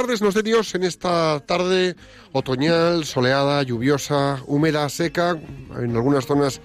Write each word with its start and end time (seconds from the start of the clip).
tardes, 0.00 0.22
nos 0.22 0.32
de 0.32 0.42
Dios, 0.42 0.74
en 0.74 0.82
esta 0.84 1.40
tarde 1.40 1.94
otoñal, 2.32 3.04
soleada, 3.04 3.62
lluviosa, 3.62 4.40
húmeda, 4.46 4.88
seca, 4.88 5.36
en 5.76 5.94
algunas 5.94 6.24
zonas 6.24 6.62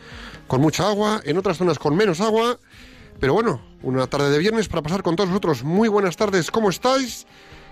con 0.47 0.61
mucha 0.61 0.87
agua, 0.87 1.19
en 1.25 1.37
otras 1.37 1.57
zonas 1.57 1.77
con 1.77 1.97
menos 1.97 2.21
agua, 2.21 2.57
pero 3.19 3.33
bueno, 3.33 3.61
una 3.83 4.07
tarde 4.07 4.29
de 4.29 4.39
viernes 4.39 4.69
para 4.69 4.83
pasar 4.83 5.03
con 5.03 5.17
todos 5.17 5.31
vosotros. 5.31 5.65
Muy 5.65 5.89
buenas 5.89 6.15
tardes, 6.15 6.49
¿cómo 6.49 6.69
estáis? 6.69 7.27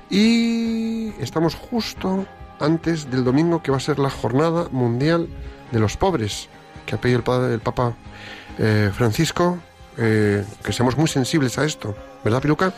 Y 0.09 1.13
estamos 1.21 1.55
justo 1.55 2.25
antes 2.59 3.09
del 3.09 3.23
domingo 3.23 3.63
que 3.63 3.71
va 3.71 3.77
a 3.77 3.79
ser 3.79 3.99
la 3.99 4.09
Jornada 4.09 4.67
Mundial 4.69 5.29
de 5.71 5.79
los 5.79 5.95
Pobres, 5.95 6.49
que 6.85 6.95
ha 6.95 6.97
pedido 6.99 7.19
el, 7.19 7.23
padre, 7.23 7.53
el 7.53 7.61
Papa 7.61 7.95
eh, 8.59 8.91
Francisco, 8.93 9.59
eh, 9.97 10.43
que 10.61 10.73
seamos 10.73 10.97
muy 10.97 11.07
sensibles 11.07 11.57
a 11.57 11.63
esto, 11.63 11.95
¿verdad, 12.21 12.41
Piluca? 12.41 12.73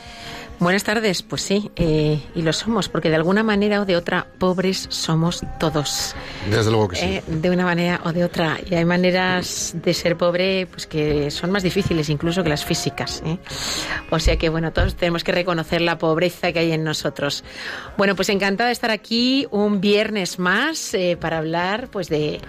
Buenas 0.60 0.84
tardes, 0.84 1.22
pues 1.22 1.42
sí, 1.42 1.70
eh, 1.76 2.22
y 2.34 2.42
lo 2.42 2.54
somos, 2.54 2.88
porque 2.88 3.10
de 3.10 3.16
alguna 3.16 3.44
manera 3.44 3.82
o 3.82 3.86
de 3.86 3.98
otra, 3.98 4.28
pobres 4.40 4.88
somos 4.90 5.44
todos. 5.60 6.16
Desde 6.50 6.72
luego 6.72 6.88
que 6.88 6.96
sí. 6.96 7.06
Eh, 7.06 7.24
de 7.28 7.50
una 7.50 7.66
manera 7.66 8.02
o 8.06 8.14
de 8.14 8.24
otra. 8.24 8.58
Y 8.66 8.74
hay 8.76 8.86
maneras 8.86 9.74
de 9.76 9.94
ser 9.94 10.18
pobre 10.18 10.68
pues 10.68 10.88
que 10.88 11.30
son 11.30 11.52
más 11.52 11.64
difíciles 11.64 12.10
incluso 12.10 12.42
que 12.44 12.50
las 12.50 12.64
físicas. 12.64 13.22
¿eh? 13.26 13.38
O 14.10 14.20
sea 14.20 14.38
que, 14.38 14.50
bueno, 14.50 14.72
todos 14.72 14.96
tenemos 14.96 15.24
que 15.24 15.34
reconocer 15.34 15.82
la 15.82 15.98
pobreza 15.98 16.52
que 16.52 16.60
hay 16.60 16.72
en 16.72 16.84
nosotros. 16.84 17.44
Bueno, 17.98 18.16
pues 18.16 18.30
encantada 18.30 18.68
de 18.68 18.74
estar 18.74 18.92
aquí 18.92 19.48
un 19.52 19.82
viernes 19.82 20.40
más 20.40 20.94
eh, 20.94 21.18
para 21.20 21.40
hablar 21.40 21.90
pues 21.90 22.08
de 22.10 22.40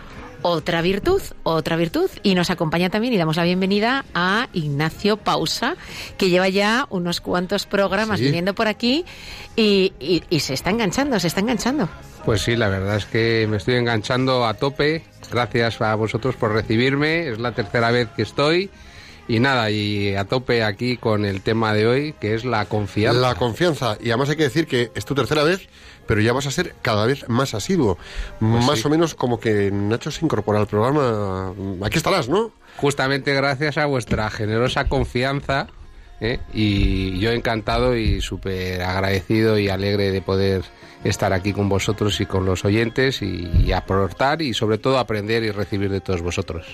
otra 0.48 0.80
virtud, 0.80 1.20
otra 1.42 1.77
virtud. 1.77 2.08
Y 2.22 2.34
nos 2.36 2.50
acompaña 2.50 2.89
también 2.89 3.12
y 3.12 3.16
damos 3.16 3.36
la 3.36 3.42
bienvenida 3.44 4.05
a 4.14 4.48
Ignacio 4.52 5.16
Pausa, 5.16 5.77
que 6.19 6.30
lleva 6.30 6.48
ya 6.48 6.86
unos 6.91 7.20
cuantos 7.20 7.66
programas 7.66 8.20
Sí. 8.20 8.27
viniendo 8.27 8.55
por 8.55 8.69
aquí 8.69 9.05
y, 9.56 9.92
y- 9.98 10.22
y 10.30 10.41
se 10.41 10.55
está 10.55 10.70
enganchando, 10.70 11.19
se 11.19 11.27
está 11.27 11.41
enganchando. 11.41 11.89
Pues 12.24 12.42
sí, 12.42 12.55
la 12.56 12.69
verdad 12.69 12.97
es 12.97 13.06
que 13.06 13.47
me 13.50 13.56
estoy 13.56 13.74
enganchando 13.74 14.47
a 14.47 14.55
tope. 14.55 15.05
Gracias 15.33 15.80
a 15.80 15.94
vosotros 15.97 16.36
por 16.36 16.52
recibirme. 16.52 17.28
Es 17.28 17.39
la 17.39 17.52
tercera 17.52 17.91
vez 17.91 18.08
que 18.14 18.22
estoy. 18.22 18.70
Y 19.29 19.41
nada, 19.41 19.70
y 19.70 20.14
a 20.14 20.25
tope 20.25 20.63
aquí 20.63 20.97
con 20.97 21.25
el 21.25 21.41
tema 21.41 21.75
de 21.75 21.87
hoy, 21.87 22.14
que 22.20 22.35
es 22.35 22.45
la 22.45 22.67
confianza. 22.67 23.20
La 23.20 23.35
confianza. 23.35 23.98
Y 24.01 24.11
además 24.11 24.31
hay 24.31 24.37
que 24.37 24.45
decir 24.45 24.67
que 24.67 24.92
es 24.95 25.05
tu 25.05 25.14
tercera 25.14 25.42
vez, 25.42 25.69
pero 26.07 26.20
ya 26.20 26.33
vas 26.33 26.47
a 26.47 26.53
ser 26.53 26.75
cada 26.83 27.07
vez 27.07 27.29
más 27.29 27.55
asiduo. 27.55 27.98
más 28.39 28.67
Pues 28.67 28.81
sí. 28.81 28.86
o 28.86 28.91
menos 28.91 29.15
como 29.15 29.41
que 29.41 29.70
Nacho 29.73 30.11
se 30.13 30.25
incorpora 30.25 30.61
al 30.61 30.69
programa. 30.69 31.53
Aquí 31.85 31.97
estarás, 31.98 32.29
¿no? 32.29 32.53
Justamente 32.77 33.35
gracias 33.35 33.79
a 33.79 33.86
vuestra 33.86 34.31
generosa 34.31 34.85
confianza. 34.85 35.67
¿eh? 36.20 36.39
Y 36.53 37.19
yo 37.19 37.33
encantado 37.33 37.97
y 37.97 38.20
súper 38.20 38.83
agradecido 38.83 39.59
y 39.59 39.69
alegre 39.69 40.13
de 40.13 40.23
poder 40.23 40.63
estar 41.08 41.33
aquí 41.33 41.52
con 41.52 41.68
vosotros 41.68 42.20
y 42.20 42.27
con 42.27 42.44
los 42.44 42.64
oyentes 42.64 43.22
y, 43.22 43.48
y 43.64 43.72
aportar 43.72 44.42
y 44.42 44.55
sobre 44.55 44.78
todo 44.78 44.98
aprender 44.98 45.42
y 45.44 45.50
recibir 45.50 45.90
de 45.90 46.00
todos 46.00 46.22
vosotros. 46.22 46.67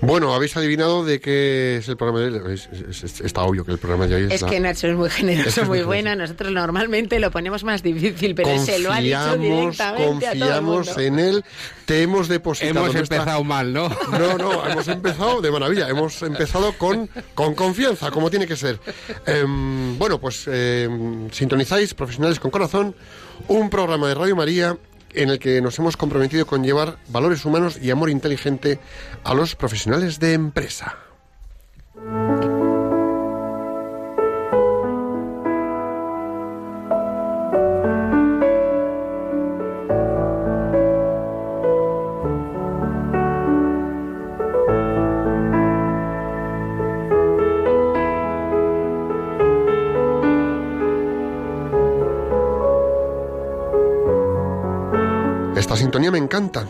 Bueno, 0.00 0.34
habéis 0.34 0.56
adivinado 0.56 1.04
de 1.04 1.20
qué 1.20 1.76
es 1.78 1.88
el 1.88 1.96
programa 1.96 2.20
de 2.20 2.40
hoy. 2.40 2.54
Es- 2.54 2.68
es- 2.88 3.04
es- 3.04 3.20
está 3.20 3.42
obvio 3.42 3.64
que 3.64 3.72
el 3.72 3.78
programa 3.78 4.06
de 4.06 4.14
hoy 4.16 4.22
es, 4.24 4.32
Es 4.32 4.42
la- 4.42 4.48
que 4.50 4.60
Nacho 4.60 4.86
es 4.88 4.96
muy 4.96 5.10
generoso, 5.10 5.64
muy 5.66 5.82
buena. 5.82 6.14
Nosotros 6.16 6.52
normalmente 6.52 7.18
lo 7.20 7.30
ponemos 7.30 7.64
más 7.64 7.82
difícil, 7.82 8.34
pero 8.34 8.58
se 8.58 8.78
lo 8.78 8.92
ha 8.92 9.00
dicho 9.00 9.16
Confiamos, 9.18 9.40
directamente 9.40 10.26
a 10.26 10.32
todo 10.32 10.44
el 10.44 10.50
confiamos 10.50 10.86
mundo. 10.86 11.00
en 11.00 11.18
él. 11.18 11.44
Te 11.84 12.02
hemos 12.02 12.28
depositado. 12.28 12.70
Hemos 12.84 12.94
nuestra- 12.94 13.16
empezado 13.18 13.44
mal, 13.44 13.72
¿no? 13.72 13.88
No, 14.12 14.38
no, 14.38 14.66
hemos 14.68 14.86
empezado 14.88 15.40
de 15.40 15.50
maravilla. 15.50 15.88
Hemos 15.88 16.22
empezado 16.22 16.72
con, 16.78 17.08
con 17.34 17.54
confianza, 17.54 18.10
como 18.12 18.30
tiene 18.30 18.46
que 18.46 18.56
ser. 18.56 18.78
Em, 19.26 19.98
bueno, 19.98 20.20
pues 20.20 20.46
em, 20.46 21.28
sintonizáis 21.30 21.94
Profesionales 21.94 22.38
con 22.38 22.50
Corazón, 22.50 22.94
un 23.48 23.70
programa 23.70 24.08
de 24.08 24.14
Radio 24.14 24.36
María 24.36 24.76
en 25.12 25.30
el 25.30 25.38
que 25.38 25.60
nos 25.60 25.78
hemos 25.78 25.96
comprometido 25.96 26.46
con 26.46 26.62
llevar 26.62 26.98
valores 27.08 27.44
humanos 27.44 27.78
y 27.80 27.90
amor 27.90 28.10
inteligente 28.10 28.78
a 29.24 29.34
los 29.34 29.56
profesionales 29.56 30.20
de 30.20 30.34
empresa. 30.34 31.09
Me 56.10 56.18
encanta. 56.18 56.66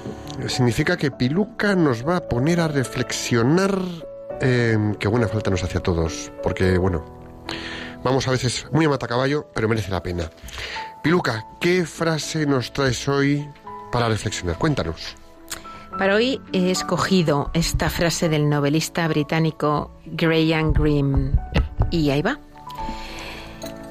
Significa 0.49 0.97
que 0.97 1.11
Piluca 1.11 1.75
nos 1.75 2.07
va 2.07 2.17
a 2.17 2.29
poner 2.29 2.61
a 2.61 2.69
reflexionar. 2.69 3.79
em, 4.43 4.95
que 4.95 5.07
buena 5.07 5.29
falta 5.29 5.51
nos 5.51 5.63
hace 5.63 5.77
a 5.77 5.83
todos. 5.83 6.33
Porque, 6.43 6.79
bueno, 6.79 7.05
vamos 8.03 8.27
a 8.27 8.31
veces 8.31 8.67
muy 8.73 8.87
a 8.87 8.89
matacaballo, 8.89 9.47
pero 9.55 9.69
merece 9.69 9.91
la 9.91 10.03
pena. 10.03 10.31
Piluca, 11.03 11.47
¿qué 11.61 11.85
frase 11.85 12.47
nos 12.47 12.73
traes 12.73 13.07
hoy 13.07 13.47
para 13.93 14.09
reflexionar? 14.09 14.57
Cuéntanos. 14.57 15.15
Para 15.99 16.15
hoy 16.15 16.41
he 16.53 16.71
escogido 16.71 17.51
esta 17.53 17.91
frase 17.91 18.31
del 18.31 18.49
novelista 18.49 19.07
británico 19.09 19.91
Graham 20.07 20.73
Greene. 20.73 21.33
Y 21.91 22.09
ahí 22.09 22.23
va. 22.23 22.39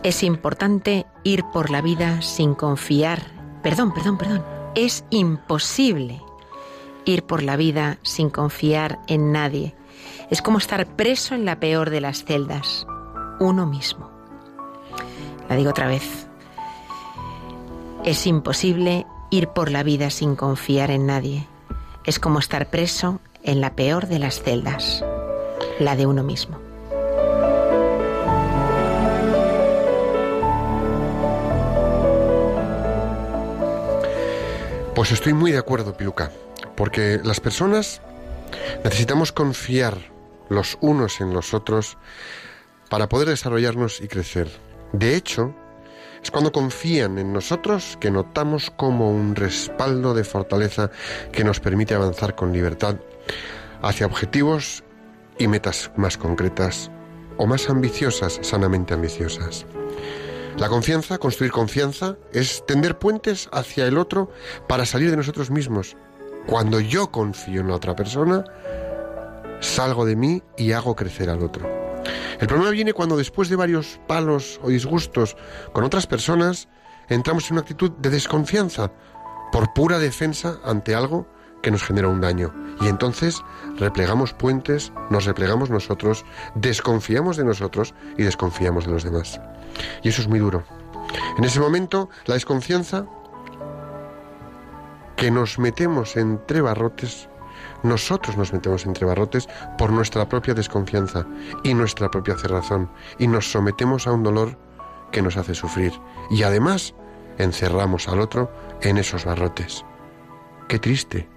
Es 0.02 0.24
importante 0.24 1.06
ir 1.24 1.44
por 1.54 1.70
la 1.70 1.82
vida 1.82 2.22
sin 2.22 2.56
confiar. 2.56 3.22
Perdón, 3.62 3.94
perdón, 3.94 4.18
perdón. 4.18 4.59
Es 4.82 5.04
imposible 5.10 6.22
ir 7.04 7.24
por 7.24 7.44
la 7.44 7.58
vida 7.58 7.98
sin 8.02 8.30
confiar 8.30 8.98
en 9.08 9.34
nadie. 9.34 9.76
Es 10.30 10.42
como 10.42 10.58
estar 10.58 10.88
preso 10.88 11.36
en 11.36 11.44
la 11.44 11.60
peor 11.60 11.90
de 11.90 12.00
las 12.00 12.24
celdas, 12.24 12.88
uno 13.42 13.66
mismo. 13.66 14.10
La 15.50 15.58
digo 15.58 15.72
otra 15.72 15.86
vez. 15.86 16.30
Es 18.06 18.26
imposible 18.26 19.06
ir 19.30 19.50
por 19.50 19.70
la 19.70 19.84
vida 19.84 20.10
sin 20.12 20.38
confiar 20.38 20.92
en 20.92 21.08
nadie. 21.08 21.46
Es 22.06 22.18
como 22.18 22.40
estar 22.40 22.70
preso 22.70 23.20
en 23.44 23.60
la 23.60 23.76
peor 23.76 24.08
de 24.08 24.20
las 24.20 24.42
celdas, 24.42 25.04
la 25.80 25.98
de 25.98 26.06
uno 26.06 26.24
mismo. 26.24 26.69
Pues 35.00 35.14
estoy 35.14 35.32
muy 35.32 35.54
de 35.54 35.58
acuerdo, 35.58 35.96
Piluca, 35.96 36.30
porque 36.76 37.22
las 37.24 37.40
personas 37.40 38.02
necesitamos 38.84 39.32
confiar 39.32 39.98
los 40.50 40.78
unos 40.82 41.22
en 41.22 41.34
los 41.34 41.54
otros 41.54 41.98
para 42.90 43.08
poder 43.08 43.30
desarrollarnos 43.30 44.02
y 44.02 44.10
crecer. 44.10 44.50
De 44.92 45.16
hecho, 45.16 45.56
es 46.22 46.32
cuando 46.32 46.52
confían 46.52 47.18
en 47.18 47.32
nosotros 47.32 47.98
que 48.02 48.12
notamos 48.12 48.72
como 48.72 49.10
un 49.10 49.38
respaldo 49.38 50.14
de 50.14 50.26
fortaleza 50.26 50.92
que 51.32 51.46
nos 51.46 51.62
permite 51.62 51.96
avanzar 51.96 52.36
con 52.36 52.52
libertad 52.52 52.98
hacia 53.82 54.06
objetivos 54.06 54.84
y 55.38 55.48
metas 55.48 55.92
más 55.96 56.18
concretas 56.18 56.92
o 57.38 57.48
más 57.48 57.70
ambiciosas, 57.70 58.38
sanamente 58.42 58.96
ambiciosas. 58.96 59.66
La 60.60 60.68
confianza, 60.68 61.18
construir 61.20 61.54
confianza, 61.54 62.18
es 62.34 62.66
tender 62.66 63.00
puentes 63.00 63.48
hacia 63.54 63.86
el 63.86 63.98
otro 63.98 64.30
para 64.68 64.86
salir 64.86 65.10
de 65.10 65.16
nosotros 65.16 65.50
mismos. 65.50 65.96
Cuando 66.48 66.82
yo 66.82 67.12
confío 67.12 67.62
en 67.62 67.70
la 67.70 67.76
otra 67.76 67.96
persona, 67.96 68.44
salgo 69.62 70.06
de 70.06 70.18
mí 70.18 70.44
y 70.58 70.74
hago 70.74 70.98
crecer 70.98 71.30
al 71.30 71.44
otro. 71.44 71.66
El 72.42 72.48
problema 72.48 72.72
viene 72.72 72.92
cuando 72.92 73.16
después 73.16 73.48
de 73.48 73.56
varios 73.56 74.02
palos 74.06 74.60
o 74.62 74.68
disgustos 74.68 75.38
con 75.72 75.86
otras 75.86 76.08
personas, 76.08 76.68
entramos 77.08 77.48
en 77.48 77.54
una 77.54 77.62
actitud 77.62 77.92
de 77.92 78.10
desconfianza 78.10 78.92
por 79.54 79.72
pura 79.72 79.98
defensa 79.98 80.60
ante 80.66 80.94
algo 80.94 81.26
que 81.62 81.72
nos 81.72 81.84
genera 81.84 82.08
un 82.08 82.22
daño. 82.22 82.54
Y 82.82 82.88
entonces 82.88 83.44
replegamos 83.78 84.34
puentes, 84.34 84.92
nos 85.10 85.26
replegamos 85.26 85.70
nosotros, 85.70 86.26
desconfiamos 86.56 87.38
de 87.38 87.44
nosotros 87.44 87.94
y 88.18 88.24
desconfiamos 88.24 88.86
de 88.86 88.92
los 88.92 89.04
demás. 89.04 89.40
Y 90.04 90.10
eso 90.10 90.22
es 90.22 90.28
muy 90.28 90.40
duro. 90.40 90.64
En 91.38 91.44
ese 91.44 91.60
momento, 91.60 92.10
la 92.26 92.36
desconfianza 92.36 93.06
que 95.16 95.32
nos 95.32 95.60
metemos 95.60 96.16
entre 96.16 96.62
barrotes, 96.62 97.28
nosotros 97.84 98.38
nos 98.38 98.54
metemos 98.54 98.86
entre 98.86 99.06
barrotes 99.06 99.50
por 99.78 99.92
nuestra 99.92 100.28
propia 100.30 100.54
desconfianza 100.54 101.26
y 101.64 101.74
nuestra 101.74 102.10
propia 102.10 102.36
cerrazón 102.38 102.90
y 103.18 103.28
nos 103.28 103.52
sometemos 103.52 104.08
a 104.08 104.14
un 104.14 104.24
dolor 104.24 104.58
que 105.12 105.22
nos 105.22 105.38
hace 105.38 105.56
sufrir 105.56 105.94
y 106.30 106.44
además 106.44 106.94
encerramos 107.38 108.08
al 108.08 108.20
otro 108.20 108.52
en 108.82 108.98
esos 108.98 109.26
barrotes. 109.26 109.84
Qué 110.68 110.80
triste 110.80 111.28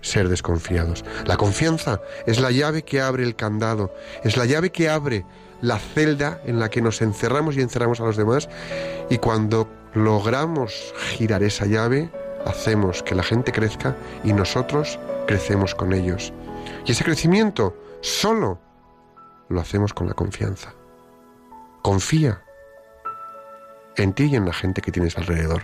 ser 0.00 0.28
desconfiados. 0.28 1.04
La 1.24 1.36
confianza 1.36 2.00
es 2.26 2.40
la 2.40 2.50
llave 2.50 2.82
que 2.82 3.00
abre 3.00 3.24
el 3.24 3.36
candado, 3.36 3.94
es 4.22 4.36
la 4.36 4.44
llave 4.46 4.70
que 4.70 4.88
abre 4.88 5.24
la 5.60 5.78
celda 5.78 6.40
en 6.44 6.60
la 6.60 6.68
que 6.68 6.82
nos 6.82 7.02
encerramos 7.02 7.56
y 7.56 7.60
encerramos 7.60 8.00
a 8.00 8.04
los 8.04 8.16
demás 8.16 8.48
y 9.08 9.18
cuando 9.18 9.68
logramos 9.94 10.94
girar 11.10 11.42
esa 11.42 11.66
llave, 11.66 12.10
hacemos 12.44 13.02
que 13.02 13.14
la 13.14 13.22
gente 13.22 13.52
crezca 13.52 13.96
y 14.24 14.32
nosotros 14.32 14.98
crecemos 15.26 15.74
con 15.74 15.92
ellos. 15.92 16.32
Y 16.84 16.92
ese 16.92 17.04
crecimiento 17.04 17.76
solo 18.02 18.60
lo 19.48 19.60
hacemos 19.60 19.94
con 19.94 20.06
la 20.06 20.14
confianza. 20.14 20.74
Confía 21.82 22.42
en 23.96 24.12
ti 24.12 24.24
y 24.24 24.36
en 24.36 24.44
la 24.44 24.52
gente 24.52 24.82
que 24.82 24.92
tienes 24.92 25.16
alrededor. 25.16 25.62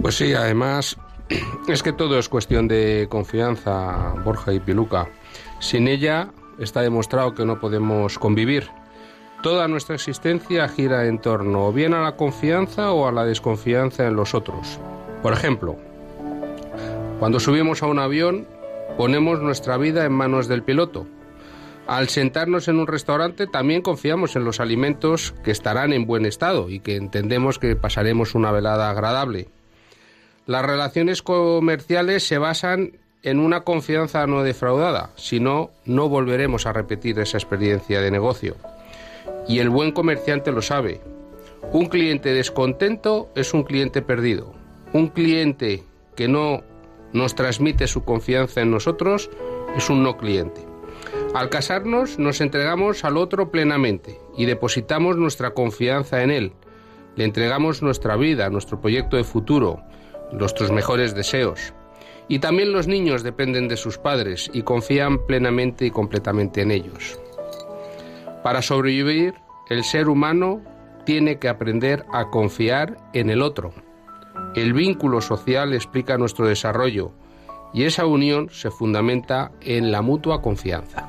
Pues 0.00 0.16
sí, 0.16 0.34
además 0.34 0.96
es 1.68 1.82
que 1.82 1.92
todo 1.92 2.18
es 2.18 2.28
cuestión 2.28 2.68
de 2.68 3.06
confianza, 3.10 4.14
Borja 4.24 4.52
y 4.52 4.60
Piluca. 4.60 5.08
Sin 5.60 5.88
ella 5.88 6.30
está 6.58 6.80
demostrado 6.80 7.34
que 7.34 7.44
no 7.44 7.60
podemos 7.60 8.18
convivir. 8.18 8.68
Toda 9.42 9.68
nuestra 9.68 9.94
existencia 9.94 10.68
gira 10.68 11.06
en 11.06 11.20
torno 11.20 11.66
o 11.66 11.72
bien 11.72 11.94
a 11.94 12.02
la 12.02 12.16
confianza 12.16 12.92
o 12.92 13.06
a 13.06 13.12
la 13.12 13.24
desconfianza 13.24 14.06
en 14.06 14.16
los 14.16 14.34
otros. 14.34 14.80
Por 15.22 15.32
ejemplo, 15.32 15.76
cuando 17.18 17.38
subimos 17.38 17.82
a 17.82 17.86
un 17.86 17.98
avión, 17.98 18.46
ponemos 18.96 19.40
nuestra 19.40 19.76
vida 19.76 20.04
en 20.04 20.12
manos 20.12 20.48
del 20.48 20.62
piloto. 20.62 21.06
Al 21.86 22.08
sentarnos 22.08 22.68
en 22.68 22.78
un 22.78 22.86
restaurante 22.86 23.46
también 23.46 23.80
confiamos 23.80 24.36
en 24.36 24.44
los 24.44 24.60
alimentos 24.60 25.34
que 25.42 25.50
estarán 25.50 25.92
en 25.92 26.06
buen 26.06 26.26
estado 26.26 26.68
y 26.68 26.80
que 26.80 26.96
entendemos 26.96 27.58
que 27.58 27.76
pasaremos 27.76 28.34
una 28.34 28.52
velada 28.52 28.90
agradable. 28.90 29.48
Las 30.48 30.64
relaciones 30.64 31.22
comerciales 31.22 32.26
se 32.26 32.38
basan 32.38 32.92
en 33.22 33.38
una 33.38 33.64
confianza 33.64 34.26
no 34.26 34.42
defraudada, 34.42 35.10
si 35.14 35.40
no, 35.40 35.72
no 35.84 36.08
volveremos 36.08 36.64
a 36.64 36.72
repetir 36.72 37.18
esa 37.18 37.36
experiencia 37.36 38.00
de 38.00 38.10
negocio. 38.10 38.56
Y 39.46 39.58
el 39.58 39.68
buen 39.68 39.92
comerciante 39.92 40.50
lo 40.50 40.62
sabe. 40.62 41.02
Un 41.70 41.88
cliente 41.88 42.32
descontento 42.32 43.28
es 43.34 43.52
un 43.52 43.62
cliente 43.62 44.00
perdido. 44.00 44.54
Un 44.94 45.08
cliente 45.08 45.82
que 46.16 46.28
no 46.28 46.62
nos 47.12 47.34
transmite 47.34 47.86
su 47.86 48.06
confianza 48.06 48.62
en 48.62 48.70
nosotros 48.70 49.28
es 49.76 49.90
un 49.90 50.02
no 50.02 50.16
cliente. 50.16 50.62
Al 51.34 51.50
casarnos 51.50 52.18
nos 52.18 52.40
entregamos 52.40 53.04
al 53.04 53.18
otro 53.18 53.50
plenamente 53.50 54.18
y 54.34 54.46
depositamos 54.46 55.18
nuestra 55.18 55.50
confianza 55.50 56.22
en 56.22 56.30
él. 56.30 56.52
Le 57.16 57.24
entregamos 57.24 57.82
nuestra 57.82 58.16
vida, 58.16 58.48
nuestro 58.48 58.80
proyecto 58.80 59.18
de 59.18 59.24
futuro, 59.24 59.82
nuestros 60.32 60.70
mejores 60.70 61.14
deseos. 61.14 61.72
Y 62.28 62.40
también 62.40 62.72
los 62.72 62.86
niños 62.86 63.22
dependen 63.22 63.68
de 63.68 63.76
sus 63.76 63.98
padres 63.98 64.50
y 64.52 64.62
confían 64.62 65.24
plenamente 65.26 65.86
y 65.86 65.90
completamente 65.90 66.60
en 66.60 66.70
ellos. 66.70 67.18
Para 68.42 68.62
sobrevivir, 68.62 69.34
el 69.70 69.84
ser 69.84 70.08
humano 70.08 70.62
tiene 71.04 71.38
que 71.38 71.48
aprender 71.48 72.04
a 72.12 72.30
confiar 72.30 72.96
en 73.14 73.30
el 73.30 73.42
otro. 73.42 73.72
El 74.54 74.74
vínculo 74.74 75.20
social 75.20 75.72
explica 75.72 76.18
nuestro 76.18 76.46
desarrollo 76.46 77.12
y 77.72 77.84
esa 77.84 78.06
unión 78.06 78.48
se 78.50 78.70
fundamenta 78.70 79.52
en 79.60 79.90
la 79.90 80.02
mutua 80.02 80.42
confianza. 80.42 81.08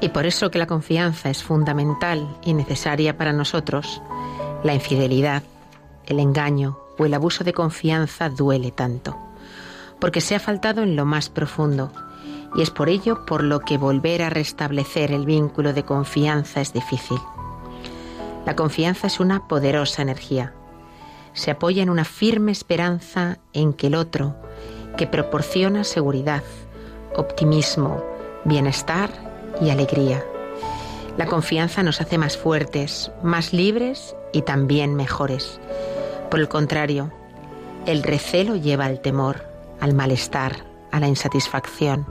Y 0.00 0.08
por 0.10 0.26
eso 0.26 0.50
que 0.50 0.58
la 0.58 0.66
confianza 0.66 1.30
es 1.30 1.42
fundamental 1.42 2.36
y 2.44 2.54
necesaria 2.54 3.16
para 3.16 3.32
nosotros, 3.32 4.02
la 4.62 4.74
infidelidad, 4.74 5.42
el 6.06 6.20
engaño 6.20 6.83
o 6.98 7.04
el 7.04 7.14
abuso 7.14 7.44
de 7.44 7.52
confianza 7.52 8.28
duele 8.28 8.70
tanto, 8.70 9.16
porque 10.00 10.20
se 10.20 10.34
ha 10.34 10.40
faltado 10.40 10.82
en 10.82 10.96
lo 10.96 11.04
más 11.04 11.28
profundo, 11.28 11.90
y 12.54 12.62
es 12.62 12.70
por 12.70 12.88
ello 12.88 13.24
por 13.26 13.42
lo 13.42 13.60
que 13.60 13.78
volver 13.78 14.22
a 14.22 14.30
restablecer 14.30 15.12
el 15.12 15.26
vínculo 15.26 15.72
de 15.72 15.84
confianza 15.84 16.60
es 16.60 16.72
difícil. 16.72 17.18
La 18.46 18.54
confianza 18.54 19.06
es 19.06 19.20
una 19.20 19.48
poderosa 19.48 20.02
energía. 20.02 20.52
Se 21.32 21.50
apoya 21.50 21.82
en 21.82 21.90
una 21.90 22.04
firme 22.04 22.52
esperanza 22.52 23.38
en 23.52 23.72
que 23.72 23.88
el 23.88 23.94
otro, 23.94 24.36
que 24.96 25.06
proporciona 25.06 25.82
seguridad, 25.82 26.44
optimismo, 27.16 28.04
bienestar 28.44 29.10
y 29.60 29.70
alegría. 29.70 30.24
La 31.16 31.26
confianza 31.26 31.82
nos 31.82 32.00
hace 32.00 32.18
más 32.18 32.36
fuertes, 32.36 33.10
más 33.22 33.52
libres 33.52 34.14
y 34.32 34.42
también 34.42 34.94
mejores. 34.94 35.60
Por 36.34 36.40
el 36.40 36.48
contrario, 36.48 37.12
el 37.86 38.02
recelo 38.02 38.56
lleva 38.56 38.86
al 38.86 39.00
temor, 39.00 39.46
al 39.78 39.94
malestar, 39.94 40.64
a 40.90 40.98
la 40.98 41.06
insatisfacción. 41.06 42.04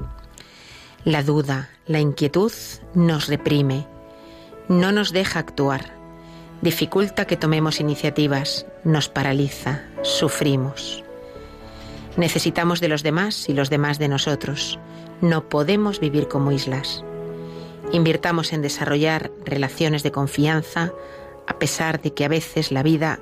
La 1.04 1.24
duda, 1.24 1.72
la 1.88 2.00
inquietud 2.00 2.54
nos 2.94 3.28
reprime, 3.28 3.86
no 4.70 4.94
nos 4.94 5.12
deja 5.12 5.40
actuar, 5.40 5.98
dificulta 6.62 7.26
que 7.26 7.36
tomemos 7.36 7.82
iniciativas, 7.82 8.66
nos 8.86 9.10
paraliza, 9.10 9.84
sufrimos. 10.04 11.04
Necesitamos 12.16 12.80
de 12.80 12.88
los 12.88 13.04
demás 13.04 13.50
y 13.50 13.54
los 13.54 13.70
demás 13.70 14.00
de 14.00 14.08
nosotros. 14.08 14.80
No 15.20 15.50
podemos 15.50 16.00
vivir 16.00 16.30
como 16.30 16.54
islas. 16.54 17.04
Invirtamos 17.92 18.54
en 18.54 18.62
desarrollar 18.62 19.32
relaciones 19.44 20.02
de 20.02 20.14
confianza 20.14 20.94
a 21.46 21.60
pesar 21.60 22.02
de 22.02 22.14
que 22.14 22.24
a 22.24 22.30
veces 22.30 22.72
la 22.72 22.84
vida 22.84 23.20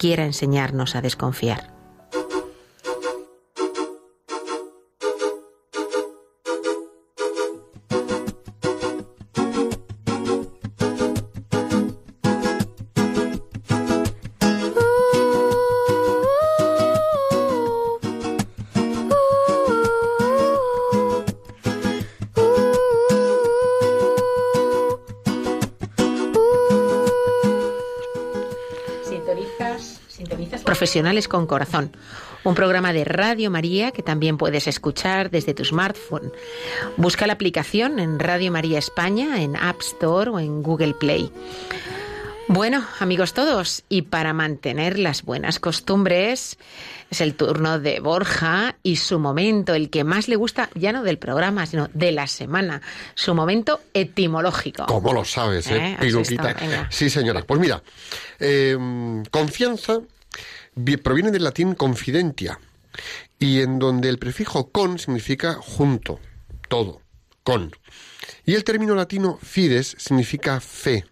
quiera 0.00 0.24
enseñarnos 0.24 0.96
a 0.96 1.02
desconfiar. 1.02 1.79
Profesionales 30.80 31.28
con 31.28 31.46
Corazón, 31.46 31.94
un 32.42 32.54
programa 32.54 32.94
de 32.94 33.04
Radio 33.04 33.50
María 33.50 33.90
que 33.90 34.02
también 34.02 34.38
puedes 34.38 34.66
escuchar 34.66 35.30
desde 35.30 35.52
tu 35.52 35.62
smartphone. 35.62 36.32
Busca 36.96 37.26
la 37.26 37.34
aplicación 37.34 37.98
en 37.98 38.18
Radio 38.18 38.50
María 38.50 38.78
España, 38.78 39.42
en 39.42 39.56
App 39.56 39.78
Store 39.82 40.30
o 40.30 40.40
en 40.40 40.62
Google 40.62 40.94
Play. 40.94 41.30
Bueno, 42.48 42.82
amigos 42.98 43.34
todos, 43.34 43.84
y 43.90 44.02
para 44.02 44.32
mantener 44.32 44.98
las 44.98 45.22
buenas 45.22 45.60
costumbres, 45.60 46.56
es 47.10 47.20
el 47.20 47.34
turno 47.34 47.78
de 47.78 48.00
Borja 48.00 48.76
y 48.82 48.96
su 48.96 49.18
momento, 49.18 49.74
el 49.74 49.90
que 49.90 50.02
más 50.02 50.28
le 50.28 50.36
gusta, 50.36 50.70
ya 50.74 50.92
no 50.92 51.02
del 51.02 51.18
programa, 51.18 51.66
sino 51.66 51.90
de 51.92 52.10
la 52.10 52.26
semana, 52.26 52.80
su 53.14 53.34
momento 53.34 53.80
etimológico. 53.92 54.86
¿Cómo 54.86 55.12
lo 55.12 55.26
sabes, 55.26 55.66
eh? 55.66 55.98
¿Eh? 56.00 56.10
Venga. 56.58 56.88
Sí, 56.90 57.10
señora. 57.10 57.42
Pues 57.42 57.60
mira, 57.60 57.82
eh, 58.38 58.78
confianza 59.30 60.00
proviene 61.02 61.30
del 61.30 61.44
latín 61.44 61.74
confidentia, 61.74 62.60
y 63.38 63.60
en 63.60 63.78
donde 63.78 64.08
el 64.08 64.18
prefijo 64.18 64.70
con 64.70 64.98
significa 64.98 65.54
junto, 65.54 66.20
todo, 66.68 67.02
con. 67.42 67.72
Y 68.44 68.54
el 68.54 68.64
término 68.64 68.94
latino 68.94 69.38
fides 69.42 69.96
significa 69.98 70.60
fe. 70.60 71.04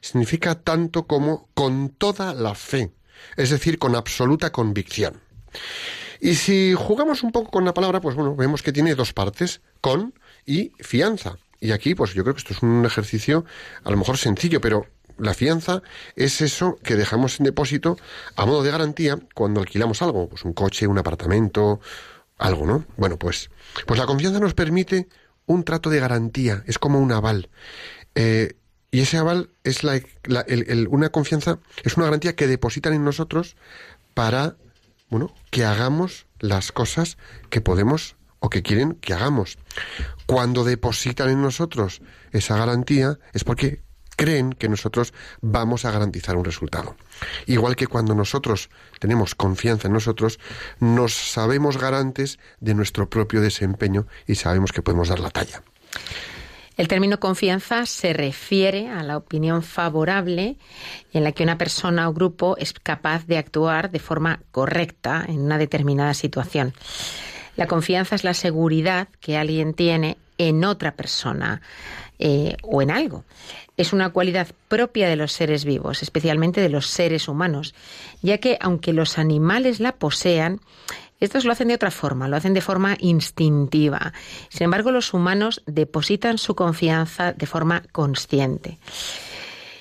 significa 0.00 0.54
tanto 0.54 1.06
como 1.06 1.48
con 1.54 1.88
toda 1.88 2.32
la 2.32 2.54
fe, 2.54 2.92
es 3.36 3.50
decir, 3.50 3.78
con 3.78 3.96
absoluta 3.96 4.52
convicción. 4.52 5.20
Y 6.20 6.34
si 6.34 6.74
jugamos 6.74 7.22
un 7.22 7.32
poco 7.32 7.50
con 7.50 7.64
la 7.64 7.74
palabra, 7.74 8.00
pues 8.00 8.14
bueno, 8.14 8.36
vemos 8.36 8.62
que 8.62 8.72
tiene 8.72 8.94
dos 8.94 9.12
partes, 9.12 9.60
con 9.80 10.14
y 10.46 10.72
fianza. 10.80 11.38
Y 11.60 11.72
aquí, 11.72 11.94
pues 11.94 12.14
yo 12.14 12.22
creo 12.22 12.34
que 12.34 12.38
esto 12.38 12.52
es 12.52 12.62
un 12.62 12.84
ejercicio 12.84 13.44
a 13.82 13.90
lo 13.90 13.96
mejor 13.96 14.18
sencillo, 14.18 14.60
pero 14.60 14.86
la 15.18 15.34
fianza 15.34 15.82
es 16.16 16.40
eso 16.40 16.78
que 16.82 16.96
dejamos 16.96 17.38
en 17.40 17.44
depósito 17.44 17.96
a 18.36 18.46
modo 18.46 18.62
de 18.62 18.70
garantía 18.70 19.18
cuando 19.34 19.60
alquilamos 19.60 20.02
algo, 20.02 20.28
pues 20.28 20.44
un 20.44 20.52
coche, 20.52 20.86
un 20.86 20.98
apartamento, 20.98 21.80
algo, 22.38 22.66
¿no? 22.66 22.84
Bueno, 22.96 23.18
pues, 23.18 23.50
pues 23.86 23.98
la 23.98 24.06
confianza 24.06 24.40
nos 24.40 24.54
permite 24.54 25.08
un 25.46 25.64
trato 25.64 25.90
de 25.90 26.00
garantía, 26.00 26.62
es 26.66 26.78
como 26.78 27.00
un 27.00 27.12
aval. 27.12 27.50
Eh, 28.14 28.54
y 28.90 29.00
ese 29.00 29.18
aval 29.18 29.50
es 29.64 29.84
la, 29.84 30.00
una 30.88 31.10
confianza, 31.10 31.58
es 31.84 31.96
una 31.96 32.06
garantía 32.06 32.36
que 32.36 32.46
depositan 32.46 32.94
en 32.94 33.04
nosotros 33.04 33.56
para, 34.14 34.56
bueno, 35.10 35.34
que 35.50 35.64
hagamos 35.64 36.26
las 36.38 36.72
cosas 36.72 37.18
que 37.50 37.60
podemos 37.60 38.16
o 38.40 38.48
que 38.48 38.62
quieren 38.62 38.94
que 38.94 39.12
hagamos. 39.12 39.58
Cuando 40.26 40.64
depositan 40.64 41.28
en 41.28 41.42
nosotros 41.42 42.00
esa 42.32 42.56
garantía 42.56 43.18
es 43.32 43.44
porque 43.44 43.82
creen 44.18 44.52
que 44.52 44.68
nosotros 44.68 45.14
vamos 45.40 45.84
a 45.84 45.92
garantizar 45.92 46.36
un 46.36 46.44
resultado. 46.44 46.96
Igual 47.46 47.76
que 47.76 47.86
cuando 47.86 48.16
nosotros 48.16 48.68
tenemos 48.98 49.36
confianza 49.36 49.86
en 49.86 49.94
nosotros, 49.94 50.40
nos 50.80 51.14
sabemos 51.14 51.78
garantes 51.78 52.40
de 52.60 52.74
nuestro 52.74 53.08
propio 53.08 53.40
desempeño 53.40 54.08
y 54.26 54.34
sabemos 54.34 54.72
que 54.72 54.82
podemos 54.82 55.08
dar 55.08 55.20
la 55.20 55.30
talla. 55.30 55.62
El 56.76 56.88
término 56.88 57.20
confianza 57.20 57.86
se 57.86 58.12
refiere 58.12 58.88
a 58.88 59.04
la 59.04 59.16
opinión 59.16 59.62
favorable 59.62 60.56
en 61.12 61.24
la 61.24 61.32
que 61.32 61.44
una 61.44 61.56
persona 61.56 62.08
o 62.08 62.12
grupo 62.12 62.56
es 62.58 62.72
capaz 62.72 63.24
de 63.26 63.38
actuar 63.38 63.90
de 63.90 64.00
forma 64.00 64.40
correcta 64.50 65.24
en 65.28 65.40
una 65.40 65.58
determinada 65.58 66.14
situación. 66.14 66.74
La 67.56 67.68
confianza 67.68 68.16
es 68.16 68.24
la 68.24 68.34
seguridad 68.34 69.08
que 69.20 69.36
alguien 69.36 69.74
tiene 69.74 70.16
en 70.38 70.64
otra 70.64 70.94
persona 70.94 71.60
eh, 72.18 72.56
o 72.62 72.80
en 72.80 72.90
algo 72.90 73.24
es 73.78 73.92
una 73.92 74.10
cualidad 74.10 74.48
propia 74.66 75.08
de 75.08 75.16
los 75.16 75.32
seres 75.32 75.64
vivos, 75.64 76.02
especialmente 76.02 76.60
de 76.60 76.68
los 76.68 76.88
seres 76.88 77.28
humanos, 77.28 77.74
ya 78.22 78.38
que 78.38 78.58
aunque 78.60 78.92
los 78.92 79.18
animales 79.18 79.78
la 79.78 79.92
posean, 79.92 80.60
estos 81.20 81.44
lo 81.44 81.52
hacen 81.52 81.68
de 81.68 81.74
otra 81.74 81.92
forma, 81.92 82.26
lo 82.26 82.36
hacen 82.36 82.54
de 82.54 82.60
forma 82.60 82.96
instintiva. 82.98 84.12
Sin 84.48 84.64
embargo, 84.64 84.90
los 84.90 85.14
humanos 85.14 85.62
depositan 85.66 86.38
su 86.38 86.56
confianza 86.56 87.32
de 87.32 87.46
forma 87.46 87.84
consciente. 87.92 88.78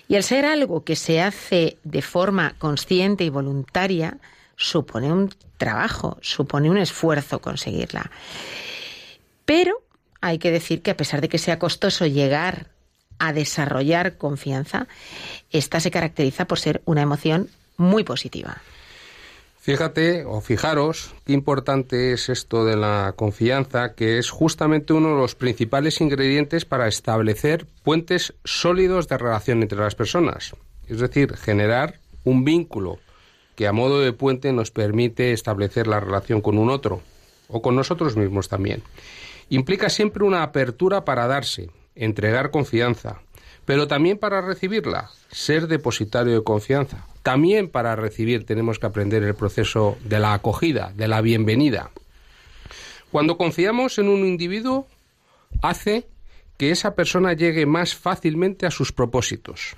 Y 0.07 0.15
al 0.15 0.23
ser 0.23 0.45
algo 0.45 0.83
que 0.83 0.95
se 0.95 1.19
hace 1.19 1.77
de 1.83 2.03
forma 2.03 2.53
consciente 2.59 3.23
y 3.23 3.29
voluntaria, 3.29 4.19
supone 4.55 5.11
un 5.11 5.33
trabajo, 5.57 6.19
supone 6.21 6.69
un 6.69 6.77
esfuerzo 6.77 7.39
conseguirla. 7.39 8.11
Pero 9.43 9.81
hay 10.21 10.39
que 10.39 10.51
decir 10.51 10.81
que 10.81 10.91
a 10.91 10.97
pesar 10.97 11.21
de 11.21 11.29
que 11.29 11.37
sea 11.37 11.59
costoso 11.59 12.05
llegar 12.05 12.67
a 13.19 13.33
desarrollar 13.33 14.17
confianza, 14.17 14.87
esta 15.51 15.79
se 15.79 15.91
caracteriza 15.91 16.45
por 16.45 16.59
ser 16.59 16.81
una 16.85 17.01
emoción 17.01 17.49
muy 17.77 18.03
positiva. 18.03 18.61
Fíjate 19.67 20.23
o 20.23 20.39
fijaros 20.39 21.13
qué 21.25 21.33
importante 21.33 22.13
es 22.13 22.29
esto 22.29 22.63
de 22.63 22.77
la 22.77 23.13
confianza, 23.17 23.95
que 23.95 24.17
es 24.17 24.29
justamente 24.29 24.93
uno 24.93 25.09
de 25.09 25.21
los 25.21 25.35
principales 25.35 25.99
ingredientes 25.99 26.63
para 26.63 26.87
establecer 26.87 27.65
puentes 27.83 28.33
sólidos 28.45 29.09
de 29.09 29.17
relación 29.17 29.61
entre 29.61 29.79
las 29.79 29.93
personas. 29.93 30.55
Es 30.87 30.99
decir, 30.99 31.35
generar 31.35 31.99
un 32.23 32.45
vínculo 32.45 32.99
que 33.57 33.67
a 33.67 33.73
modo 33.73 33.99
de 33.99 34.13
puente 34.13 34.53
nos 34.53 34.71
permite 34.71 35.33
establecer 35.33 35.87
la 35.87 35.99
relación 35.99 36.39
con 36.39 36.57
un 36.57 36.69
otro 36.69 37.01
o 37.49 37.61
con 37.61 37.75
nosotros 37.75 38.15
mismos 38.15 38.47
también. 38.47 38.83
Implica 39.49 39.89
siempre 39.89 40.25
una 40.25 40.43
apertura 40.43 41.05
para 41.05 41.27
darse, 41.27 41.69
entregar 41.95 42.51
confianza, 42.51 43.21
pero 43.65 43.87
también 43.87 44.17
para 44.17 44.41
recibirla, 44.41 45.09
ser 45.29 45.67
depositario 45.67 46.33
de 46.33 46.43
confianza. 46.43 47.05
También 47.23 47.69
para 47.69 47.95
recibir 47.95 48.45
tenemos 48.45 48.79
que 48.79 48.87
aprender 48.87 49.23
el 49.23 49.35
proceso 49.35 49.97
de 50.03 50.19
la 50.19 50.33
acogida, 50.33 50.91
de 50.95 51.07
la 51.07 51.21
bienvenida. 51.21 51.91
Cuando 53.11 53.37
confiamos 53.37 53.97
en 53.99 54.09
un 54.09 54.25
individuo, 54.25 54.87
hace 55.61 56.07
que 56.57 56.71
esa 56.71 56.95
persona 56.95 57.33
llegue 57.33 57.65
más 57.65 57.95
fácilmente 57.95 58.65
a 58.65 58.71
sus 58.71 58.91
propósitos. 58.91 59.75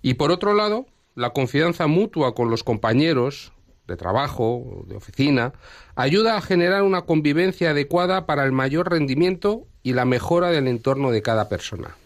Y 0.00 0.14
por 0.14 0.30
otro 0.30 0.54
lado, 0.54 0.86
la 1.14 1.30
confianza 1.30 1.86
mutua 1.86 2.34
con 2.34 2.50
los 2.50 2.62
compañeros 2.64 3.52
de 3.92 3.96
trabajo, 3.98 4.84
de 4.86 4.96
oficina, 4.96 5.52
ayuda 5.96 6.36
a 6.36 6.40
generar 6.40 6.82
una 6.82 7.02
convivencia 7.02 7.70
adecuada 7.70 8.24
para 8.24 8.44
el 8.44 8.52
mayor 8.52 8.90
rendimiento 8.90 9.66
y 9.82 9.92
la 9.92 10.06
mejora 10.06 10.50
del 10.50 10.66
entorno 10.66 11.10
de 11.10 11.20
cada 11.20 11.50
persona. 11.50 11.96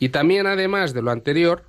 Y 0.00 0.08
también, 0.08 0.48
además 0.48 0.94
de 0.94 1.02
lo 1.02 1.12
anterior, 1.12 1.64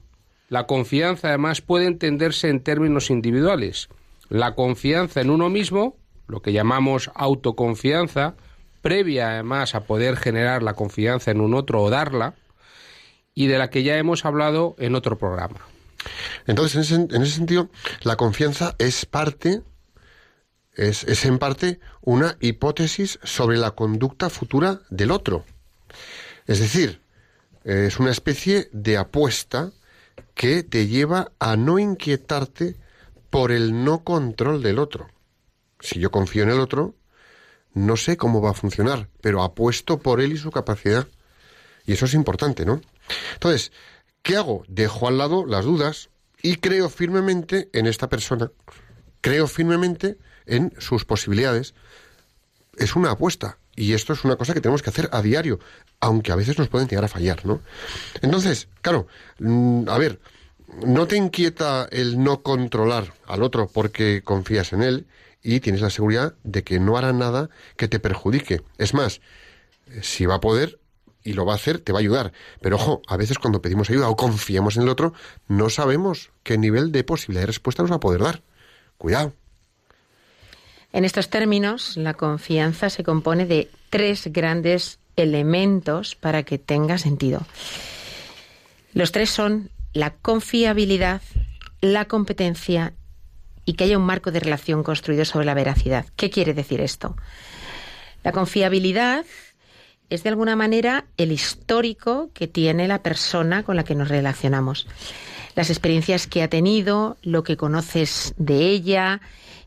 la 0.50 0.66
confianza 0.66 1.28
además 1.28 1.62
puede 1.62 1.86
entenderse 1.86 2.50
en 2.50 2.64
términos 2.64 3.12
individuales. 3.12 3.90
La 4.30 4.56
confianza 4.56 5.22
en 5.22 5.30
uno 5.30 5.50
mismo, 5.50 5.96
lo 6.28 6.42
que 6.42 6.52
llamamos 6.52 7.12
autoconfianza, 7.14 8.34
previa 8.82 9.30
además 9.30 9.76
a 9.76 9.82
poder 9.82 10.18
generar 10.18 10.64
la 10.64 10.74
confianza 10.74 11.30
en 11.30 11.42
un 11.42 11.54
otro 11.54 11.84
o 11.84 11.92
darla, 11.92 12.34
y 13.36 13.46
de 13.46 13.60
la 13.60 13.70
que 13.70 13.84
ya 13.84 13.98
hemos 13.98 14.26
hablado 14.26 14.76
en 14.80 14.96
otro 14.96 15.20
programa. 15.20 15.69
Entonces, 16.48 16.92
en 16.92 17.10
ese, 17.22 17.34
sentido, 17.34 17.70
la 18.02 18.16
confianza 18.16 18.76
es 18.80 19.06
parte, 19.06 19.62
es, 20.74 21.04
es 21.04 21.26
en 21.26 21.40
parte 21.40 21.80
una 22.02 22.38
hipótesis 22.40 23.20
sobre 23.24 23.58
la 23.58 23.72
conducta 23.72 24.30
futura 24.30 24.82
del 24.90 25.12
otro. 25.12 25.46
Es 26.48 26.60
decir, 26.60 27.02
es 27.64 28.00
una 28.00 28.12
especie 28.12 28.70
de 28.72 28.98
apuesta 28.98 29.72
que 30.34 30.64
te 30.64 30.88
lleva 30.88 31.32
a 31.40 31.58
no 31.58 31.80
inquietarte 31.80 32.76
por 33.30 33.52
el 33.52 33.84
no 33.84 34.04
control 34.04 34.64
del 34.64 34.80
otro. 34.80 35.10
Si 35.80 36.00
yo 36.00 36.12
confío 36.12 36.44
en 36.44 36.50
el 36.50 36.60
otro, 36.60 36.96
no 37.74 37.98
sé 37.98 38.18
cómo 38.18 38.42
va 38.42 38.52
a 38.52 38.56
funcionar, 38.56 39.10
pero 39.22 39.44
apuesto 39.44 40.00
por 40.00 40.22
él 40.22 40.34
y 40.34 40.38
su 40.38 40.52
capacidad. 40.52 41.08
Y 41.86 41.94
eso 41.94 42.06
es 42.06 42.14
importante, 42.14 42.66
¿no? 42.66 42.82
Entonces, 43.34 43.72
¿qué 44.22 44.36
hago? 44.36 44.64
Dejo 44.68 45.08
al 45.08 45.18
lado 45.18 45.46
las 45.46 45.66
dudas 45.66 46.10
y 46.42 46.56
creo 46.56 46.90
firmemente 46.90 47.70
en 47.74 47.88
esta 47.88 48.10
persona. 48.10 48.52
Creo 49.22 49.48
firmemente 49.48 50.18
en 50.46 50.74
sus 50.80 51.06
posibilidades. 51.06 51.74
Es 52.78 52.96
una 52.96 53.12
apuesta. 53.12 53.58
Y 53.76 53.94
esto 53.94 54.12
es 54.12 54.26
una 54.26 54.36
cosa 54.36 54.54
que 54.54 54.60
tenemos 54.60 54.82
que 54.82 54.90
hacer 54.90 55.10
a 55.14 55.22
diario, 55.22 55.60
aunque 56.02 56.34
a 56.34 56.36
veces 56.36 56.58
nos 56.58 56.68
pueden 56.68 56.90
llegar 56.90 57.06
a 57.06 57.08
fallar, 57.08 57.46
¿no? 57.46 57.62
Entonces, 58.22 58.68
claro, 58.82 59.08
mm, 59.40 59.88
a 59.88 59.98
ver, 59.98 60.20
no 60.86 61.08
te 61.08 61.16
inquieta 61.16 61.88
el 61.90 62.22
no 62.22 62.42
controlar 62.42 63.14
al 63.26 63.42
otro 63.42 63.68
porque 63.68 64.22
confías 64.22 64.74
en 64.74 64.84
él 64.84 65.08
y 65.42 65.62
tienes 65.62 65.82
la 65.82 65.90
seguridad 65.90 66.36
de 66.44 66.64
que 66.64 66.80
no 66.80 66.98
hará 66.98 67.14
nada 67.14 67.50
que 67.78 67.88
te 67.88 68.00
perjudique. 68.00 68.62
Es 68.78 68.94
más, 68.94 69.22
si 70.02 70.26
va 70.26 70.36
a 70.36 70.42
poder, 70.42 70.80
y 71.24 71.34
lo 71.34 71.46
va 71.46 71.54
a 71.54 71.56
hacer, 71.56 71.80
te 71.80 71.92
va 71.92 72.00
a 72.00 72.02
ayudar. 72.02 72.32
Pero 72.62 72.78
ojo, 72.78 73.02
a 73.08 73.18
veces 73.18 73.40
cuando 73.40 73.62
pedimos 73.62 73.90
ayuda 73.90 74.10
o 74.10 74.16
confiamos 74.16 74.78
en 74.78 74.84
el 74.84 74.90
otro, 74.90 75.14
no 75.48 75.70
sabemos 75.70 76.32
qué 76.44 76.58
nivel 76.58 76.92
de 76.92 77.04
posibilidad 77.04 77.44
de 77.44 77.48
respuesta 77.48 77.84
nos 77.84 77.92
va 77.92 77.98
a 77.98 78.00
poder 78.00 78.22
dar. 78.22 78.42
Cuidado. 78.98 79.34
En 80.92 81.06
estos 81.06 81.30
términos, 81.30 81.98
la 81.98 82.16
confianza 82.16 82.90
se 82.90 83.04
compone 83.04 83.46
de 83.46 83.70
tres 83.90 84.28
grandes 84.32 85.00
elementos 85.16 86.16
para 86.16 86.44
que 86.44 86.58
tenga 86.58 86.98
sentido. 86.98 87.46
Los 88.94 89.12
tres 89.12 89.30
son 89.30 89.70
la 89.94 90.12
confiabilidad, 90.12 91.22
la 91.82 92.06
competencia 92.06 92.94
y 93.66 93.74
que 93.74 93.84
haya 93.84 93.98
un 93.98 94.06
marco 94.06 94.32
de 94.32 94.40
relación 94.40 94.84
construido 94.84 95.26
sobre 95.26 95.46
la 95.46 95.54
veracidad. 95.54 96.06
¿Qué 96.16 96.32
quiere 96.32 96.54
decir 96.54 96.82
esto? 96.82 97.16
La 98.24 98.32
confiabilidad 98.32 99.26
es 100.10 100.24
de 100.24 100.30
alguna 100.30 100.56
manera 100.56 101.06
el 101.18 101.32
histórico 101.32 102.30
que 102.34 102.48
tiene 102.48 102.88
la 102.88 103.04
persona 103.04 103.64
con 103.64 103.76
la 103.76 103.84
que 103.84 103.96
nos 103.96 104.10
relacionamos. 104.10 104.88
Las 105.56 105.70
experiencias 105.70 106.28
que 106.28 106.44
ha 106.44 106.48
tenido, 106.48 107.18
lo 107.22 107.44
que 107.44 107.58
conoces 107.58 108.34
de 108.38 108.68
ella 108.70 109.22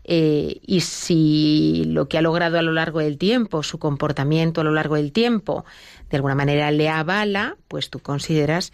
eh, 0.05 0.61
y 0.67 0.81
si 0.81 1.85
lo 1.87 2.09
que 2.09 2.19
ha 2.19 2.23
logrado 2.23 2.59
a 2.59 2.63
lo 2.63 2.73
largo 2.73 3.01
del 3.01 3.19
tiempo, 3.19 3.63
su 3.63 3.79
comportamiento 3.79 4.61
a 4.61 4.65
lo 4.65 4.73
largo 4.73 4.97
del 4.97 5.13
tiempo, 5.13 5.65
de 6.11 6.17
alguna 6.17 6.35
manera 6.35 6.71
le 6.71 6.89
avala, 6.89 7.57
pues 7.69 7.91
tú 7.91 8.01
consideras 8.01 8.73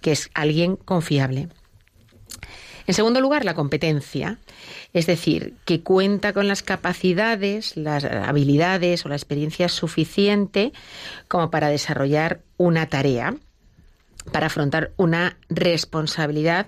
que 0.00 0.12
es 0.12 0.30
alguien 0.34 0.76
confiable. 0.76 1.48
En 2.88 2.94
segundo 2.94 3.20
lugar, 3.20 3.44
la 3.44 3.52
competencia, 3.52 4.38
es 4.94 5.04
decir, 5.04 5.52
que 5.66 5.82
cuenta 5.82 6.32
con 6.32 6.48
las 6.48 6.62
capacidades, 6.62 7.76
las 7.76 8.02
habilidades 8.02 9.04
o 9.04 9.10
la 9.10 9.14
experiencia 9.14 9.68
suficiente 9.68 10.72
como 11.28 11.50
para 11.50 11.68
desarrollar 11.68 12.40
una 12.56 12.86
tarea. 12.86 13.36
para 14.32 14.48
afrontar 14.48 14.92
una 14.96 15.38
responsabilidad 15.48 16.66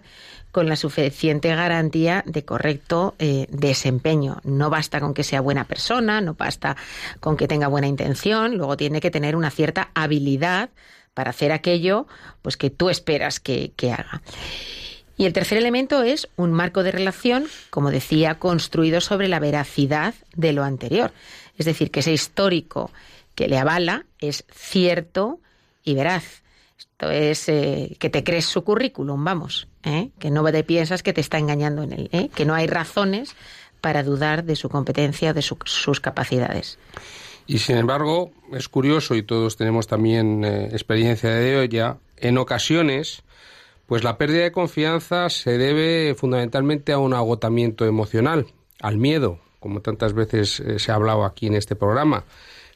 con 0.51 0.69
la 0.69 0.77
suficiente 0.77 1.55
garantía 1.55 2.23
de 2.27 2.45
correcto 2.45 3.15
eh, 3.19 3.47
desempeño. 3.51 4.41
No 4.45 4.71
basta 4.71 4.99
con 5.01 5.13
que 5.13 5.25
sea 5.25 5.43
buena 5.43 5.65
persona, 5.65 6.23
no 6.23 6.35
basta 6.35 6.77
con 7.21 7.37
que 7.37 7.49
tenga 7.49 7.69
buena 7.69 7.87
intención, 7.87 8.57
luego 8.57 8.79
tiene 8.79 9.01
que 9.01 9.11
tener 9.11 9.37
una 9.37 9.51
cierta 9.51 9.91
habilidad 9.95 10.71
para 11.13 11.31
hacer 11.31 11.53
aquello 11.53 12.07
pues 12.41 12.57
que 12.57 12.71
tú 12.71 12.89
esperas 12.89 13.41
que, 13.41 13.73
que 13.77 13.93
haga. 13.93 14.23
Y 15.21 15.27
el 15.27 15.35
tercer 15.35 15.59
elemento 15.59 16.03
es 16.03 16.31
un 16.37 16.51
marco 16.51 16.83
de 16.83 16.93
relación, 16.93 17.45
como 17.69 17.91
decía, 17.91 18.37
construido 18.39 19.03
sobre 19.03 19.29
la 19.29 19.39
veracidad 19.39 20.15
de 20.35 20.55
lo 20.55 20.65
anterior. 20.65 21.13
Es 21.59 21.67
decir, 21.67 21.91
que 21.91 22.01
ese 22.01 22.15
histórico 22.15 22.91
que 23.35 23.47
le 23.47 23.59
avala 23.59 24.07
es 24.19 24.47
cierto 24.51 25.39
y 25.85 25.93
veraz. 25.95 26.25
Esto 26.79 27.11
es 27.11 27.51
eh, 27.51 27.97
que 27.99 28.09
te 28.09 28.25
crees 28.25 28.47
su 28.47 28.65
currículum, 28.65 29.23
vamos, 29.23 29.69
¿eh? 29.85 30.09
que 30.19 30.31
no 30.31 30.43
te 30.43 30.65
piensas 30.65 31.03
que 31.03 31.13
te 31.13 31.21
está 31.21 31.37
engañando 31.37 31.83
en 31.83 31.93
él, 31.93 32.09
¿eh? 32.13 32.31
que 32.35 32.47
no 32.47 32.55
hay 32.55 32.67
razones 32.67 33.37
para 33.83 34.03
dudar 34.03 34.45
de 34.45 34.57
su 34.57 34.71
competencia 34.71 35.33
o 35.33 35.35
de 35.35 35.43
su- 35.43 35.59
sus 35.67 36.01
capacidades. 36.01 36.79
Y 37.47 37.59
sin 37.59 37.77
embargo, 37.77 38.33
es 38.55 38.71
curioso, 38.71 39.15
y 39.15 39.23
todos 39.23 39.59
tenemos 39.59 39.87
también 39.87 40.45
eh, 40.45 40.69
experiencia 40.73 41.29
de 41.29 41.63
ello, 41.63 41.99
en 42.17 42.39
ocasiones, 42.39 43.23
pues 43.91 44.05
la 44.05 44.19
pérdida 44.19 44.45
de 44.45 44.53
confianza 44.53 45.29
se 45.31 45.59
debe 45.59 46.15
fundamentalmente 46.15 46.93
a 46.93 46.99
un 46.99 47.13
agotamiento 47.13 47.87
emocional, 47.87 48.47
al 48.81 48.99
miedo, 48.99 49.41
como 49.59 49.83
tantas 49.83 50.13
veces 50.13 50.61
eh, 50.61 50.79
se 50.79 50.93
ha 50.93 50.95
hablado 50.95 51.25
aquí 51.25 51.49
en 51.49 51.57
este 51.57 51.75
programa, 51.75 52.23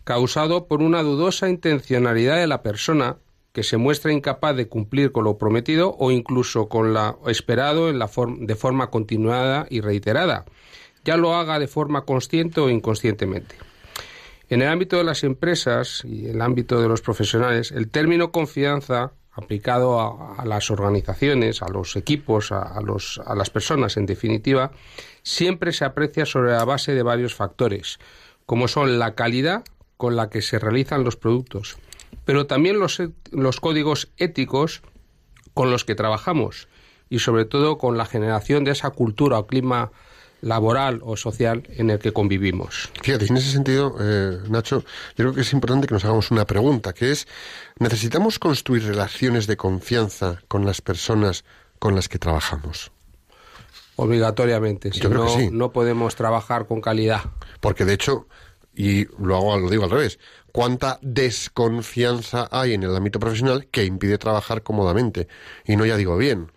causado 0.03 0.67
por 0.67 0.83
una 0.83 1.05
dudosa 1.05 1.49
intencionalidad 1.49 2.39
de 2.39 2.49
la 2.49 2.65
persona 2.65 3.19
que 3.53 3.63
se 3.63 3.77
muestra 3.77 4.13
incapaz 4.13 4.57
de 4.57 4.67
cumplir 4.67 5.13
con 5.13 5.23
lo 5.23 5.39
prometido 5.39 5.95
o 6.01 6.11
incluso 6.11 6.69
con 6.69 6.93
lo 6.93 7.21
esperado 7.29 7.89
en 7.91 8.01
la 8.01 8.09
form- 8.09 8.45
de 8.45 8.57
forma 8.57 8.91
continuada 8.91 9.69
y 9.71 9.83
reiterada, 9.83 10.47
ya 11.05 11.17
lo 11.17 11.37
haga 11.37 11.61
de 11.61 11.69
forma 11.69 12.05
consciente 12.05 12.61
o 12.61 12.69
inconscientemente. 12.69 13.55
En 14.49 14.63
el 14.63 14.69
ámbito 14.69 14.97
de 14.97 15.05
las 15.05 15.23
empresas 15.23 16.05
y 16.05 16.27
el 16.27 16.43
ámbito 16.43 16.83
de 16.83 16.89
los 16.89 17.03
profesionales, 17.03 17.71
el 17.71 17.89
término 17.89 18.33
confianza 18.33 19.13
aplicado 19.35 20.01
a, 20.01 20.37
a 20.41 20.45
las 20.45 20.71
organizaciones, 20.71 21.63
a 21.63 21.69
los 21.69 21.97
equipos, 21.97 22.53
a, 22.53 22.63
a 22.63 22.81
los- 22.81 23.21
a 23.27 23.35
las 23.35 23.51
personas, 23.51 23.97
en 23.97 24.07
definitiva, 24.07 24.71
siempre 25.23 25.73
se 25.73 25.85
aprecia 25.85 26.25
sobre 26.27 26.53
la 26.53 26.65
base 26.65 26.95
de 26.95 27.03
varios 27.03 27.35
factores, 27.35 27.99
como 28.47 28.69
son 28.69 28.99
la 28.99 29.15
calidad 29.15 29.65
con 29.97 30.17
la 30.17 30.31
que 30.31 30.43
se 30.43 30.59
realizan 30.59 31.05
los 31.05 31.17
productos, 31.17 31.77
pero 32.25 32.47
también 32.47 32.79
los, 32.79 33.03
los 33.33 33.61
códigos 33.61 34.11
éticos 34.17 34.83
con 35.53 35.71
los 35.71 35.85
que 35.85 35.95
trabajamos 35.95 36.69
y 37.11 37.19
sobre 37.21 37.45
todo 37.45 37.79
con 37.79 37.97
la 37.99 38.07
generación 38.07 38.65
de 38.65 38.73
esa 38.73 38.91
cultura 38.91 39.39
o 39.39 39.47
clima 39.47 39.93
laboral 40.45 41.01
o 41.03 41.17
social 41.17 41.63
en 41.71 41.91
el 41.91 41.99
que 41.99 42.13
convivimos. 42.13 42.91
Fíjate, 43.03 43.27
en 43.27 43.37
ese 43.37 43.51
sentido, 43.51 43.97
eh, 44.01 44.39
Nacho, 44.49 44.81
yo 44.81 45.17
creo 45.17 45.35
que 45.35 45.41
es 45.41 45.53
importante 45.53 45.87
que 45.87 45.95
nos 45.95 46.05
hagamos 46.05 46.31
una 46.31 46.45
pregunta, 46.45 46.93
que 46.93 47.11
es, 47.11 47.27
¿necesitamos 47.79 48.39
construir 48.39 48.85
relaciones 48.85 49.47
de 49.47 49.57
confianza 49.57 50.41
con 50.47 50.65
las 50.65 50.81
personas 50.81 51.45
con 51.79 51.95
las 51.95 52.09
que 52.09 52.19
trabajamos? 52.19 52.93
Obligatoriamente, 53.97 54.93
si 54.93 55.01
Yo 55.01 55.09
creo 55.09 55.25
no, 55.25 55.35
que 55.35 55.41
sí. 55.45 55.49
no 55.53 55.73
podemos 55.73 56.15
trabajar 56.15 56.67
con 56.67 56.81
calidad. 56.81 57.23
Porque 57.61 57.85
de 57.85 57.95
hecho, 57.95 58.27
y 58.75 59.07
lo, 59.23 59.37
hago, 59.37 59.59
lo 59.59 59.71
digo 59.71 59.85
al 59.85 59.91
revés, 59.91 60.19
¿cuánta 60.53 60.99
desconfianza 61.01 62.49
hay 62.51 62.75
en 62.75 62.83
el 62.83 62.95
ámbito 62.95 63.19
profesional 63.19 63.67
que 63.71 63.85
impide 63.85 64.19
trabajar 64.19 64.63
cómodamente? 64.63 65.29
Y 65.65 65.77
no 65.77 65.87
ya 65.87 65.97
digo 65.97 66.17
bien. 66.17 66.51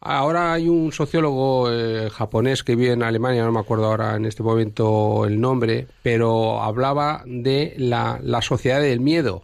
Ahora 0.00 0.52
hay 0.52 0.68
un 0.68 0.92
sociólogo 0.92 1.72
eh, 1.72 2.08
japonés 2.10 2.62
que 2.62 2.76
vive 2.76 2.92
en 2.92 3.02
Alemania, 3.02 3.44
no 3.44 3.50
me 3.50 3.58
acuerdo 3.58 3.86
ahora 3.86 4.14
en 4.14 4.26
este 4.26 4.44
momento 4.44 5.24
el 5.24 5.40
nombre, 5.40 5.88
pero 6.04 6.62
hablaba 6.62 7.24
de 7.26 7.74
la, 7.78 8.20
la 8.22 8.40
sociedad 8.40 8.80
del 8.80 9.00
miedo. 9.00 9.42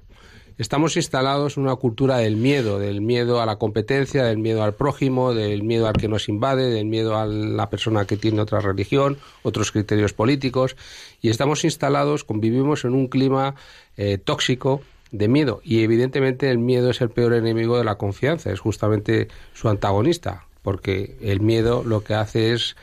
Estamos 0.56 0.96
instalados 0.96 1.56
en 1.56 1.64
una 1.64 1.74
cultura 1.74 2.18
del 2.18 2.36
miedo, 2.36 2.78
del 2.78 3.00
miedo 3.00 3.42
a 3.42 3.46
la 3.46 3.56
competencia, 3.56 4.22
del 4.22 4.38
miedo 4.38 4.62
al 4.62 4.74
prójimo, 4.74 5.34
del 5.34 5.64
miedo 5.64 5.88
al 5.88 5.94
que 5.94 6.06
nos 6.06 6.28
invade, 6.28 6.70
del 6.70 6.86
miedo 6.86 7.18
a 7.18 7.26
la 7.26 7.68
persona 7.68 8.04
que 8.04 8.16
tiene 8.16 8.40
otra 8.40 8.60
religión, 8.60 9.18
otros 9.42 9.72
criterios 9.72 10.12
políticos, 10.12 10.76
y 11.20 11.30
estamos 11.30 11.64
instalados, 11.64 12.22
convivimos 12.22 12.84
en 12.84 12.94
un 12.94 13.08
clima 13.08 13.56
eh, 13.96 14.18
tóxico 14.18 14.82
de 15.16 15.28
miedo, 15.28 15.60
y 15.64 15.82
evidentemente 15.82 16.50
el 16.50 16.58
miedo 16.58 16.90
es 16.90 17.00
el 17.00 17.10
peor 17.10 17.34
enemigo 17.34 17.78
de 17.78 17.84
la 17.84 17.96
confianza, 17.96 18.50
es 18.50 18.60
justamente 18.60 19.28
su 19.52 19.68
antagonista, 19.68 20.44
porque 20.62 21.16
el 21.20 21.40
miedo 21.40 21.84
lo 21.84 22.02
que 22.02 22.14
hace 22.14 22.52
es 22.52 22.74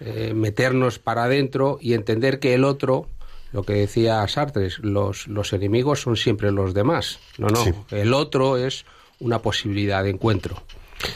eh, 0.00 0.32
meternos 0.34 0.98
para 0.98 1.24
adentro 1.24 1.78
y 1.80 1.94
entender 1.94 2.38
que 2.38 2.54
el 2.54 2.64
otro 2.64 3.06
lo 3.52 3.62
que 3.62 3.74
decía 3.74 4.26
Sartre, 4.28 4.68
los, 4.82 5.28
los 5.28 5.52
enemigos 5.52 6.00
son 6.02 6.16
siempre 6.16 6.50
los 6.50 6.74
demás. 6.74 7.20
No, 7.38 7.46
no, 7.48 7.56
Sí. 7.64 7.72
el 7.92 8.12
otro 8.12 8.56
es 8.58 8.84
una 9.20 9.38
posibilidad 9.38 10.02
de 10.02 10.10
encuentro. 10.10 10.62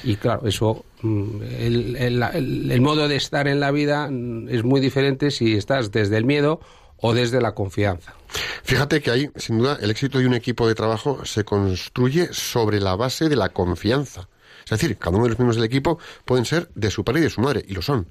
Y 0.04 0.16
claro, 0.16 0.46
eso, 0.46 0.84
mm, 1.02 1.42
el, 1.58 1.96
el- 1.96 2.22
el- 2.22 2.70
el 2.70 2.80
modo 2.80 3.08
de 3.08 3.16
estar 3.16 3.48
en 3.48 3.60
la 3.60 3.70
vida 3.72 4.08
mm, 4.10 4.48
es 4.48 4.62
muy 4.62 4.80
diferente 4.80 5.30
si 5.30 5.54
estás 5.56 5.90
desde 5.90 6.16
el 6.16 6.24
miedo 6.24 6.60
o 7.00 7.14
desde 7.14 7.40
la 7.40 7.54
confianza. 7.54 8.14
Fíjate 8.62 9.00
que 9.00 9.10
ahí, 9.10 9.30
sin 9.36 9.58
duda, 9.58 9.78
el 9.80 9.90
éxito 9.90 10.18
de 10.18 10.26
un 10.26 10.34
equipo 10.34 10.68
de 10.68 10.74
trabajo 10.74 11.24
se 11.24 11.44
construye 11.44 12.32
sobre 12.32 12.80
la 12.80 12.94
base 12.96 13.28
de 13.28 13.36
la 13.36 13.48
confianza. 13.48 14.28
Es 14.64 14.70
decir, 14.70 14.96
cada 14.98 15.16
uno 15.16 15.24
de 15.24 15.30
los 15.30 15.38
miembros 15.38 15.56
del 15.56 15.64
equipo 15.64 15.98
pueden 16.24 16.44
ser 16.44 16.70
de 16.74 16.90
su 16.90 17.04
padre 17.04 17.20
y 17.20 17.24
de 17.24 17.30
su 17.30 17.40
madre, 17.40 17.64
y 17.66 17.74
lo 17.74 17.82
son. 17.82 18.08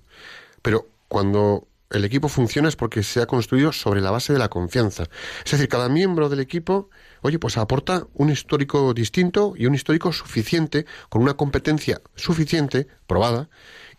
Pero 0.61 0.87
cuando 1.07 1.67
el 1.89 2.05
equipo 2.05 2.29
funciona 2.29 2.69
es 2.69 2.75
porque 2.75 3.01
se 3.01 3.21
ha 3.21 3.25
construido 3.25 3.71
sobre 3.71 4.01
la 4.01 4.11
base 4.11 4.33
de 4.33 4.39
la 4.39 4.49
confianza. 4.49 5.05
Es 5.43 5.51
decir, 5.51 5.67
cada 5.69 5.89
miembro 5.89 6.29
del 6.29 6.39
equipo, 6.39 6.89
oye, 7.21 7.39
pues 7.39 7.57
aporta 7.57 8.05
un 8.13 8.29
histórico 8.29 8.93
distinto 8.93 9.53
y 9.55 9.65
un 9.65 9.73
histórico 9.73 10.13
suficiente, 10.13 10.85
con 11.09 11.21
una 11.21 11.35
competencia 11.35 12.01
suficiente, 12.15 12.87
probada, 13.07 13.49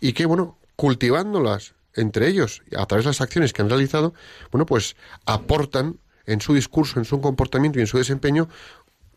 y 0.01 0.13
que, 0.13 0.27
bueno, 0.27 0.59
cultivándolas 0.77 1.75
entre 1.95 2.29
ellos, 2.29 2.63
a 2.77 2.87
través 2.87 3.05
de 3.05 3.11
las 3.11 3.21
acciones 3.21 3.53
que 3.53 3.63
han 3.63 3.69
realizado, 3.69 4.15
bueno, 4.51 4.67
pues 4.67 4.97
aportan 5.27 5.99
en 6.27 6.41
su 6.41 6.55
discurso, 6.55 6.99
en 6.99 7.05
su 7.05 7.21
comportamiento 7.21 7.79
y 7.79 7.83
en 7.83 7.89
su 7.89 7.99
desempeño 7.99 8.49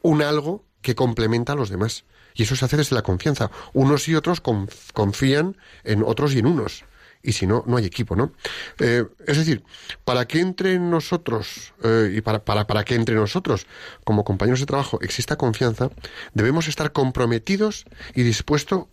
un 0.01 0.21
algo 0.21 0.65
que 0.81 0.95
complementa 0.95 1.53
a 1.53 1.55
los 1.55 1.69
demás. 1.69 2.05
Y 2.33 2.43
eso 2.43 2.55
se 2.55 2.65
hace 2.65 2.77
desde 2.77 2.95
la 2.95 3.03
confianza. 3.03 3.51
Unos 3.73 4.07
y 4.07 4.15
otros 4.15 4.41
conf- 4.41 4.91
confían 4.93 5.55
en 5.83 6.03
otros 6.03 6.33
y 6.33 6.39
en 6.39 6.47
unos. 6.47 6.83
Y 7.21 7.33
si 7.33 7.47
no, 7.47 7.63
no 7.67 7.77
hay 7.77 7.85
equipo, 7.85 8.17
¿no? 8.17 8.33
Eh, 8.79 9.05
es 9.27 9.37
decir, 9.37 9.63
para 10.03 10.25
que 10.27 10.41
entre 10.41 10.73
en 10.73 10.89
nosotros 10.89 11.73
eh, 11.83 12.11
y 12.17 12.21
para, 12.21 12.43
para, 12.43 12.67
para 12.67 12.83
que 12.83 12.95
entre 12.95 13.15
nosotros, 13.15 13.65
como 14.03 14.25
compañeros 14.25 14.59
de 14.59 14.65
trabajo, 14.65 14.99
exista 15.01 15.37
confianza, 15.37 15.89
debemos 16.33 16.67
estar 16.67 16.91
comprometidos 16.91 17.85
y, 18.13 18.23
dispuesto, 18.23 18.89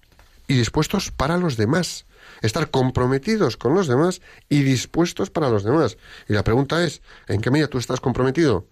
y 0.47 0.55
dispuestos 0.55 1.11
para 1.11 1.38
los 1.38 1.57
demás. 1.57 2.05
Estar 2.40 2.70
comprometidos 2.70 3.57
con 3.57 3.74
los 3.74 3.87
demás 3.87 4.20
y 4.48 4.62
dispuestos 4.62 5.31
para 5.31 5.50
los 5.50 5.64
demás. 5.64 5.98
Y 6.29 6.33
la 6.33 6.44
pregunta 6.44 6.85
es, 6.85 7.03
¿en 7.29 7.40
qué 7.40 7.50
medida 7.50 7.68
tú 7.68 7.79
estás 7.79 8.00
comprometido 8.00 8.66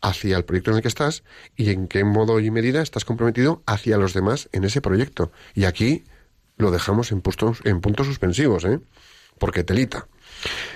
hacia 0.00 0.36
el 0.36 0.44
proyecto 0.44 0.70
en 0.70 0.76
el 0.76 0.82
que 0.82 0.88
estás 0.88 1.24
y 1.56 1.70
en 1.70 1.88
qué 1.88 2.04
modo 2.04 2.38
y 2.40 2.50
medida 2.50 2.82
estás 2.82 3.04
comprometido 3.04 3.62
hacia 3.66 3.98
los 3.98 4.14
demás 4.14 4.48
en 4.52 4.64
ese 4.64 4.80
proyecto? 4.80 5.32
Y 5.54 5.64
aquí 5.64 6.04
lo 6.56 6.70
dejamos 6.70 7.12
en 7.12 7.20
puntos, 7.20 7.60
en 7.64 7.80
puntos 7.80 8.06
suspensivos, 8.06 8.64
¿eh? 8.64 8.80
Porque 9.38 9.64
telita. 9.64 10.06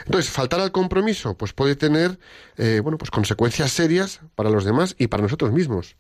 Entonces, 0.07 0.31
faltar 0.31 0.61
al 0.61 0.73
compromiso, 0.73 1.37
pues 1.37 1.53
puede 1.53 1.77
tener, 1.77 2.19
eh, 2.57 2.81
bueno, 2.83 2.99
pues 2.99 3.11
consecuencias 3.11 3.73
serias 3.73 4.21
para 4.35 4.51
los 4.51 4.65
demás 4.65 4.95
y 4.99 5.09
para 5.09 5.23
nosotros 5.23 5.53
mismos. 5.53 5.97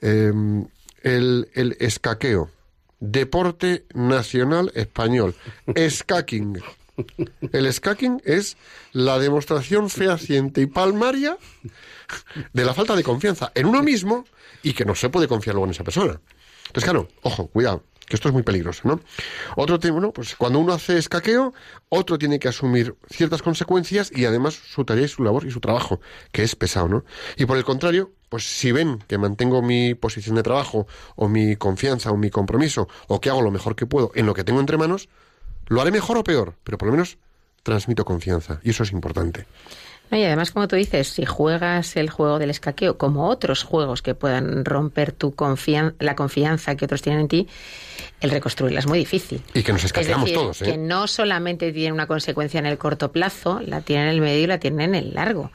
Eh, 0.00 0.32
el, 1.02 1.48
el 1.54 1.76
escaqueo, 1.80 2.50
deporte 3.00 3.86
nacional 3.94 4.70
español, 4.74 5.34
escacking. 5.74 6.62
El 7.52 7.66
escacking 7.66 8.20
es 8.24 8.56
la 8.92 9.18
demostración 9.18 9.88
fehaciente 9.88 10.60
y 10.60 10.66
palmaria 10.66 11.38
de 12.52 12.64
la 12.64 12.74
falta 12.74 12.94
de 12.94 13.02
confianza 13.02 13.52
en 13.54 13.66
uno 13.66 13.82
mismo 13.82 14.24
y 14.62 14.74
que 14.74 14.84
no 14.84 14.94
se 14.94 15.08
puede 15.08 15.26
confiar 15.26 15.54
luego 15.54 15.66
en 15.66 15.72
esa 15.72 15.84
persona. 15.84 16.20
Entonces, 16.66 16.84
claro, 16.84 17.08
ojo, 17.22 17.46
cuidado, 17.48 17.84
que 18.06 18.16
esto 18.16 18.28
es 18.28 18.34
muy 18.34 18.42
peligroso, 18.42 18.82
¿no? 18.84 19.00
Otro 19.56 19.78
tema, 19.78 19.94
bueno, 19.94 20.12
pues 20.12 20.36
cuando 20.36 20.58
uno 20.58 20.72
hace 20.72 20.98
escaqueo, 20.98 21.54
otro 21.88 22.18
tiene 22.18 22.38
que 22.38 22.48
asumir 22.48 22.94
ciertas 23.08 23.42
consecuencias 23.42 24.12
y 24.14 24.24
además 24.24 24.54
su 24.54 24.84
tarea 24.84 25.04
y 25.04 25.08
su 25.08 25.22
labor 25.24 25.46
y 25.46 25.50
su 25.50 25.60
trabajo, 25.60 26.00
que 26.32 26.42
es 26.42 26.54
pesado, 26.54 26.88
¿no? 26.88 27.04
Y 27.36 27.46
por 27.46 27.56
el 27.56 27.64
contrario, 27.64 28.12
pues 28.30 28.44
si 28.44 28.72
ven 28.72 29.00
que 29.06 29.18
mantengo 29.18 29.60
mi 29.60 29.94
posición 29.94 30.36
de 30.36 30.42
trabajo 30.42 30.86
o 31.16 31.28
mi 31.28 31.56
confianza 31.56 32.10
o 32.12 32.16
mi 32.16 32.30
compromiso 32.30 32.88
o 33.08 33.20
que 33.20 33.28
hago 33.28 33.42
lo 33.42 33.50
mejor 33.50 33.76
que 33.76 33.84
puedo 33.84 34.12
en 34.14 34.24
lo 34.24 34.32
que 34.32 34.44
tengo 34.44 34.60
entre 34.60 34.78
manos, 34.78 35.10
lo 35.66 35.82
haré 35.82 35.90
mejor 35.90 36.16
o 36.16 36.24
peor, 36.24 36.54
pero 36.64 36.78
por 36.78 36.86
lo 36.86 36.92
menos 36.92 37.18
transmito 37.62 38.06
confianza 38.06 38.60
y 38.62 38.70
eso 38.70 38.84
es 38.84 38.92
importante. 38.92 39.46
Y 40.12 40.24
además, 40.24 40.50
como 40.50 40.66
tú 40.66 40.74
dices, 40.74 41.08
si 41.08 41.24
juegas 41.24 41.94
el 41.96 42.10
juego 42.10 42.40
del 42.40 42.50
escaqueo 42.50 42.98
como 42.98 43.28
otros 43.28 43.62
juegos 43.62 44.02
que 44.02 44.16
puedan 44.16 44.64
romper 44.64 45.12
tu 45.12 45.34
confian 45.34 45.94
la 46.00 46.16
confianza 46.16 46.74
que 46.74 46.84
otros 46.84 47.00
tienen 47.00 47.22
en 47.22 47.28
ti, 47.28 47.48
el 48.20 48.30
reconstruirla 48.30 48.80
es 48.80 48.88
muy 48.88 48.98
difícil. 48.98 49.40
Y 49.54 49.62
que 49.62 49.72
nos 49.72 49.82
Es 49.82 49.86
escaqueamos 49.86 50.24
decir, 50.24 50.36
todos, 50.36 50.62
¿eh? 50.62 50.64
que 50.64 50.76
no 50.78 51.06
solamente 51.06 51.72
tiene 51.72 51.92
una 51.92 52.08
consecuencia 52.08 52.58
en 52.58 52.66
el 52.66 52.76
corto 52.76 53.12
plazo, 53.12 53.60
la 53.64 53.82
tiene 53.82 54.04
en 54.04 54.08
el 54.08 54.20
medio 54.20 54.42
y 54.42 54.46
la 54.48 54.58
tiene 54.58 54.84
en 54.84 54.96
el 54.96 55.14
largo. 55.14 55.52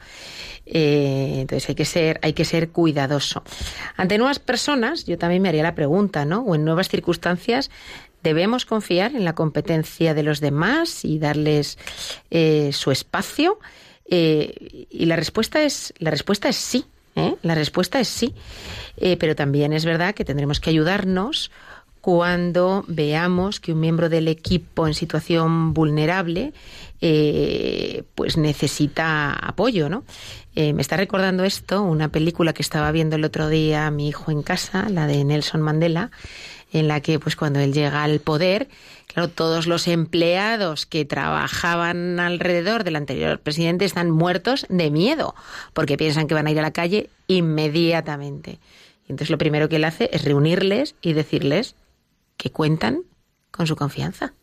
Eh, 0.66 1.38
entonces 1.40 1.68
hay 1.68 1.74
que 1.74 1.84
ser, 1.84 2.18
hay 2.22 2.32
que 2.32 2.44
ser 2.44 2.70
cuidadoso. 2.70 3.42
Ante 3.96 4.18
nuevas 4.18 4.38
personas, 4.38 5.04
yo 5.06 5.16
también 5.16 5.42
me 5.42 5.48
haría 5.48 5.62
la 5.62 5.74
pregunta, 5.74 6.24
¿no? 6.24 6.40
O 6.40 6.54
en 6.54 6.64
nuevas 6.64 6.88
circunstancias, 6.88 7.70
debemos 8.22 8.66
confiar 8.66 9.14
en 9.14 9.24
la 9.24 9.34
competencia 9.34 10.12
de 10.12 10.24
los 10.24 10.40
demás 10.40 11.04
y 11.04 11.18
darles 11.18 11.78
eh, 12.30 12.70
su 12.72 12.90
espacio. 12.90 13.58
Eh, 14.10 14.86
y 14.90 15.06
la 15.06 15.16
respuesta 15.16 15.62
es, 15.62 15.94
la 15.98 16.10
respuesta 16.10 16.48
es 16.48 16.56
sí. 16.56 16.86
¿eh? 17.16 17.34
La 17.42 17.54
respuesta 17.54 18.00
es 18.00 18.08
sí. 18.08 18.34
Eh, 18.96 19.16
pero 19.16 19.34
también 19.34 19.72
es 19.72 19.84
verdad 19.84 20.14
que 20.14 20.24
tendremos 20.24 20.60
que 20.60 20.70
ayudarnos 20.70 21.50
cuando 22.06 22.84
veamos 22.86 23.58
que 23.58 23.72
un 23.72 23.80
miembro 23.80 24.08
del 24.08 24.28
equipo 24.28 24.86
en 24.86 24.94
situación 24.94 25.74
vulnerable 25.74 26.52
eh, 27.00 28.04
pues 28.14 28.36
necesita 28.36 29.32
apoyo, 29.32 29.88
¿no? 29.88 30.04
Eh, 30.54 30.72
me 30.72 30.82
está 30.82 30.96
recordando 30.96 31.42
esto, 31.42 31.82
una 31.82 32.10
película 32.10 32.52
que 32.52 32.62
estaba 32.62 32.92
viendo 32.92 33.16
el 33.16 33.24
otro 33.24 33.48
día 33.48 33.90
mi 33.90 34.06
hijo 34.06 34.30
en 34.30 34.44
casa, 34.44 34.88
la 34.88 35.08
de 35.08 35.24
Nelson 35.24 35.60
Mandela, 35.60 36.12
en 36.72 36.86
la 36.86 37.00
que 37.00 37.18
pues 37.18 37.34
cuando 37.34 37.58
él 37.58 37.72
llega 37.72 38.04
al 38.04 38.20
poder, 38.20 38.68
claro, 39.08 39.28
todos 39.28 39.66
los 39.66 39.88
empleados 39.88 40.86
que 40.86 41.04
trabajaban 41.04 42.20
alrededor 42.20 42.84
del 42.84 42.94
anterior 42.94 43.40
presidente 43.40 43.84
están 43.84 44.12
muertos 44.12 44.64
de 44.68 44.92
miedo, 44.92 45.34
porque 45.72 45.96
piensan 45.96 46.28
que 46.28 46.34
van 46.34 46.46
a 46.46 46.52
ir 46.52 46.60
a 46.60 46.62
la 46.62 46.70
calle 46.70 47.10
inmediatamente. 47.26 48.60
Y 49.08 49.10
entonces 49.10 49.30
lo 49.30 49.38
primero 49.38 49.68
que 49.68 49.74
él 49.74 49.84
hace 49.84 50.08
es 50.12 50.24
reunirles 50.24 50.94
y 51.02 51.12
decirles 51.12 51.74
que 52.36 52.50
cuentan 52.50 53.02
con 53.50 53.66
su 53.66 53.76
confianza, 53.76 54.34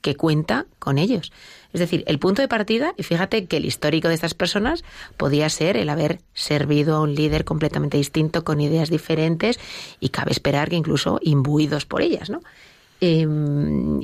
que 0.00 0.16
cuenta 0.16 0.66
con 0.78 0.98
ellos. 0.98 1.32
Es 1.72 1.80
decir, 1.80 2.04
el 2.06 2.18
punto 2.18 2.42
de 2.42 2.48
partida, 2.48 2.94
y 2.96 3.02
fíjate 3.02 3.46
que 3.46 3.56
el 3.56 3.64
histórico 3.64 4.08
de 4.08 4.14
estas 4.14 4.34
personas 4.34 4.84
podía 5.16 5.48
ser 5.48 5.76
el 5.76 5.88
haber 5.88 6.20
servido 6.34 6.96
a 6.96 7.00
un 7.00 7.14
líder 7.14 7.44
completamente 7.44 7.96
distinto, 7.96 8.44
con 8.44 8.60
ideas 8.60 8.90
diferentes, 8.90 9.58
y 10.00 10.10
cabe 10.10 10.32
esperar 10.32 10.70
que 10.70 10.76
incluso 10.76 11.18
imbuidos 11.22 11.84
por 11.86 12.02
ellas, 12.02 12.30
¿no? 12.30 12.40
Eh, 13.00 13.26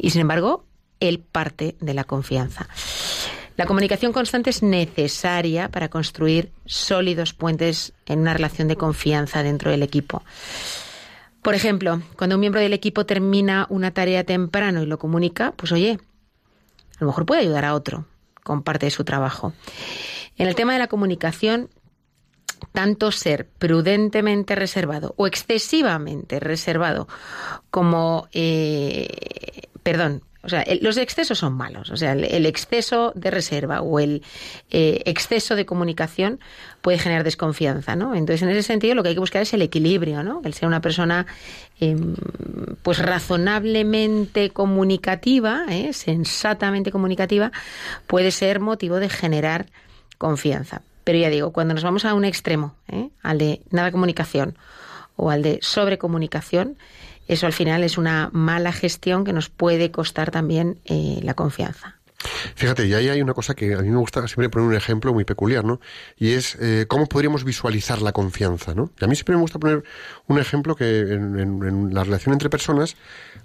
y 0.02 0.10
sin 0.10 0.20
embargo, 0.20 0.64
él 1.00 1.20
parte 1.20 1.76
de 1.80 1.94
la 1.94 2.04
confianza. 2.04 2.68
La 3.56 3.66
comunicación 3.66 4.12
constante 4.12 4.50
es 4.50 4.62
necesaria 4.62 5.68
para 5.68 5.88
construir 5.88 6.50
sólidos 6.66 7.34
puentes 7.34 7.92
en 8.06 8.20
una 8.20 8.34
relación 8.34 8.66
de 8.66 8.76
confianza 8.76 9.44
dentro 9.44 9.70
del 9.70 9.84
equipo. 9.84 10.22
Por 11.44 11.54
ejemplo, 11.54 12.00
cuando 12.16 12.36
un 12.36 12.40
miembro 12.40 12.62
del 12.62 12.72
equipo 12.72 13.04
termina 13.04 13.66
una 13.68 13.90
tarea 13.90 14.24
temprano 14.24 14.82
y 14.82 14.86
lo 14.86 14.98
comunica, 14.98 15.52
pues 15.52 15.72
oye, 15.72 15.98
a 16.96 17.00
lo 17.00 17.08
mejor 17.08 17.26
puede 17.26 17.42
ayudar 17.42 17.66
a 17.66 17.74
otro 17.74 18.06
con 18.42 18.62
parte 18.62 18.86
de 18.86 18.90
su 18.90 19.04
trabajo. 19.04 19.52
En 20.38 20.48
el 20.48 20.54
tema 20.54 20.72
de 20.72 20.78
la 20.78 20.86
comunicación, 20.86 21.68
tanto 22.72 23.12
ser 23.12 23.46
prudentemente 23.46 24.54
reservado 24.54 25.12
o 25.18 25.26
excesivamente 25.26 26.40
reservado 26.40 27.08
como, 27.70 28.26
eh, 28.32 29.68
perdón, 29.82 30.22
o 30.44 30.48
sea, 30.48 30.62
el- 30.62 30.80
los 30.82 30.96
excesos 30.96 31.38
son 31.38 31.54
malos. 31.54 31.90
O 31.90 31.96
sea, 31.96 32.12
el, 32.12 32.24
el 32.24 32.46
exceso 32.46 33.12
de 33.14 33.30
reserva 33.30 33.80
o 33.80 33.98
el 33.98 34.22
eh, 34.70 35.02
exceso 35.06 35.56
de 35.56 35.66
comunicación 35.66 36.40
puede 36.82 36.98
generar 36.98 37.24
desconfianza, 37.24 37.96
¿no? 37.96 38.14
Entonces, 38.14 38.42
en 38.42 38.50
ese 38.50 38.62
sentido, 38.62 38.94
lo 38.94 39.02
que 39.02 39.08
hay 39.10 39.14
que 39.14 39.20
buscar 39.20 39.42
es 39.42 39.54
el 39.54 39.62
equilibrio, 39.62 40.22
¿no? 40.22 40.42
El 40.44 40.52
ser 40.54 40.66
una 40.68 40.80
persona, 40.80 41.26
eh, 41.80 41.96
pues 42.82 42.98
razonablemente 42.98 44.50
comunicativa, 44.50 45.64
¿eh? 45.68 45.92
sensatamente 45.92 46.90
comunicativa, 46.90 47.52
puede 48.06 48.30
ser 48.30 48.60
motivo 48.60 49.00
de 49.00 49.08
generar 49.08 49.66
confianza. 50.18 50.82
Pero 51.04 51.18
ya 51.18 51.28
digo, 51.30 51.52
cuando 51.52 51.74
nos 51.74 51.84
vamos 51.84 52.04
a 52.04 52.14
un 52.14 52.24
extremo, 52.24 52.74
¿eh? 52.88 53.10
al 53.22 53.38
de 53.38 53.60
nada 53.70 53.90
comunicación 53.92 54.56
o 55.16 55.30
al 55.30 55.42
de 55.42 55.58
sobrecomunicación, 55.62 56.76
eso 57.28 57.46
al 57.46 57.52
final 57.52 57.82
es 57.84 57.98
una 57.98 58.30
mala 58.32 58.72
gestión 58.72 59.24
que 59.24 59.32
nos 59.32 59.48
puede 59.48 59.90
costar 59.90 60.30
también 60.30 60.78
eh, 60.84 61.20
la 61.22 61.34
confianza. 61.34 61.96
Fíjate, 62.54 62.86
y 62.86 62.94
ahí 62.94 63.10
hay 63.10 63.20
una 63.20 63.34
cosa 63.34 63.54
que 63.54 63.74
a 63.74 63.82
mí 63.82 63.90
me 63.90 63.98
gusta 63.98 64.26
siempre 64.28 64.48
poner 64.48 64.66
un 64.68 64.74
ejemplo 64.74 65.12
muy 65.12 65.24
peculiar, 65.24 65.62
¿no? 65.62 65.78
Y 66.16 66.30
es 66.30 66.56
eh, 66.58 66.86
cómo 66.88 67.06
podríamos 67.06 67.44
visualizar 67.44 68.00
la 68.00 68.12
confianza, 68.12 68.74
¿no? 68.74 68.90
Y 68.98 69.04
a 69.04 69.08
mí 69.08 69.14
siempre 69.14 69.34
me 69.34 69.42
gusta 69.42 69.58
poner 69.58 69.84
un 70.26 70.38
ejemplo 70.38 70.74
que 70.74 71.00
en, 71.00 71.38
en- 71.38 71.92
la 71.94 72.02
relación 72.02 72.32
entre 72.32 72.48
personas, 72.48 72.96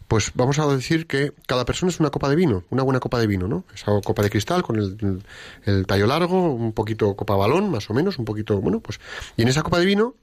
pues 0.08 0.32
vamos 0.34 0.60
a 0.60 0.68
decir 0.68 1.08
que 1.08 1.34
cada 1.46 1.65
persona 1.65 1.89
es 1.89 2.00
una 2.00 2.10
copa 2.10 2.30
de 2.30 2.38
vino, 2.38 2.63
una 2.70 2.84
buena 2.84 3.02
copa 3.02 3.20
de 3.20 3.28
vino, 3.28 3.50
¿no? 3.50 3.65
Esa 3.74 3.88
copa 4.02 4.24
de 4.24 4.30
cristal 4.30 4.63
con 4.63 4.78
el, 4.78 5.22
el 5.65 5.86
tallo 5.86 6.08
largo, 6.08 6.54
un 6.54 6.72
poquito 6.72 7.18
copa 7.18 7.36
balón, 7.36 7.70
más 7.72 7.89
o 7.89 7.94
menos, 7.94 8.18
un 8.18 8.24
poquito, 8.24 8.62
bueno, 8.62 8.80
pues... 8.80 9.02
Y 9.36 9.42
en 9.42 9.50
esa 9.50 9.62
copa 9.62 9.80
de 9.80 9.86
vino, 9.86 10.15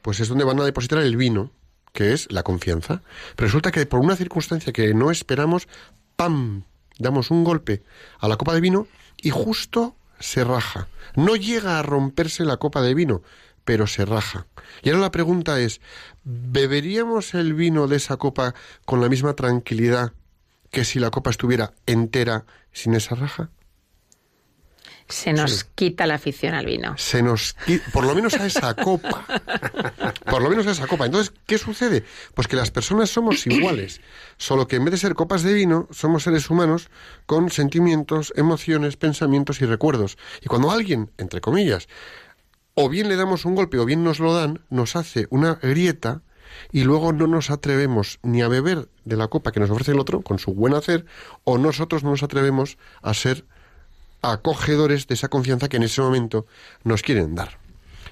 pues 0.00 0.20
es 0.20 0.28
donde 0.28 0.44
van 0.44 0.58
a 0.58 0.64
depositar 0.64 1.00
el 1.00 1.18
vino, 1.18 1.50
que 1.92 2.12
es 2.12 2.30
la 2.30 2.42
confianza. 2.42 3.02
Resulta 3.36 3.70
que 3.70 3.86
por 3.86 4.00
una 4.00 4.16
circunstancia 4.16 4.72
que 4.72 4.94
no 4.94 5.10
esperamos, 5.10 5.68
¡pam! 6.16 6.64
damos 6.98 7.30
un 7.30 7.44
golpe 7.44 7.82
a 8.18 8.28
la 8.28 8.36
copa 8.36 8.54
de 8.54 8.60
vino 8.60 8.86
y 9.16 9.30
justo 9.30 9.96
se 10.20 10.44
raja. 10.44 10.88
No 11.16 11.34
llega 11.34 11.78
a 11.78 11.82
romperse 11.82 12.44
la 12.44 12.58
copa 12.58 12.82
de 12.82 12.94
vino, 12.94 13.22
pero 13.64 13.86
se 13.86 14.04
raja. 14.04 14.46
Y 14.82 14.90
ahora 14.90 15.00
la 15.00 15.10
pregunta 15.10 15.58
es, 15.60 15.80
¿beberíamos 16.24 17.34
el 17.34 17.54
vino 17.54 17.88
de 17.88 17.96
esa 17.96 18.16
copa 18.16 18.54
con 18.84 19.00
la 19.00 19.08
misma 19.08 19.34
tranquilidad 19.34 20.12
que 20.70 20.84
si 20.84 21.00
la 21.00 21.10
copa 21.10 21.30
estuviera 21.30 21.72
entera 21.86 22.44
sin 22.72 22.94
esa 22.94 23.14
raja? 23.14 23.50
Se 25.10 25.32
nos 25.32 25.64
quita 25.64 26.06
la 26.06 26.14
afición 26.14 26.54
al 26.54 26.66
vino. 26.66 26.94
se 26.96 27.22
nos 27.22 27.56
por 27.92 28.04
lo 28.04 28.14
menos 28.14 28.34
a 28.34 28.46
esa 28.46 28.74
copa. 28.88 29.24
Por 30.24 30.42
lo 30.42 30.50
menos 30.50 30.66
a 30.66 30.72
esa 30.72 30.86
copa. 30.86 31.06
Entonces 31.06 31.32
qué 31.46 31.58
sucede 31.58 32.04
pues 32.34 32.48
que 32.48 32.56
las 32.56 32.70
personas 32.70 33.10
somos 33.10 33.46
iguales 33.46 34.00
solo 34.36 34.66
que 34.66 34.76
en 34.76 34.84
vez 34.84 34.92
de 34.92 34.98
ser 34.98 35.14
copas 35.14 35.42
de 35.42 35.52
vino 35.52 35.88
somos 35.90 36.22
seres 36.22 36.48
humanos 36.50 36.88
con 37.26 37.50
sentimientos 37.50 38.32
emociones 38.36 38.96
pensamientos 38.96 39.60
y 39.60 39.66
recuerdos. 39.66 40.18
Y 40.42 40.46
cuando 40.46 40.70
alguien 40.70 41.10
entre 41.18 41.40
comillas 41.40 41.88
o 42.74 42.88
bien 42.88 43.08
le 43.08 43.16
damos 43.16 43.44
un 43.44 43.54
golpe 43.54 43.78
o 43.78 43.84
bien 43.84 44.04
nos 44.04 44.20
lo 44.20 44.34
dan 44.34 44.64
nos 44.70 44.96
hace 44.96 45.26
una 45.30 45.54
grieta 45.56 46.22
y 46.72 46.82
luego 46.84 47.12
no 47.12 47.26
nos 47.26 47.50
atrevemos 47.50 48.18
ni 48.22 48.42
a 48.42 48.48
beber 48.48 48.88
de 49.04 49.16
la 49.16 49.28
copa 49.28 49.52
que 49.52 49.60
nos 49.60 49.70
ofrece 49.70 49.92
el 49.92 50.00
otro 50.00 50.22
con 50.22 50.38
su 50.38 50.52
buen 50.52 50.74
hacer 50.74 51.04
o 51.44 51.58
nosotros 51.58 52.02
no 52.02 52.10
nos 52.10 52.22
atrevemos 52.22 52.78
a 53.02 53.14
ser 53.14 53.44
acogedores 54.22 55.06
de 55.06 55.14
esa 55.14 55.28
confianza 55.28 55.68
que 55.68 55.76
en 55.76 55.84
ese 55.84 56.00
momento 56.00 56.46
nos 56.84 57.02
quieren 57.02 57.34
dar. 57.34 57.58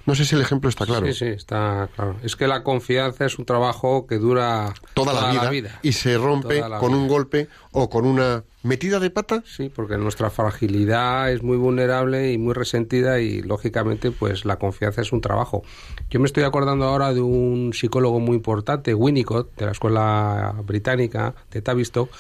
No 0.07 0.15
sé 0.15 0.25
si 0.25 0.35
el 0.35 0.41
ejemplo 0.41 0.71
está 0.71 0.87
claro. 0.87 1.07
Sí, 1.09 1.13
sí, 1.13 1.27
está 1.27 1.91
claro. 1.95 2.17
Es 2.23 2.35
que 2.35 2.47
la 2.47 2.63
confianza 2.63 3.27
es 3.27 3.39
un 3.39 3.45
trabajo 3.45 4.07
que 4.07 4.17
dura 4.17 4.73
Toda, 4.95 5.13
la, 5.13 5.51
vida, 5.51 5.81
y 5.83 5.93
se 5.93 6.17
rompe 6.17 6.61
la 6.61 6.79
con 6.79 6.95
un 6.95 7.03
vida. 7.03 7.09
golpe 7.13 7.49
o 7.73 7.91
con 7.91 8.07
una 8.07 8.43
metida 8.63 9.01
de 9.01 9.11
pata. 9.11 9.43
Sí, 9.45 9.69
porque 9.69 9.99
nuestra 9.99 10.31
fragilidad 10.31 11.31
es 11.31 11.43
muy 11.43 11.59
vulnerable 11.59 12.33
y 12.33 12.39
muy 12.39 12.55
resentida 12.55 13.21
y 13.21 13.43
lógicamente 13.43 14.11
pues 14.11 14.47
la 14.47 14.57
confianza 14.57 15.03
es 15.03 15.13
un 15.13 15.21
trabajo. 15.21 15.63
Yo 16.09 16.21
me 16.21 16.27
estoy 16.27 16.45
acordando 16.45 16.87
ahora 16.87 17.13
de 17.13 17.21
un 17.21 17.75
psicólogo 17.75 18.19
muy 18.19 18.37
importante, 18.37 18.95
Winnicott, 18.95 19.57
de 19.57 19.67
la 19.67 19.73
escuela 19.73 20.55
británica 20.65 21.35
de 21.51 21.61
Tavistock, 21.61 22.11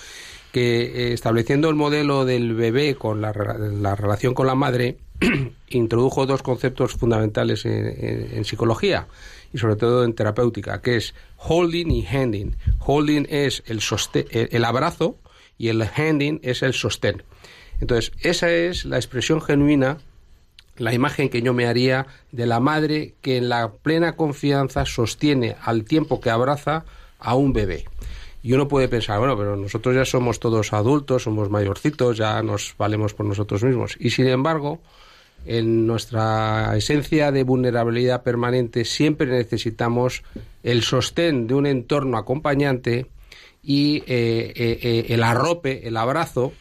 que 0.52 0.82
eh, 0.82 1.12
estableciendo 1.12 1.68
el 1.68 1.74
modelo 1.74 2.24
del 2.24 2.54
bebé 2.54 2.94
con 2.94 3.20
la, 3.20 3.32
re- 3.32 3.72
la 3.72 3.94
relación 3.94 4.34
con 4.34 4.46
la 4.46 4.54
madre, 4.54 4.96
introdujo 5.68 6.26
dos 6.26 6.42
conceptos 6.42 6.92
fundamentales 6.92 7.64
en, 7.66 8.44
psicología 8.44 9.08
y 9.52 9.58
sobre 9.58 9.76
todo 9.76 10.04
en 10.04 10.14
terapéutica, 10.14 10.80
que 10.80 10.96
es 10.96 11.14
holding 11.36 11.90
y 11.90 12.06
handing. 12.06 12.56
Holding 12.80 13.26
es 13.28 13.62
el, 13.66 13.80
el 14.30 14.64
abrazo 14.64 15.16
y 15.58 15.68
el 15.68 15.82
handing 15.82 16.40
es 16.42 16.62
el 16.62 16.72
sostén. 16.72 17.22
Entonces, 17.80 18.12
esa 18.20 18.50
es 18.50 18.84
la 18.84 18.96
expresión 18.96 19.40
genuina, 19.40 19.98
la 20.76 20.94
imagen 20.94 21.28
que 21.28 21.42
yo 21.42 21.52
me 21.54 21.66
haría 21.66 22.06
de 22.32 22.46
la 22.46 22.60
madre 22.60 23.14
que 23.20 23.36
en 23.36 23.48
la 23.48 23.72
plena 23.72 24.14
confianza 24.16 24.84
sostiene 24.86 25.56
al 25.62 25.84
tiempo 25.84 26.20
que 26.20 26.30
abraza 26.30 26.84
a 27.18 27.34
un 27.34 27.52
bebé. 27.52 27.84
Y 28.42 28.52
uno 28.52 28.68
puede 28.68 28.88
pensar, 28.88 29.18
bueno, 29.18 29.36
pero 29.36 29.56
nosotros 29.56 29.94
ya 29.94 30.04
somos 30.04 30.38
todos 30.38 30.72
adultos, 30.72 31.24
somos 31.24 31.50
mayorcitos, 31.50 32.16
ya 32.16 32.42
nos 32.42 32.74
valemos 32.78 33.14
por 33.14 33.26
nosotros 33.26 33.64
mismos. 33.64 33.96
Y 33.98 34.10
sin 34.10 34.28
embargo, 34.28 34.80
en 35.44 35.86
nuestra 35.86 36.76
esencia 36.76 37.32
de 37.32 37.42
vulnerabilidad 37.42 38.22
permanente 38.22 38.84
siempre 38.84 39.26
necesitamos 39.26 40.22
el 40.62 40.82
sostén 40.82 41.46
de 41.46 41.54
un 41.54 41.66
entorno 41.66 42.16
acompañante 42.16 43.06
y 43.62 43.98
eh, 44.06 44.52
eh, 44.54 44.78
eh, 44.82 45.06
el 45.08 45.22
arrope, 45.22 45.86
el 45.86 45.96
abrazo 45.96 46.52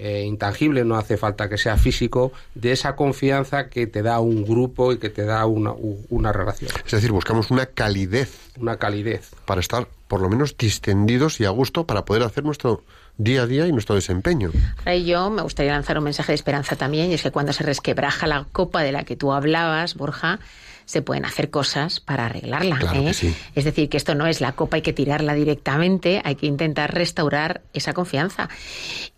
eh, 0.00 0.22
intangible, 0.24 0.84
no 0.84 0.96
hace 0.96 1.16
falta 1.16 1.48
que 1.48 1.58
sea 1.58 1.76
físico, 1.76 2.32
de 2.54 2.70
esa 2.70 2.94
confianza 2.94 3.68
que 3.68 3.88
te 3.88 4.02
da 4.02 4.20
un 4.20 4.44
grupo 4.44 4.92
y 4.92 4.98
que 4.98 5.10
te 5.10 5.24
da 5.24 5.44
una, 5.46 5.72
una 6.08 6.32
relación, 6.32 6.70
Es 6.86 6.92
decir, 6.92 7.10
buscamos 7.10 7.50
una 7.50 7.66
calidez 7.66 8.52
una 8.56 8.76
calidez. 8.76 9.32
para 9.44 9.60
estar 9.60 9.88
por 10.08 10.20
lo 10.20 10.28
menos 10.28 10.56
distendidos 10.56 11.38
y 11.40 11.44
a 11.44 11.50
gusto 11.50 11.86
para 11.86 12.04
poder 12.04 12.22
hacer 12.22 12.44
nuestro 12.44 12.82
día 13.18 13.42
a 13.42 13.46
día 13.46 13.66
y 13.66 13.72
nuestro 13.72 13.94
desempeño. 13.94 14.50
Ahora 14.78 14.96
y 14.96 15.04
yo 15.04 15.30
me 15.30 15.42
gustaría 15.42 15.72
lanzar 15.72 15.98
un 15.98 16.04
mensaje 16.04 16.32
de 16.32 16.36
esperanza 16.36 16.76
también, 16.76 17.10
y 17.10 17.14
es 17.14 17.22
que 17.22 17.30
cuando 17.30 17.52
se 17.52 17.62
resquebraja 17.62 18.26
la 18.26 18.46
copa 18.50 18.82
de 18.82 18.92
la 18.92 19.04
que 19.04 19.16
tú 19.16 19.32
hablabas, 19.32 19.94
Borja, 19.94 20.40
se 20.86 21.02
pueden 21.02 21.26
hacer 21.26 21.50
cosas 21.50 22.00
para 22.00 22.26
arreglarla. 22.26 22.78
Claro 22.78 23.02
¿eh? 23.02 23.04
que 23.06 23.14
sí. 23.14 23.34
Es 23.54 23.66
decir, 23.66 23.90
que 23.90 23.98
esto 23.98 24.14
no 24.14 24.26
es 24.26 24.40
la 24.40 24.52
copa, 24.52 24.76
hay 24.76 24.82
que 24.82 24.94
tirarla 24.94 25.34
directamente, 25.34 26.22
hay 26.24 26.36
que 26.36 26.46
intentar 26.46 26.94
restaurar 26.94 27.60
esa 27.74 27.92
confianza. 27.92 28.48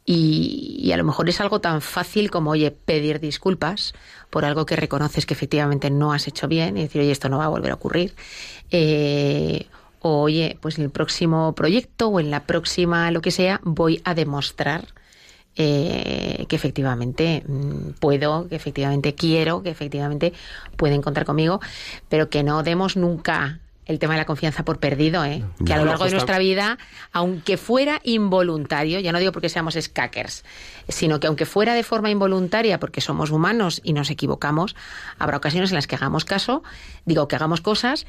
Y, 0.04 0.80
y 0.82 0.90
a 0.90 0.96
lo 0.96 1.04
mejor 1.04 1.28
es 1.28 1.40
algo 1.40 1.60
tan 1.60 1.80
fácil 1.80 2.28
como, 2.28 2.50
oye, 2.50 2.72
pedir 2.72 3.20
disculpas 3.20 3.94
por 4.30 4.44
algo 4.44 4.66
que 4.66 4.74
reconoces 4.74 5.26
que 5.26 5.34
efectivamente 5.34 5.90
no 5.90 6.12
has 6.12 6.26
hecho 6.26 6.48
bien 6.48 6.76
y 6.76 6.82
decir, 6.82 7.02
oye, 7.02 7.12
esto 7.12 7.28
no 7.28 7.38
va 7.38 7.44
a 7.44 7.48
volver 7.48 7.70
a 7.70 7.74
ocurrir. 7.74 8.14
Eh, 8.72 9.68
o, 10.00 10.22
oye, 10.22 10.58
pues 10.60 10.78
en 10.78 10.84
el 10.84 10.90
próximo 10.90 11.54
proyecto 11.54 12.08
o 12.08 12.20
en 12.20 12.30
la 12.30 12.44
próxima 12.44 13.10
lo 13.10 13.20
que 13.20 13.30
sea, 13.30 13.60
voy 13.62 14.00
a 14.04 14.14
demostrar 14.14 14.88
eh, 15.56 16.46
que 16.48 16.56
efectivamente 16.56 17.42
mm, 17.46 17.98
puedo, 17.98 18.48
que 18.48 18.56
efectivamente 18.56 19.14
quiero, 19.14 19.62
que 19.62 19.70
efectivamente 19.70 20.32
pueden 20.76 21.02
contar 21.02 21.24
conmigo, 21.24 21.60
pero 22.08 22.30
que 22.30 22.42
no 22.42 22.62
demos 22.62 22.96
nunca 22.96 23.60
el 23.90 23.98
tema 23.98 24.14
de 24.14 24.18
la 24.18 24.24
confianza 24.24 24.64
por 24.64 24.78
perdido, 24.78 25.24
¿eh? 25.24 25.42
que 25.66 25.72
a 25.72 25.78
lo 25.78 25.84
largo 25.84 26.04
de 26.04 26.12
nuestra 26.12 26.38
vida, 26.38 26.78
aunque 27.12 27.56
fuera 27.56 28.00
involuntario, 28.04 29.00
ya 29.00 29.10
no 29.10 29.18
digo 29.18 29.32
porque 29.32 29.48
seamos 29.48 29.74
skackers, 29.74 30.44
sino 30.88 31.18
que 31.18 31.26
aunque 31.26 31.44
fuera 31.44 31.74
de 31.74 31.82
forma 31.82 32.08
involuntaria, 32.08 32.78
porque 32.78 33.00
somos 33.00 33.30
humanos 33.32 33.80
y 33.82 33.92
nos 33.92 34.10
equivocamos, 34.10 34.76
habrá 35.18 35.38
ocasiones 35.38 35.70
en 35.70 35.74
las 35.74 35.88
que 35.88 35.96
hagamos 35.96 36.24
caso, 36.24 36.62
digo 37.04 37.26
que 37.26 37.34
hagamos 37.34 37.60
cosas 37.60 38.06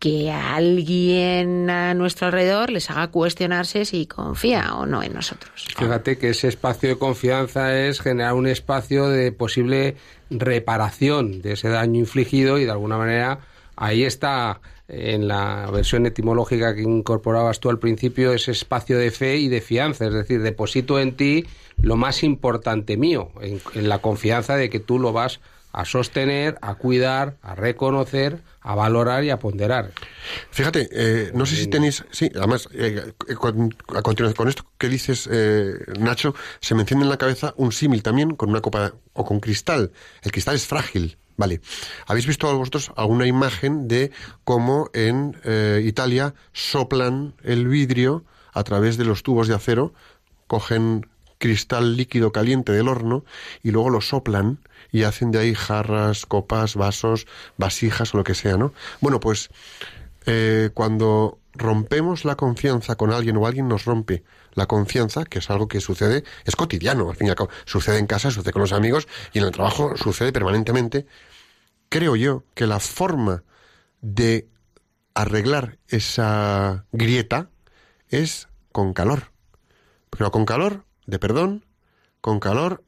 que 0.00 0.32
alguien 0.32 1.68
a 1.68 1.92
nuestro 1.92 2.28
alrededor 2.28 2.70
les 2.70 2.90
haga 2.90 3.08
cuestionarse 3.08 3.84
si 3.84 4.06
confía 4.06 4.74
o 4.74 4.86
no 4.86 5.02
en 5.02 5.12
nosotros. 5.12 5.68
Fíjate 5.76 6.16
que 6.16 6.30
ese 6.30 6.48
espacio 6.48 6.88
de 6.88 6.96
confianza 6.96 7.78
es 7.78 8.00
generar 8.00 8.32
un 8.32 8.46
espacio 8.46 9.08
de 9.08 9.30
posible 9.30 9.96
reparación 10.30 11.42
de 11.42 11.52
ese 11.52 11.68
daño 11.68 12.00
infligido 12.00 12.58
y 12.58 12.64
de 12.64 12.70
alguna 12.70 12.96
manera 12.96 13.40
ahí 13.76 14.04
está 14.04 14.62
en 14.88 15.28
la 15.28 15.70
versión 15.70 16.06
etimológica 16.06 16.74
que 16.74 16.82
incorporabas 16.82 17.60
tú 17.60 17.68
al 17.68 17.78
principio 17.78 18.32
ese 18.32 18.52
espacio 18.52 18.98
de 18.98 19.10
fe 19.10 19.36
y 19.36 19.48
de 19.48 19.60
fianza, 19.60 20.06
es 20.06 20.14
decir, 20.14 20.40
deposito 20.40 20.98
en 20.98 21.14
ti 21.14 21.44
lo 21.80 21.96
más 21.96 22.22
importante 22.22 22.96
mío, 22.96 23.30
en, 23.42 23.60
en 23.74 23.88
la 23.90 23.98
confianza 23.98 24.56
de 24.56 24.70
que 24.70 24.80
tú 24.80 24.98
lo 24.98 25.12
vas 25.12 25.40
a 25.72 25.84
sostener, 25.84 26.58
a 26.62 26.74
cuidar, 26.74 27.36
a 27.42 27.54
reconocer, 27.54 28.42
a 28.60 28.74
valorar 28.74 29.24
y 29.24 29.30
a 29.30 29.38
ponderar. 29.38 29.92
Fíjate, 30.50 30.88
eh, 30.92 31.30
no 31.34 31.46
sé 31.46 31.56
si 31.56 31.66
tenéis, 31.68 32.04
sí, 32.10 32.30
además, 32.34 32.68
eh, 32.72 33.12
con- 33.36 33.74
a 33.94 34.02
continuación 34.02 34.36
con 34.36 34.48
esto 34.48 34.64
que 34.78 34.88
dices, 34.88 35.28
eh, 35.30 35.74
Nacho, 35.98 36.34
se 36.60 36.74
me 36.74 36.82
enciende 36.82 37.04
en 37.04 37.10
la 37.10 37.16
cabeza 37.18 37.54
un 37.56 37.72
símil 37.72 38.02
también 38.02 38.34
con 38.34 38.50
una 38.50 38.60
copa 38.60 38.92
o 39.12 39.24
con 39.24 39.40
cristal. 39.40 39.92
El 40.22 40.32
cristal 40.32 40.56
es 40.56 40.66
frágil, 40.66 41.16
vale. 41.36 41.60
¿Habéis 42.06 42.26
visto 42.26 42.54
vosotros 42.56 42.92
alguna 42.96 43.26
imagen 43.26 43.86
de 43.88 44.10
cómo 44.44 44.90
en 44.92 45.36
eh, 45.44 45.82
Italia 45.84 46.34
soplan 46.52 47.34
el 47.44 47.68
vidrio 47.68 48.24
a 48.52 48.64
través 48.64 48.96
de 48.96 49.04
los 49.04 49.22
tubos 49.22 49.46
de 49.48 49.54
acero, 49.54 49.94
cogen 50.48 51.06
cristal 51.38 51.96
líquido 51.96 52.32
caliente 52.32 52.72
del 52.72 52.88
horno 52.88 53.24
y 53.62 53.70
luego 53.70 53.88
lo 53.88 54.00
soplan 54.02 54.58
y 54.92 55.04
hacen 55.04 55.30
de 55.30 55.38
ahí 55.38 55.54
jarras, 55.54 56.26
copas, 56.26 56.74
vasos, 56.74 57.26
vasijas 57.56 58.14
o 58.14 58.18
lo 58.18 58.24
que 58.24 58.34
sea, 58.34 58.56
¿no? 58.56 58.72
Bueno, 59.00 59.20
pues 59.20 59.50
eh, 60.26 60.70
cuando 60.74 61.38
rompemos 61.52 62.24
la 62.24 62.36
confianza 62.36 62.96
con 62.96 63.12
alguien 63.12 63.36
o 63.36 63.46
alguien 63.46 63.68
nos 63.68 63.84
rompe 63.84 64.22
la 64.54 64.66
confianza, 64.66 65.24
que 65.24 65.38
es 65.38 65.50
algo 65.50 65.68
que 65.68 65.80
sucede, 65.80 66.24
es 66.44 66.56
cotidiano, 66.56 67.10
al 67.10 67.16
fin 67.16 67.28
y 67.28 67.30
al 67.30 67.36
cabo, 67.36 67.50
sucede 67.64 67.98
en 67.98 68.06
casa, 68.06 68.30
sucede 68.30 68.52
con 68.52 68.62
los 68.62 68.72
amigos 68.72 69.08
y 69.32 69.38
en 69.38 69.44
el 69.44 69.50
trabajo 69.50 69.96
sucede 69.96 70.32
permanentemente, 70.32 71.06
creo 71.88 72.16
yo 72.16 72.44
que 72.54 72.66
la 72.66 72.80
forma 72.80 73.42
de 74.00 74.48
arreglar 75.14 75.78
esa 75.88 76.86
grieta 76.92 77.50
es 78.08 78.48
con 78.72 78.92
calor. 78.92 79.32
Pero 80.10 80.30
con 80.30 80.44
calor 80.44 80.84
de 81.06 81.18
perdón, 81.18 81.64
con 82.20 82.40
calor 82.40 82.84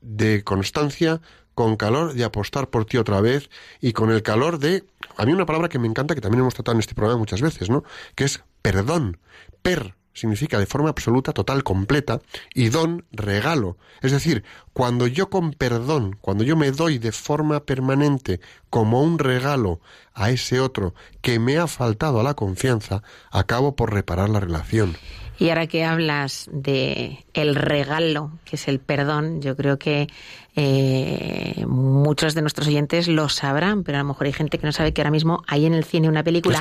de 0.00 0.44
constancia, 0.44 1.20
con 1.56 1.76
calor 1.76 2.12
de 2.12 2.22
apostar 2.22 2.68
por 2.68 2.84
ti 2.84 2.98
otra 2.98 3.22
vez 3.22 3.48
y 3.80 3.94
con 3.94 4.10
el 4.10 4.22
calor 4.22 4.58
de... 4.58 4.84
A 5.16 5.24
mí 5.24 5.32
una 5.32 5.46
palabra 5.46 5.70
que 5.70 5.78
me 5.78 5.88
encanta, 5.88 6.14
que 6.14 6.20
también 6.20 6.42
hemos 6.42 6.52
tratado 6.52 6.74
en 6.74 6.80
este 6.80 6.94
programa 6.94 7.18
muchas 7.18 7.40
veces, 7.40 7.70
¿no? 7.70 7.82
Que 8.14 8.24
es 8.24 8.44
perdón. 8.60 9.18
Per 9.62 9.96
significa 10.12 10.58
de 10.58 10.66
forma 10.66 10.90
absoluta, 10.90 11.32
total, 11.32 11.64
completa, 11.64 12.20
y 12.54 12.68
don, 12.68 13.06
regalo. 13.10 13.78
Es 14.02 14.12
decir, 14.12 14.44
cuando 14.74 15.06
yo 15.06 15.30
con 15.30 15.52
perdón, 15.52 16.18
cuando 16.20 16.44
yo 16.44 16.56
me 16.56 16.70
doy 16.72 16.98
de 16.98 17.12
forma 17.12 17.64
permanente 17.64 18.40
como 18.68 19.02
un 19.02 19.18
regalo 19.18 19.80
a 20.12 20.30
ese 20.30 20.60
otro 20.60 20.94
que 21.22 21.38
me 21.38 21.56
ha 21.56 21.66
faltado 21.66 22.20
a 22.20 22.22
la 22.22 22.34
confianza, 22.34 23.02
acabo 23.30 23.76
por 23.76 23.94
reparar 23.94 24.28
la 24.28 24.40
relación. 24.40 24.96
Y 25.38 25.50
ahora 25.50 25.66
que 25.66 25.84
hablas 25.84 26.48
de 26.52 27.24
el 27.34 27.54
regalo, 27.54 28.30
que 28.44 28.56
es 28.56 28.68
el 28.68 28.78
perdón, 28.80 29.42
yo 29.42 29.54
creo 29.56 29.78
que 29.78 30.06
eh, 30.54 31.64
muchos 31.66 32.34
de 32.34 32.40
nuestros 32.40 32.66
oyentes 32.68 33.06
lo 33.08 33.28
sabrán, 33.28 33.82
pero 33.84 33.98
a 33.98 34.00
lo 34.02 34.08
mejor 34.08 34.26
hay 34.26 34.32
gente 34.32 34.58
que 34.58 34.64
no 34.64 34.72
sabe 34.72 34.94
que 34.94 35.02
ahora 35.02 35.10
mismo 35.10 35.42
hay 35.46 35.66
en 35.66 35.74
el 35.74 35.84
cine 35.84 36.08
una 36.08 36.22
película 36.24 36.58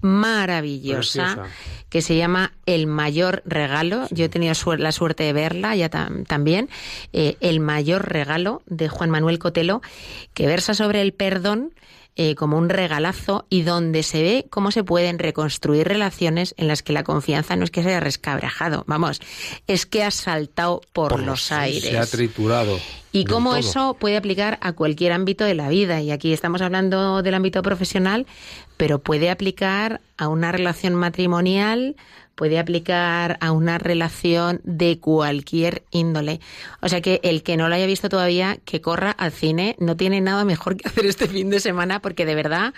maravillosa 0.00 1.24
Preciosa. 1.34 1.54
que 1.90 2.00
se 2.00 2.16
llama 2.16 2.52
El 2.64 2.86
mayor 2.86 3.42
regalo. 3.44 4.06
Yo 4.10 4.24
he 4.24 4.28
tenido 4.28 4.54
la 4.78 4.92
suerte 4.92 5.24
de 5.24 5.32
verla 5.32 5.76
ya 5.76 5.90
tam- 5.90 6.26
también. 6.26 6.68
Eh, 7.12 7.36
el 7.40 7.60
mayor 7.60 8.08
regalo 8.10 8.62
de 8.66 8.88
Juan 8.88 9.10
Manuel 9.10 9.38
Cotelo, 9.38 9.82
que 10.32 10.46
versa 10.46 10.72
sobre 10.74 11.02
el 11.02 11.12
perdón 11.12 11.72
eh, 12.16 12.34
como 12.34 12.56
un 12.56 12.70
regalazo 12.70 13.46
y 13.50 13.62
donde 13.62 14.02
se 14.02 14.22
ve 14.22 14.46
cómo 14.48 14.70
se 14.70 14.82
pueden 14.82 15.18
reconstruir 15.18 15.86
relaciones 15.86 16.54
en 16.56 16.66
las 16.66 16.82
que 16.82 16.94
la 16.94 17.04
confianza 17.04 17.56
no 17.56 17.64
es 17.64 17.70
que 17.70 17.82
se 17.82 17.90
haya 17.90 18.00
rescabrajado, 18.00 18.84
vamos, 18.86 19.20
es 19.66 19.84
que 19.84 20.02
ha 20.02 20.10
saltado 20.10 20.80
por, 20.92 21.12
Por 21.12 21.22
los 21.22 21.52
aires. 21.52 21.84
Se 21.84 21.98
ha 21.98 22.06
triturado. 22.06 22.78
Y 23.12 23.24
cómo 23.24 23.50
todo. 23.50 23.58
eso 23.58 23.96
puede 24.00 24.16
aplicar 24.16 24.58
a 24.60 24.72
cualquier 24.72 25.12
ámbito 25.12 25.44
de 25.44 25.54
la 25.54 25.68
vida. 25.68 26.02
Y 26.02 26.10
aquí 26.10 26.32
estamos 26.32 26.60
hablando 26.60 27.22
del 27.22 27.34
ámbito 27.34 27.62
profesional, 27.62 28.26
pero 28.76 28.98
puede 28.98 29.30
aplicar 29.30 30.00
a 30.16 30.28
una 30.28 30.52
relación 30.52 30.94
matrimonial, 30.94 31.96
puede 32.36 32.60
aplicar 32.60 33.38
a 33.40 33.50
una 33.50 33.78
relación 33.78 34.60
de 34.62 35.00
cualquier 35.00 35.82
índole. 35.90 36.38
O 36.80 36.88
sea 36.88 37.00
que 37.00 37.18
el 37.24 37.42
que 37.42 37.56
no 37.56 37.68
lo 37.68 37.74
haya 37.74 37.86
visto 37.86 38.08
todavía, 38.08 38.58
que 38.64 38.80
corra 38.80 39.10
al 39.10 39.32
cine, 39.32 39.74
no 39.80 39.96
tiene 39.96 40.20
nada 40.20 40.44
mejor 40.44 40.76
que 40.76 40.88
hacer 40.88 41.06
este 41.06 41.26
fin 41.26 41.50
de 41.50 41.58
semana, 41.58 42.00
porque 42.00 42.24
de 42.24 42.36
verdad 42.36 42.74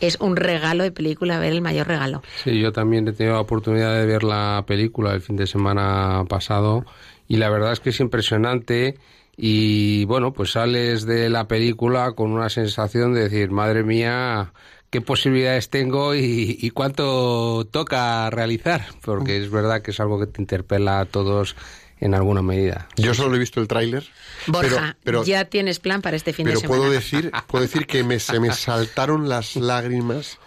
es 0.00 0.16
un 0.20 0.36
regalo 0.36 0.82
de 0.82 0.92
película 0.92 1.38
ver 1.38 1.52
el 1.52 1.60
mayor 1.60 1.86
regalo. 1.86 2.22
Sí, 2.42 2.58
yo 2.58 2.72
también 2.72 3.06
he 3.06 3.12
tenido 3.12 3.34
la 3.34 3.42
oportunidad 3.42 3.94
de 3.94 4.06
ver 4.06 4.24
la 4.24 4.64
película 4.66 5.12
el 5.12 5.20
fin 5.20 5.36
de 5.36 5.46
semana 5.46 6.24
pasado 6.28 6.84
y 7.28 7.36
la 7.36 7.50
verdad 7.50 7.72
es 7.72 7.80
que 7.80 7.90
es 7.90 8.00
impresionante 8.00 8.96
y 9.36 10.04
bueno, 10.04 10.32
pues 10.32 10.52
sales 10.52 11.06
de 11.06 11.30
la 11.30 11.48
película 11.48 12.12
con 12.12 12.32
una 12.32 12.48
sensación 12.48 13.14
de 13.14 13.22
decir, 13.22 13.50
madre 13.50 13.82
mía, 13.82 14.52
qué 14.92 15.00
posibilidades 15.00 15.70
tengo 15.70 16.14
y, 16.14 16.58
y 16.60 16.70
cuánto 16.70 17.66
toca 17.70 18.28
realizar, 18.28 18.84
porque 19.00 19.38
es 19.38 19.50
verdad 19.50 19.80
que 19.80 19.90
es 19.90 19.98
algo 20.00 20.20
que 20.20 20.26
te 20.26 20.40
interpela 20.40 21.00
a 21.00 21.06
todos 21.06 21.56
en 21.98 22.14
alguna 22.14 22.42
medida. 22.42 22.88
Yo 22.98 23.14
solo 23.14 23.36
he 23.36 23.38
visto 23.38 23.58
el 23.58 23.68
tráiler. 23.68 24.06
Borja, 24.48 24.98
pero, 25.02 25.22
pero, 25.22 25.24
ya 25.24 25.46
tienes 25.46 25.78
plan 25.78 26.02
para 26.02 26.14
este 26.14 26.34
fin 26.34 26.44
pero 26.44 26.58
de 26.58 26.60
semana. 26.60 26.78
puedo 26.78 26.92
decir, 26.92 27.32
puedo 27.46 27.62
decir 27.62 27.86
que 27.86 28.04
me, 28.04 28.20
se 28.20 28.38
me 28.38 28.52
saltaron 28.52 29.30
las 29.30 29.56
lágrimas 29.56 30.38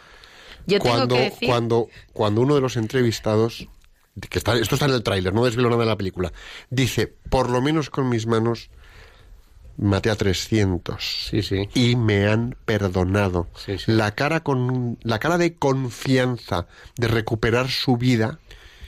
Yo 0.68 0.80
tengo 0.80 0.96
cuando, 0.96 1.16
que 1.16 1.22
decir... 1.22 1.50
cuando, 1.50 1.88
cuando 2.14 2.42
uno 2.42 2.54
de 2.54 2.62
los 2.62 2.78
entrevistados, 2.78 3.68
que 4.30 4.38
está, 4.38 4.56
esto 4.60 4.76
está 4.76 4.86
en 4.86 4.94
el 4.94 5.02
tráiler, 5.02 5.34
no 5.34 5.44
desvelo 5.44 5.72
nada 5.72 5.82
de 5.82 5.90
la 5.90 5.98
película, 5.98 6.32
dice, 6.70 7.08
por 7.32 7.50
lo 7.50 7.64
menos 7.64 7.90
con 7.90 8.10
mis 8.10 8.28
manos 8.28 8.70
maté 9.78 10.10
a 10.10 10.16
300 10.16 11.28
Sí, 11.30 11.42
sí. 11.42 11.68
y 11.74 11.96
me 11.96 12.28
han 12.28 12.56
perdonado. 12.66 13.48
Sí, 13.56 13.78
sí. 13.78 13.92
La 13.92 14.12
cara 14.16 14.42
con 14.42 14.98
la 15.04 15.20
cara 15.20 15.38
de 15.38 15.54
confianza 15.56 16.68
de 16.98 17.08
recuperar 17.08 17.70
su 17.70 17.98
vida 17.98 18.40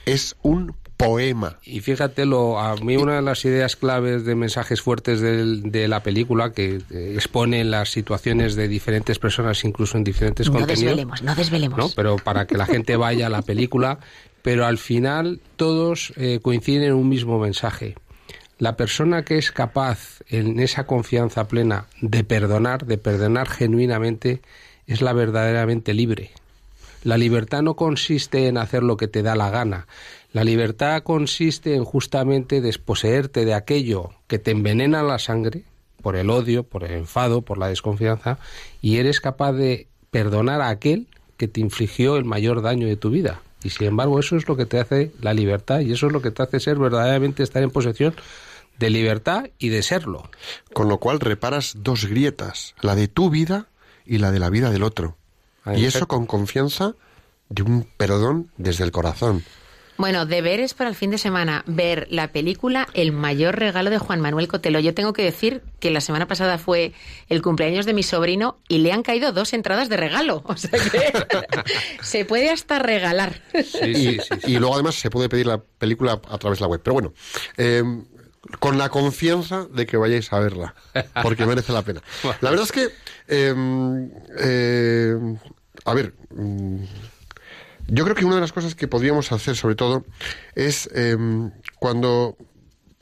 es 0.06 0.36
un 0.42 0.76
poema. 0.96 1.60
Y 1.64 1.82
fíjate, 1.82 2.26
lo, 2.26 2.58
a 2.60 2.76
mí 2.78 2.98
una 2.98 3.18
de 3.18 3.22
las 3.22 3.46
ideas 3.46 3.76
claves 3.76 4.26
de 4.26 4.34
mensajes 4.34 4.82
fuertes 4.82 5.22
del- 5.22 5.72
de, 5.72 5.88
la 5.88 6.02
película, 6.02 6.54
que 6.54 6.82
expone 7.16 7.64
las 7.64 7.90
situaciones 7.92 8.56
de 8.56 8.68
diferentes 8.68 9.20
personas, 9.20 9.64
incluso 9.64 9.98
en 9.98 10.04
diferentes 10.04 10.48
No 10.48 10.54
contenidos, 10.54 10.80
desvelemos, 10.84 11.22
no 11.22 11.36
desvelemos. 11.36 11.78
¿no? 11.78 11.90
pero 11.96 12.16
para 12.16 12.48
que 12.48 12.58
la 12.58 12.66
gente 12.66 12.96
vaya 12.96 13.28
a 13.28 13.30
la 13.30 13.44
película, 13.44 14.00
pero 14.42 14.66
al 14.66 14.80
final 14.80 15.40
todos 15.56 16.14
eh, 16.16 16.40
coinciden 16.42 16.84
en 16.84 16.94
un 16.94 17.10
mismo 17.10 17.38
mensaje. 17.38 17.96
La 18.60 18.76
persona 18.76 19.24
que 19.24 19.38
es 19.38 19.52
capaz 19.52 20.22
en 20.30 20.60
esa 20.60 20.88
confianza 20.88 21.48
plena 21.48 21.86
de 22.02 22.24
perdonar, 22.24 22.86
de 22.86 22.98
perdonar 22.98 23.48
genuinamente, 23.48 24.42
es 24.88 25.02
la 25.02 25.14
verdaderamente 25.14 25.94
libre. 25.94 26.32
La 27.04 27.18
libertad 27.18 27.62
no 27.62 27.76
consiste 27.76 28.48
en 28.48 28.58
hacer 28.58 28.82
lo 28.82 28.98
que 28.98 29.08
te 29.08 29.22
da 29.22 29.36
la 29.36 29.52
gana. 29.52 29.86
La 30.34 30.44
libertad 30.44 31.04
consiste 31.04 31.76
en 31.76 31.86
justamente 31.86 32.60
desposeerte 32.60 33.46
de 33.46 33.54
aquello 33.54 34.10
que 34.26 34.40
te 34.40 34.52
envenena 34.52 35.04
la 35.04 35.20
sangre, 35.20 35.64
por 36.02 36.16
el 36.16 36.30
odio, 36.32 36.64
por 36.64 36.84
el 36.84 36.94
enfado, 36.94 37.42
por 37.42 37.60
la 37.60 37.68
desconfianza, 37.68 38.40
y 38.82 38.98
eres 38.98 39.22
capaz 39.22 39.54
de 39.54 39.88
perdonar 40.10 40.62
a 40.62 40.70
aquel 40.70 41.08
que 41.38 41.48
te 41.48 41.60
infligió 41.60 42.18
el 42.18 42.26
mayor 42.26 42.64
daño 42.64 42.88
de 42.88 42.98
tu 42.98 43.12
vida. 43.12 43.42
Y 43.64 43.70
sin 43.70 43.88
embargo, 43.88 44.20
eso 44.20 44.36
es 44.36 44.48
lo 44.48 44.56
que 44.56 44.66
te 44.66 44.80
hace 44.80 45.12
la 45.22 45.34
libertad 45.34 45.82
y 45.82 45.92
eso 45.92 46.08
es 46.08 46.14
lo 46.14 46.22
que 46.22 46.32
te 46.32 46.44
hace 46.44 46.60
ser 46.60 46.78
verdaderamente 46.78 47.44
estar 47.44 47.62
en 47.62 47.72
posesión 47.72 48.16
de 48.80 48.90
libertad 48.90 49.50
y 49.58 49.70
de 49.70 49.82
serlo. 49.82 50.30
Con 50.74 50.90
lo 50.90 51.00
cual 51.00 51.20
reparas 51.20 51.74
dos 51.78 52.06
grietas, 52.06 52.76
la 52.82 52.96
de 52.96 53.08
tu 53.08 53.30
vida 53.30 53.68
y 54.06 54.18
la 54.20 54.32
de 54.32 54.40
la 54.40 54.50
vida 54.50 54.70
del 54.70 54.84
otro. 54.84 55.18
Ahí 55.64 55.82
y 55.82 55.86
eso 55.86 56.08
con 56.08 56.26
confianza 56.26 56.96
de 57.50 57.64
un 57.64 57.88
perdón 57.98 58.52
desde 58.58 58.84
el 58.84 58.92
corazón. 58.92 59.44
Bueno, 59.98 60.28
deberes 60.28 60.76
para 60.76 60.92
el 60.92 60.96
fin 60.96 61.10
de 61.10 61.18
semana. 61.18 61.64
Ver 61.66 62.08
la 62.12 62.32
película 62.32 62.88
El 62.94 63.12
mayor 63.12 63.58
regalo 63.58 63.90
de 63.90 63.98
Juan 63.98 64.22
Manuel 64.22 64.48
Cotelo. 64.48 64.80
Yo 64.80 64.94
tengo 64.94 65.12
que 65.12 65.24
decir 65.24 65.64
que 65.80 65.90
la 65.90 66.02
semana 66.02 66.28
pasada 66.28 66.60
fue 66.60 66.94
el 67.30 67.42
cumpleaños 67.42 67.88
de 67.88 67.94
mi 67.94 68.04
sobrino 68.04 68.60
y 68.68 68.78
le 68.78 68.92
han 68.92 69.02
caído 69.02 69.32
dos 69.32 69.54
entradas 69.54 69.90
de 69.90 69.98
regalo. 69.98 70.44
O 70.48 70.56
sea 70.56 70.72
que 70.72 71.14
se 72.02 72.26
puede 72.26 72.50
hasta 72.50 72.80
regalar. 72.80 73.42
Sí, 73.54 73.96
sí, 73.96 74.18
sí. 74.20 74.52
y 74.52 74.58
luego 74.58 74.76
además 74.76 74.96
se 74.96 75.10
puede 75.10 75.30
pedir 75.30 75.48
la 75.48 75.58
película 75.60 76.22
a 76.30 76.38
través 76.38 76.60
de 76.60 76.64
la 76.64 76.68
web. 76.68 76.82
Pero 76.84 76.94
bueno, 76.94 77.14
eh, 77.58 77.84
con 78.60 78.78
la 78.78 78.90
confianza 78.90 79.66
de 79.66 79.86
que 79.86 79.98
vayáis 79.98 80.32
a 80.34 80.40
verla, 80.40 80.76
porque 81.22 81.46
merece 81.46 81.74
la 81.74 81.82
pena. 81.82 82.02
La 82.42 82.50
verdad 82.50 82.66
es 82.66 82.72
que, 82.72 82.90
eh, 83.28 84.10
eh, 84.40 85.16
a 85.86 85.94
ver, 85.94 86.14
mm, 86.36 86.84
yo 87.88 88.04
creo 88.04 88.16
que 88.16 88.26
una 88.26 88.36
de 88.36 88.42
las 88.42 88.54
cosas 88.54 88.76
que 88.76 88.88
podríamos 88.88 89.32
hacer 89.32 89.56
sobre 89.56 89.76
todo 89.76 90.06
es 90.56 90.90
eh, 90.94 91.18
cuando 91.80 92.38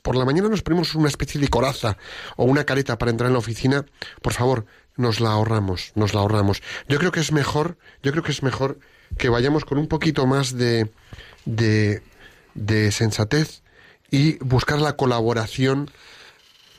por 0.02 0.14
la 0.14 0.24
mañana 0.24 0.48
nos 0.48 0.62
ponemos 0.62 0.94
una 0.94 1.08
especie 1.08 1.40
de 1.40 1.48
coraza 1.48 1.98
o 2.36 2.44
una 2.44 2.64
careta 2.64 2.96
para 2.96 3.10
entrar 3.10 3.26
en 3.26 3.32
la 3.32 3.40
oficina, 3.40 3.84
por 4.22 4.32
favor, 4.32 4.66
nos 4.96 5.20
la 5.20 5.30
ahorramos, 5.30 5.92
nos 5.96 6.14
la 6.14 6.20
ahorramos. 6.20 6.62
Yo 6.88 6.98
creo 6.98 7.10
que 7.10 7.20
es 7.20 7.32
mejor, 7.32 7.76
yo 8.02 8.12
creo 8.12 8.22
que 8.22 8.30
es 8.30 8.42
mejor 8.44 8.78
que 9.18 9.28
vayamos 9.28 9.64
con 9.64 9.78
un 9.78 9.88
poquito 9.88 10.26
más 10.26 10.56
de, 10.56 10.90
de, 11.44 12.02
de 12.54 12.92
sensatez 12.92 13.62
y 14.10 14.36
buscar 14.44 14.78
la 14.80 14.96
colaboración 14.96 15.90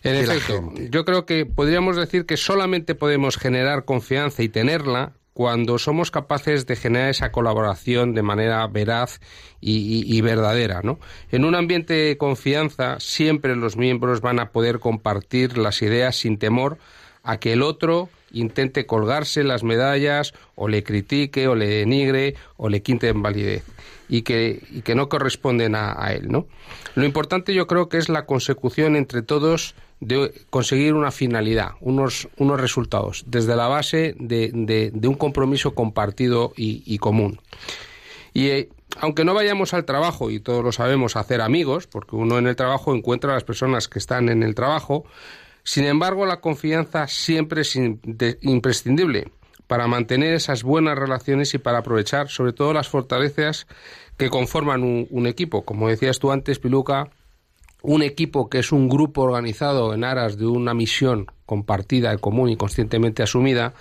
En 0.04 0.14
de 0.22 0.28
la 0.28 0.40
gente. 0.40 0.90
yo 0.90 1.04
creo 1.06 1.26
que 1.26 1.46
podríamos 1.46 1.96
decir 1.98 2.26
que 2.26 2.38
solamente 2.38 2.96
podemos 2.96 3.38
generar 3.38 3.86
confianza 3.86 4.44
y 4.44 4.50
tenerla 4.50 5.14
cuando 5.34 5.78
somos 5.78 6.10
capaces 6.10 6.66
de 6.66 6.76
generar 6.76 7.10
esa 7.10 7.32
colaboración 7.32 8.16
de 8.16 8.24
manera 8.24 8.66
veraz 8.66 9.20
y, 9.62 9.74
y- 9.78 10.18
y 10.18 10.22
verdadera, 10.22 10.82
¿no? 10.84 11.00
En 11.32 11.46
un 11.46 11.54
ambiente 11.54 11.94
de 11.94 12.18
confianza 12.18 13.00
siempre 13.00 13.56
los 13.56 13.78
miembros 13.78 14.22
van 14.22 14.40
a 14.40 14.50
poder 14.50 14.80
compartir 14.80 15.60
las 15.60 15.82
ideas 15.84 16.16
sin 16.16 16.40
temor 16.40 16.80
a 17.22 17.38
que 17.40 17.54
el 17.54 17.62
otro 17.62 18.10
intente 18.32 18.88
colgarse 18.88 19.44
las 19.44 19.64
medallas 19.64 20.34
o 20.56 20.68
le 20.70 20.82
critique 20.84 21.48
o 21.48 21.54
le 21.56 21.68
denigre 21.68 22.34
o 22.58 22.68
le 22.70 22.82
quinte 22.82 23.10
en 23.10 23.22
validez 23.22 23.64
y 24.10 24.22
que, 24.22 24.62
y 24.72 24.82
que 24.82 24.96
no 24.96 25.10
corresponden 25.10 25.76
a, 25.76 25.96
a 26.02 26.14
él, 26.14 26.30
¿no? 26.30 26.48
Lo 26.96 27.04
importante 27.06 27.54
yo 27.54 27.68
creo 27.68 27.90
que 27.90 27.98
es 27.98 28.10
la 28.10 28.26
consecución 28.26 28.96
entre 28.96 29.22
todos 29.22 29.76
de 30.00 30.32
conseguir 30.50 30.94
una 30.94 31.12
finalidad, 31.12 31.72
unos, 31.82 32.28
unos 32.38 32.62
resultados, 32.62 33.24
desde 33.28 33.56
la 33.56 33.68
base 33.68 34.16
de, 34.20 34.52
de- 34.54 35.08
un 35.08 35.16
compromiso 35.16 35.74
compartido 35.74 36.54
y, 36.56 36.98
común. 37.00 37.40
Y 38.34 38.48
eh, 38.50 38.70
aunque 39.00 39.26
no 39.26 39.34
vayamos 39.34 39.74
al 39.74 39.86
trabajo, 39.86 40.30
y 40.30 40.40
todos 40.40 40.64
lo 40.64 40.72
sabemos, 40.72 41.16
a 41.16 41.22
hacer 41.22 41.42
amigos, 41.42 41.88
porque 41.88 42.16
uno 42.16 42.38
en 42.38 42.46
el 42.48 42.56
trabajo 42.56 42.96
encuentra 42.96 43.32
a 43.32 43.34
las 43.34 43.44
personas 43.44 43.88
que 43.88 43.98
están 44.00 44.30
en 44.30 44.44
el 44.44 44.54
trabajo, 44.54 45.04
sin 45.64 45.86
embargo 45.86 46.26
la 46.26 46.40
confianza 46.40 47.08
siempre 47.08 47.62
es 47.62 47.76
imprescindible 48.42 49.32
para 49.68 49.88
mantener 49.88 50.34
esas 50.34 50.64
buenas 50.64 50.98
relaciones 50.98 51.54
y 51.54 51.58
para 51.58 51.80
aprovechar 51.80 52.30
sobre 52.30 52.54
todo 52.54 52.74
las 52.74 52.88
fortalezas 52.88 53.68
que 54.18 54.30
conforman 54.30 54.84
un, 54.84 55.28
equipo. 55.28 55.64
Como 55.64 55.90
decías 55.90 56.20
tú 56.20 56.32
antes, 56.32 56.60
Piluca, 56.60 57.10
un 57.84 58.02
equipo 58.02 58.50
que 58.50 58.60
es 58.60 58.72
un 58.72 58.90
grupo 58.90 59.22
organizado 59.22 59.94
en 59.94 60.04
aras 60.04 60.38
de 60.38 60.48
una 60.48 60.74
misión 60.74 61.28
compartida, 61.46 62.18
común 62.18 62.50
y 62.50 62.58
conscientemente 62.58 63.22
asumida, 63.24 63.74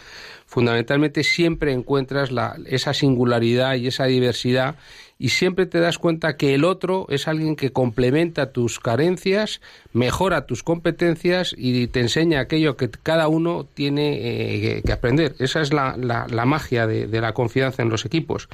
fundamentalmente 0.46 1.24
siempre 1.24 1.72
encuentras 1.72 2.30
la- 2.30 2.56
esa 2.66 2.92
singularidad 2.92 3.74
y 3.76 3.86
esa 3.86 4.04
diversidad 4.04 4.76
y 5.18 5.30
siempre 5.30 5.64
te 5.66 5.80
das 5.80 5.98
cuenta 5.98 6.36
que 6.36 6.54
el 6.54 6.64
otro 6.64 7.06
es 7.08 7.26
alguien 7.28 7.56
que 7.56 7.72
complementa 7.72 8.52
tus 8.52 8.78
carencias, 8.80 9.60
mejora 9.92 10.46
tus 10.46 10.62
competencias 10.62 11.54
y 11.56 11.86
te 11.86 12.00
enseña 12.00 12.40
aquello 12.40 12.76
que 12.76 12.90
cada 12.90 13.28
uno 13.28 13.66
tiene 13.72 14.76
eh, 14.76 14.82
que- 14.84 14.92
aprender. 14.92 15.34
Esa 15.38 15.62
es 15.62 15.72
la, 15.72 15.96
la- 15.96 16.44
magia 16.46 16.86
de 16.86 17.20
la 17.20 17.32
confianza 17.32 17.82
en 17.82 17.88
los 17.88 18.04
equipos. 18.04 18.48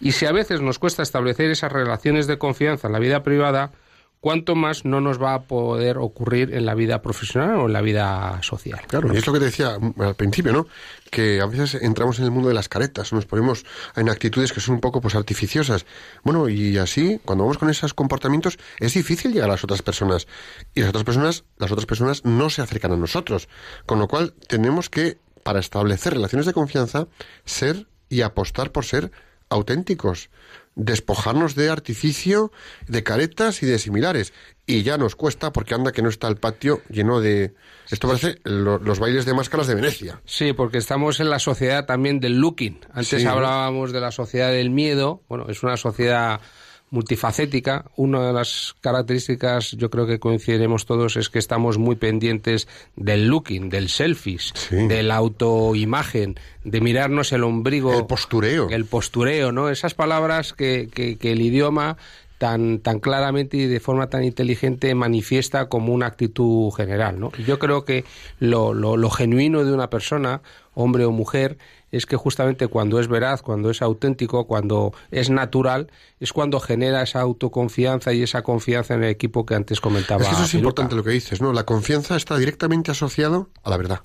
Y 0.00 0.12
si 0.12 0.26
a 0.26 0.32
veces 0.32 0.60
nos 0.60 0.78
cuesta 0.78 1.02
establecer 1.02 1.50
esas 1.50 1.72
relaciones 1.72 2.26
de 2.28 2.38
confianza 2.38 2.86
en 2.86 2.92
la 2.92 3.00
vida 3.00 3.22
privada, 3.24 3.72
cuánto 4.20 4.54
más 4.54 4.84
no 4.84 5.00
nos 5.00 5.22
va 5.22 5.34
a 5.34 5.42
poder 5.42 5.98
ocurrir 5.98 6.54
en 6.54 6.66
la 6.66 6.74
vida 6.74 7.02
profesional 7.02 7.56
o 7.56 7.66
en 7.66 7.72
la 7.72 7.80
vida 7.80 8.40
social. 8.42 8.80
Claro, 8.86 9.12
y 9.12 9.16
es 9.16 9.26
lo 9.26 9.32
que 9.32 9.38
te 9.38 9.44
decía 9.46 9.78
mm, 9.78 10.00
al 10.00 10.14
principio, 10.14 10.52
¿no? 10.52 10.66
Que 11.10 11.40
a 11.40 11.46
veces 11.46 11.74
entramos 11.82 12.18
en 12.18 12.24
el 12.24 12.30
mundo 12.30 12.48
de 12.48 12.54
las 12.54 12.68
caretas, 12.68 13.12
nos 13.12 13.26
ponemos 13.26 13.64
en 13.96 14.08
actitudes 14.08 14.52
que 14.52 14.60
son 14.60 14.76
un 14.76 14.80
poco 14.80 15.00
pues 15.00 15.14
artificiosas. 15.14 15.86
Bueno, 16.22 16.48
y 16.48 16.76
así, 16.78 17.20
cuando 17.24 17.44
vamos 17.44 17.58
con 17.58 17.70
esos 17.70 17.94
comportamientos, 17.94 18.58
es 18.78 18.94
difícil 18.94 19.32
llegar 19.32 19.48
a 19.48 19.52
las 19.52 19.64
otras 19.64 19.82
personas. 19.82 20.26
Y 20.74 20.80
las 20.80 20.90
otras 20.90 21.04
personas, 21.04 21.44
las 21.56 21.70
otras 21.70 21.86
personas 21.86 22.24
no 22.24 22.50
se 22.50 22.62
acercan 22.62 22.92
a 22.92 22.96
nosotros. 22.96 23.48
Con 23.86 23.98
lo 23.98 24.08
cual, 24.08 24.34
tenemos 24.48 24.90
que, 24.90 25.18
para 25.42 25.60
establecer 25.60 26.14
relaciones 26.14 26.46
de 26.46 26.52
confianza, 26.52 27.06
ser 27.44 27.86
y 28.08 28.22
apostar 28.22 28.72
por 28.72 28.84
ser 28.84 29.10
auténticos, 29.50 30.30
despojarnos 30.78 31.54
de 31.54 31.68
artificio, 31.68 32.50
de 32.86 33.02
caretas 33.02 33.62
y 33.62 33.66
de 33.66 33.78
similares. 33.78 34.32
Y 34.64 34.82
ya 34.84 34.96
nos 34.96 35.16
cuesta 35.16 35.52
porque 35.52 35.74
anda 35.74 35.92
que 35.92 36.02
no 36.02 36.08
está 36.08 36.28
el 36.28 36.36
patio 36.36 36.82
lleno 36.88 37.20
de... 37.20 37.54
Esto 37.90 38.06
parece 38.06 38.36
lo- 38.44 38.78
los 38.78 38.98
bailes 38.98 39.24
de 39.26 39.34
máscaras 39.34 39.66
de 39.66 39.74
Venecia. 39.74 40.20
Sí, 40.24 40.52
porque 40.52 40.78
estamos 40.78 41.20
en 41.20 41.30
la 41.30 41.38
sociedad 41.38 41.84
también 41.86 42.20
del 42.20 42.38
looking. 42.38 42.78
Antes 42.92 43.24
hablábamos 43.26 43.92
de 43.92 44.00
la 44.00 44.10
sociedad 44.12 44.50
del 44.52 44.70
miedo. 44.70 45.22
Bueno, 45.28 45.46
es 45.48 45.62
una 45.62 45.76
sociedad 45.76 46.40
multifacética. 46.90 47.84
Una 47.96 48.26
de 48.26 48.32
las 48.32 48.74
características, 48.80 49.72
yo 49.72 49.90
creo 49.90 50.06
que 50.06 50.18
coincidiremos 50.18 50.86
todos, 50.86 51.16
es 51.16 51.28
que 51.30 51.38
estamos 51.38 51.78
muy 51.78 51.96
pendientes 51.96 52.68
del 52.96 53.28
looking, 53.28 53.68
del 53.70 53.88
selfies, 53.88 54.52
Sí. 54.54 54.76
de 54.76 55.02
la 55.02 55.16
autoimagen, 55.16 56.36
de 56.64 56.80
mirarnos 56.80 57.32
el 57.32 57.44
ombligo. 57.44 57.92
El 57.98 58.06
postureo. 58.06 58.68
El 58.70 58.84
postureo, 58.84 59.52
¿no? 59.52 59.68
Esas 59.70 59.94
palabras 59.94 60.52
que, 60.52 60.88
que- 60.92 61.16
que 61.16 61.32
el 61.32 61.40
idioma 61.40 61.96
tan, 62.38 62.78
tan 62.78 63.00
claramente 63.00 63.56
y 63.56 63.66
de 63.66 63.80
forma 63.80 64.08
tan 64.10 64.22
inteligente 64.22 64.94
manifiesta 64.94 65.68
como 65.68 65.92
una 65.92 66.06
actitud 66.06 66.70
general, 66.70 67.18
¿no? 67.18 67.32
Yo 67.44 67.58
creo 67.58 67.84
que 67.84 68.04
lo, 68.38 68.74
lo- 68.74 68.96
lo 68.96 69.10
genuino 69.10 69.64
de 69.64 69.72
una 69.72 69.90
persona, 69.90 70.40
hombre 70.74 71.04
o 71.04 71.10
mujer, 71.10 71.58
es 71.90 72.06
que 72.06 72.16
justamente 72.16 72.68
cuando 72.68 73.00
es 73.00 73.08
veraz, 73.08 73.42
cuando 73.42 73.70
es 73.70 73.82
auténtico, 73.82 74.46
cuando 74.46 74.92
es 75.10 75.30
natural, 75.30 75.90
es 76.20 76.32
cuando 76.32 76.60
genera 76.60 77.02
esa 77.02 77.20
autoconfianza 77.20 78.12
y 78.12 78.22
esa 78.22 78.42
confianza 78.42 78.94
en 78.94 79.04
el 79.04 79.10
equipo 79.10 79.46
que 79.46 79.54
antes 79.54 79.80
comentaba. 79.80 80.22
Es 80.22 80.28
que 80.28 80.34
eso 80.34 80.44
es 80.44 80.50
Piluca. 80.50 80.62
importante 80.62 80.96
lo 80.96 81.04
que 81.04 81.10
dices, 81.10 81.40
¿no? 81.40 81.52
La 81.52 81.64
confianza 81.64 82.16
está 82.16 82.36
directamente 82.36 82.90
asociado 82.90 83.48
a 83.62 83.70
la 83.70 83.76
verdad. 83.76 84.02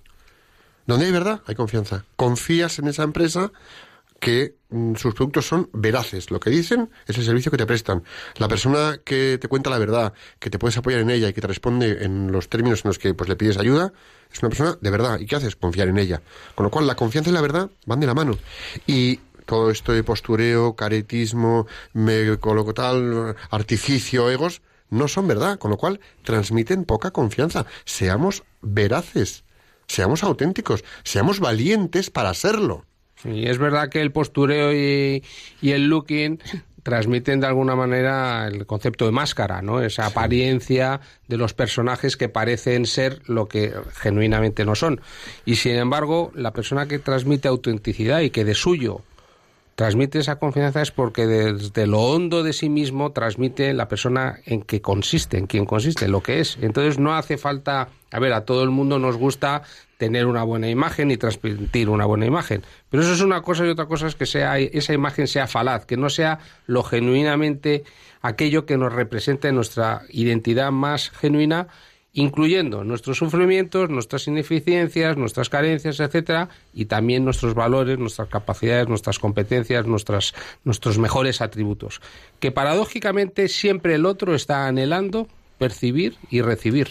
Donde 0.86 1.06
hay 1.06 1.12
verdad, 1.12 1.42
hay 1.48 1.56
confianza. 1.56 2.06
Confías 2.16 2.80
en 2.80 2.88
esa 2.88 3.04
empresa 3.04 3.52
que 4.24 4.56
mm, 4.70 4.96
sus 4.96 5.14
productos 5.14 5.46
son 5.46 5.70
veraces. 5.74 6.32
Lo 6.32 6.40
que 6.40 6.50
dicen 6.50 6.90
es 7.06 7.18
el 7.18 7.26
servicio 7.26 7.52
que 7.52 7.58
te 7.58 7.66
prestan. 7.66 8.04
La 8.38 8.48
persona 8.48 9.00
que 9.04 9.38
te 9.38 9.50
cuenta 9.50 9.70
la 9.70 9.78
verdad, 9.78 10.14
que 10.40 10.50
te 10.50 10.58
puedes 10.58 10.78
apoyar 10.78 11.02
en 11.02 11.10
ella 11.10 11.28
y 11.28 11.34
que 11.34 11.42
te 11.42 11.48
responde 11.48 12.06
en 12.06 12.32
los 12.32 12.48
términos 12.48 12.86
en 12.86 12.90
los 12.90 13.00
que 13.00 13.14
pues, 13.14 13.30
le 13.30 13.36
pides 13.36 13.58
ayuda, 13.58 13.92
es 14.32 14.40
una 14.42 14.50
persona 14.50 14.78
de 14.80 14.90
verdad. 14.90 15.20
¿Y 15.20 15.26
qué 15.26 15.36
haces? 15.36 15.58
Confiar 15.58 15.90
en 15.90 15.98
ella. 15.98 16.22
Con 16.56 16.64
lo 16.64 16.72
cual, 16.72 16.88
la 16.88 16.96
confianza 16.96 17.30
y 17.30 17.34
la 17.34 17.42
verdad 17.42 17.70
van 17.86 18.00
de 18.00 18.08
la 18.08 18.14
mano. 18.14 18.38
Y 18.88 19.18
todo 19.46 19.70
esto 19.70 19.92
de 19.92 20.04
postureo, 20.04 20.76
caretismo, 20.78 21.68
me 21.92 22.38
coloco 22.38 22.74
tal, 22.74 23.36
artificio, 23.50 24.30
egos, 24.30 24.62
no 24.90 25.10
son 25.10 25.28
verdad, 25.28 25.60
con 25.60 25.70
lo 25.70 25.78
cual 25.78 26.00
transmiten 26.24 26.86
poca 26.86 27.12
confianza. 27.12 27.66
Seamos 27.84 28.44
veraces, 28.62 29.44
seamos 29.86 30.24
auténticos, 30.24 30.86
seamos 31.04 31.42
valientes 31.42 32.10
para 32.10 32.34
serlo. 32.34 32.86
Y 33.26 33.48
es 33.48 33.58
verdad 33.58 33.90
que 33.90 34.02
el 34.02 34.12
postureo 34.12 34.74
y, 34.74 35.24
y 35.62 35.72
el 35.72 35.88
looking 35.88 36.40
transmiten 36.84 37.40
de 37.40 37.48
alguna 37.48 37.76
manera 37.76 38.46
el 38.48 38.66
concepto 38.66 39.06
de 39.06 39.12
máscara, 39.12 39.62
¿no? 39.62 39.82
Esa 39.82 40.06
apariencia 40.06 41.00
de 41.28 41.38
los 41.38 41.54
personajes 41.54 42.18
que 42.18 42.30
parecen 42.30 42.86
ser 42.86 43.22
lo 43.26 43.48
que 43.48 43.74
genuinamente 43.94 44.66
no 44.66 44.76
son. 44.76 45.02
Y 45.46 45.56
sin 45.56 45.76
embargo, 45.78 46.32
la 46.36 46.52
persona 46.52 46.88
que 46.88 47.00
transmite 47.00 47.48
autenticidad 47.48 48.20
y 48.20 48.30
que 48.30 48.44
de 48.44 48.54
suyo 48.54 49.02
transmite 49.76 50.20
esa 50.20 50.38
confianza 50.38 50.82
es 50.82 50.92
porque 50.92 51.26
desde 51.26 51.88
lo 51.88 52.02
hondo 52.02 52.44
de 52.44 52.54
sí 52.54 52.70
mismo 52.70 53.12
transmite 53.12 53.74
la 53.74 53.88
persona 53.88 54.40
en 54.46 54.62
que 54.62 54.82
consiste, 54.82 55.38
en 55.38 55.48
quien 55.48 55.66
consiste, 55.66 56.08
lo 56.08 56.22
que 56.22 56.42
es. 56.42 56.58
Entonces 56.62 57.00
no 57.00 57.16
hace 57.16 57.38
falta, 57.38 57.90
a 58.12 58.20
ver, 58.20 58.34
a 58.34 58.46
todo 58.46 58.64
el 58.64 58.70
mundo 58.70 59.00
nos 59.00 59.18
gusta 59.18 59.64
tener 60.04 60.26
una 60.26 60.44
buena 60.44 60.70
imagen 60.70 61.12
y 61.12 61.16
transmitir 61.16 61.88
una 61.88 62.06
buena 62.06 62.26
imagen, 62.26 62.62
pero 62.90 63.04
eso 63.04 63.14
es 63.14 63.22
una 63.22 63.42
cosa 63.42 63.66
y 63.66 63.70
otra 63.70 63.86
cosa 63.86 64.06
es 64.08 64.16
que 64.16 64.26
sea 64.26 64.60
esa 64.60 64.92
imagen 64.92 65.28
sea 65.28 65.48
falaz, 65.48 65.86
que 65.86 65.96
no 65.96 66.10
sea 66.10 66.40
lo 66.68 66.84
genuinamente 66.84 67.86
aquello 68.22 68.66
que 68.66 68.76
nos 68.76 68.92
representa 68.92 69.48
en 69.48 69.56
nuestra 69.56 70.02
identidad 70.10 70.72
más 70.74 71.10
genuina 71.10 71.70
incluyendo 72.12 72.84
nuestros 72.84 73.18
sufrimientos, 73.18 73.90
nuestras 73.90 74.28
ineficiencias, 74.28 75.16
nuestras 75.16 75.48
carencias, 75.48 76.02
etcétera, 76.02 76.50
y 76.74 76.86
también 76.86 77.24
nuestros 77.24 77.56
valores, 77.56 77.98
nuestras 77.98 78.28
capacidades, 78.28 78.90
nuestras 78.90 79.20
competencias, 79.20 79.88
nuestras, 79.88 80.36
nuestros 80.66 81.00
mejores 81.00 81.40
atributos. 81.40 82.02
Que 82.42 82.52
paradójicamente 82.52 83.48
siempre 83.48 83.96
el 83.96 84.06
otro 84.06 84.36
está 84.36 84.68
anhelando 84.68 85.30
percibir 85.58 86.18
y 86.30 86.42
recibir. 86.42 86.90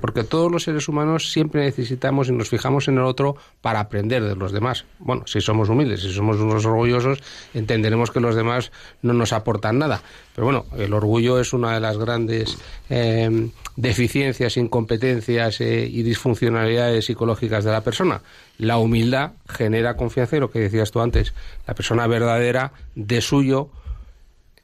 Porque 0.00 0.24
todos 0.24 0.50
los 0.50 0.64
seres 0.64 0.88
humanos 0.88 1.30
siempre 1.30 1.64
necesitamos 1.64 2.28
y 2.28 2.32
nos 2.32 2.48
fijamos 2.48 2.88
en 2.88 2.98
el 2.98 3.04
otro 3.04 3.36
para 3.60 3.80
aprender 3.80 4.24
de 4.24 4.34
los 4.34 4.52
demás. 4.52 4.84
Bueno, 4.98 5.22
si 5.26 5.40
somos 5.40 5.68
humildes, 5.68 6.00
si 6.02 6.12
somos 6.12 6.36
unos 6.38 6.64
orgullosos, 6.66 7.22
entenderemos 7.54 8.10
que 8.10 8.20
los 8.20 8.34
demás 8.34 8.72
no 9.02 9.12
nos 9.12 9.32
aportan 9.32 9.78
nada. 9.78 10.02
Pero 10.34 10.46
bueno, 10.46 10.66
el 10.76 10.92
orgullo 10.92 11.40
es 11.40 11.52
una 11.52 11.74
de 11.74 11.80
las 11.80 11.98
grandes 11.98 12.58
eh, 12.90 13.50
deficiencias, 13.76 14.56
incompetencias 14.56 15.60
eh, 15.60 15.86
y 15.90 16.02
disfuncionalidades 16.02 17.04
psicológicas 17.06 17.64
de 17.64 17.72
la 17.72 17.82
persona. 17.82 18.22
La 18.58 18.78
humildad 18.78 19.32
genera 19.48 19.96
confianza 19.96 20.36
y 20.36 20.40
lo 20.40 20.50
que 20.50 20.58
decías 20.58 20.90
tú 20.90 21.00
antes, 21.00 21.34
la 21.66 21.74
persona 21.74 22.06
verdadera 22.06 22.72
de 22.94 23.20
suyo 23.20 23.70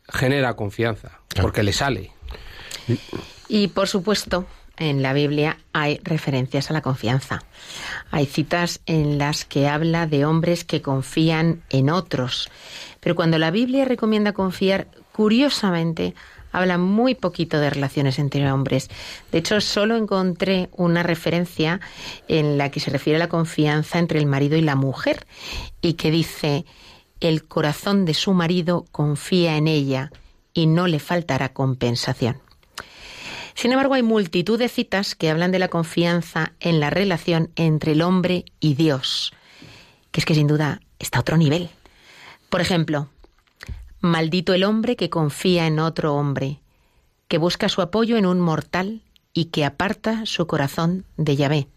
genera 0.09 0.55
confianza, 0.55 1.21
porque 1.41 1.63
le 1.63 1.73
sale. 1.73 2.11
Y 3.49 3.69
por 3.69 3.89
supuesto, 3.89 4.47
en 4.77 5.03
la 5.03 5.13
Biblia 5.13 5.59
hay 5.73 6.01
referencias 6.03 6.71
a 6.71 6.73
la 6.73 6.83
confianza. 6.83 7.43
Hay 8.11 8.27
citas 8.27 8.81
en 8.87 9.19
las 9.19 9.45
que 9.45 9.69
habla 9.69 10.07
de 10.07 10.25
hombres 10.25 10.65
que 10.65 10.83
confían 10.83 11.63
en 11.71 11.91
otros. 11.91 12.51
Pero 13.01 13.15
cuando 13.15 13.39
la 13.39 13.51
Biblia 13.51 13.85
recomienda 13.85 14.33
confiar, 14.33 14.89
curiosamente, 15.13 16.15
habla 16.53 16.79
muy 16.79 17.15
poquito 17.15 17.59
de 17.59 17.71
relaciones 17.71 18.19
entre 18.19 18.51
hombres. 18.51 18.89
De 19.31 19.39
hecho, 19.39 19.61
solo 19.61 19.97
encontré 19.97 20.69
una 20.73 21.03
referencia 21.03 21.81
en 22.29 22.59
la 22.59 22.71
que 22.71 22.81
se 22.81 22.91
refiere 22.91 23.17
a 23.17 23.21
la 23.21 23.29
confianza 23.29 23.99
entre 23.99 24.19
el 24.19 24.27
marido 24.27 24.57
y 24.57 24.63
la 24.63 24.77
mujer 24.77 25.27
y 25.81 25.95
que 25.95 26.11
dice, 26.11 26.65
el 27.21 27.45
corazón 27.45 28.05
de 28.05 28.15
su 28.15 28.33
marido 28.35 28.85
confía 28.93 29.57
en 29.57 29.69
ella 29.69 30.11
y 30.55 30.67
no 30.67 30.87
le 30.87 30.99
faltará 30.99 31.53
compensación. 31.53 32.41
Sin 33.63 33.71
embargo, 33.71 33.95
hay 33.95 34.03
multitud 34.03 34.59
de 34.59 34.69
citas 34.69 35.15
que 35.15 35.31
hablan 35.31 35.53
de 35.53 35.61
la 35.61 35.69
confianza 35.69 36.53
en 36.59 36.81
la 36.81 36.91
relación 36.91 37.53
entre 37.55 37.93
el 37.93 38.03
hombre 38.03 38.45
y 38.59 38.75
Dios, 38.75 39.33
que 40.11 40.19
es 40.19 40.27
que 40.27 40.35
sin 40.35 40.49
duda 40.49 40.81
está 40.99 41.19
a 41.19 41.21
otro 41.21 41.37
nivel. 41.37 41.71
Por 42.51 42.61
ejemplo, 42.61 43.09
maldito 44.01 44.53
el 44.53 44.65
hombre 44.65 44.97
que 44.97 45.11
confía 45.11 45.69
en 45.69 45.79
otro 45.79 46.17
hombre, 46.17 46.59
que 47.29 47.39
busca 47.39 47.69
su 47.69 47.83
apoyo 47.83 48.17
en 48.17 48.27
un 48.27 48.41
mortal 48.41 49.01
y 49.33 49.45
que 49.45 49.65
aparta 49.65 50.27
su 50.27 50.49
corazón 50.49 51.05
de 51.17 51.37
Yahvé. 51.37 51.69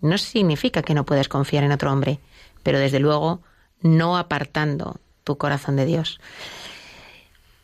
No 0.00 0.18
significa 0.18 0.82
que 0.82 0.94
no 0.94 1.04
puedas 1.04 1.26
confiar 1.26 1.64
en 1.64 1.72
otro 1.72 1.92
hombre, 1.92 2.20
pero 2.62 2.78
desde 2.78 3.00
luego 3.00 3.40
no 3.80 4.16
apartando 4.16 5.00
tu 5.24 5.38
corazón 5.38 5.74
de 5.74 5.86
Dios. 5.86 6.20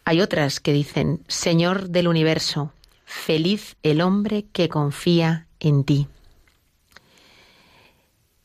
Hay 0.04 0.20
otras 0.20 0.58
que 0.58 0.72
dicen, 0.72 1.22
Señor 1.28 1.90
del 1.90 2.08
universo, 2.08 2.72
Feliz 3.10 3.76
el 3.82 4.02
hombre 4.02 4.44
que 4.52 4.68
confía 4.68 5.46
en 5.60 5.82
ti. 5.82 6.08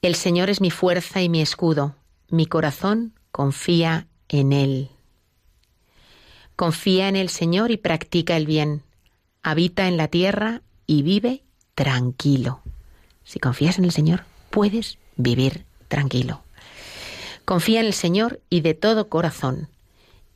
El 0.02 0.16
Señor 0.16 0.50
es 0.50 0.62
mi 0.62 0.72
fuerza 0.72 1.22
y 1.22 1.28
mi 1.28 1.42
escudo. 1.42 1.96
Mi 2.30 2.46
corazón 2.46 3.14
confía 3.34 4.08
en 4.30 4.54
Él. 4.54 4.90
Confía 6.56 7.10
en 7.10 7.18
el 7.18 7.28
Señor 7.28 7.72
y 7.72 7.78
practica 7.78 8.38
el 8.38 8.46
bien. 8.46 8.84
Habita 9.42 9.90
en 9.90 9.98
la 9.98 10.08
tierra 10.08 10.62
y 10.88 11.02
vive 11.02 11.44
tranquilo. 11.76 12.62
Si 13.26 13.40
confías 13.40 13.80
en 13.80 13.84
el 13.84 13.92
Señor, 13.92 14.24
puedes 14.50 14.98
vivir 15.18 15.66
tranquilo. 15.90 16.42
Confía 17.44 17.82
en 17.82 17.88
el 17.88 17.94
Señor 17.94 18.40
y 18.50 18.62
de 18.62 18.76
todo 18.76 19.10
corazón. 19.10 19.68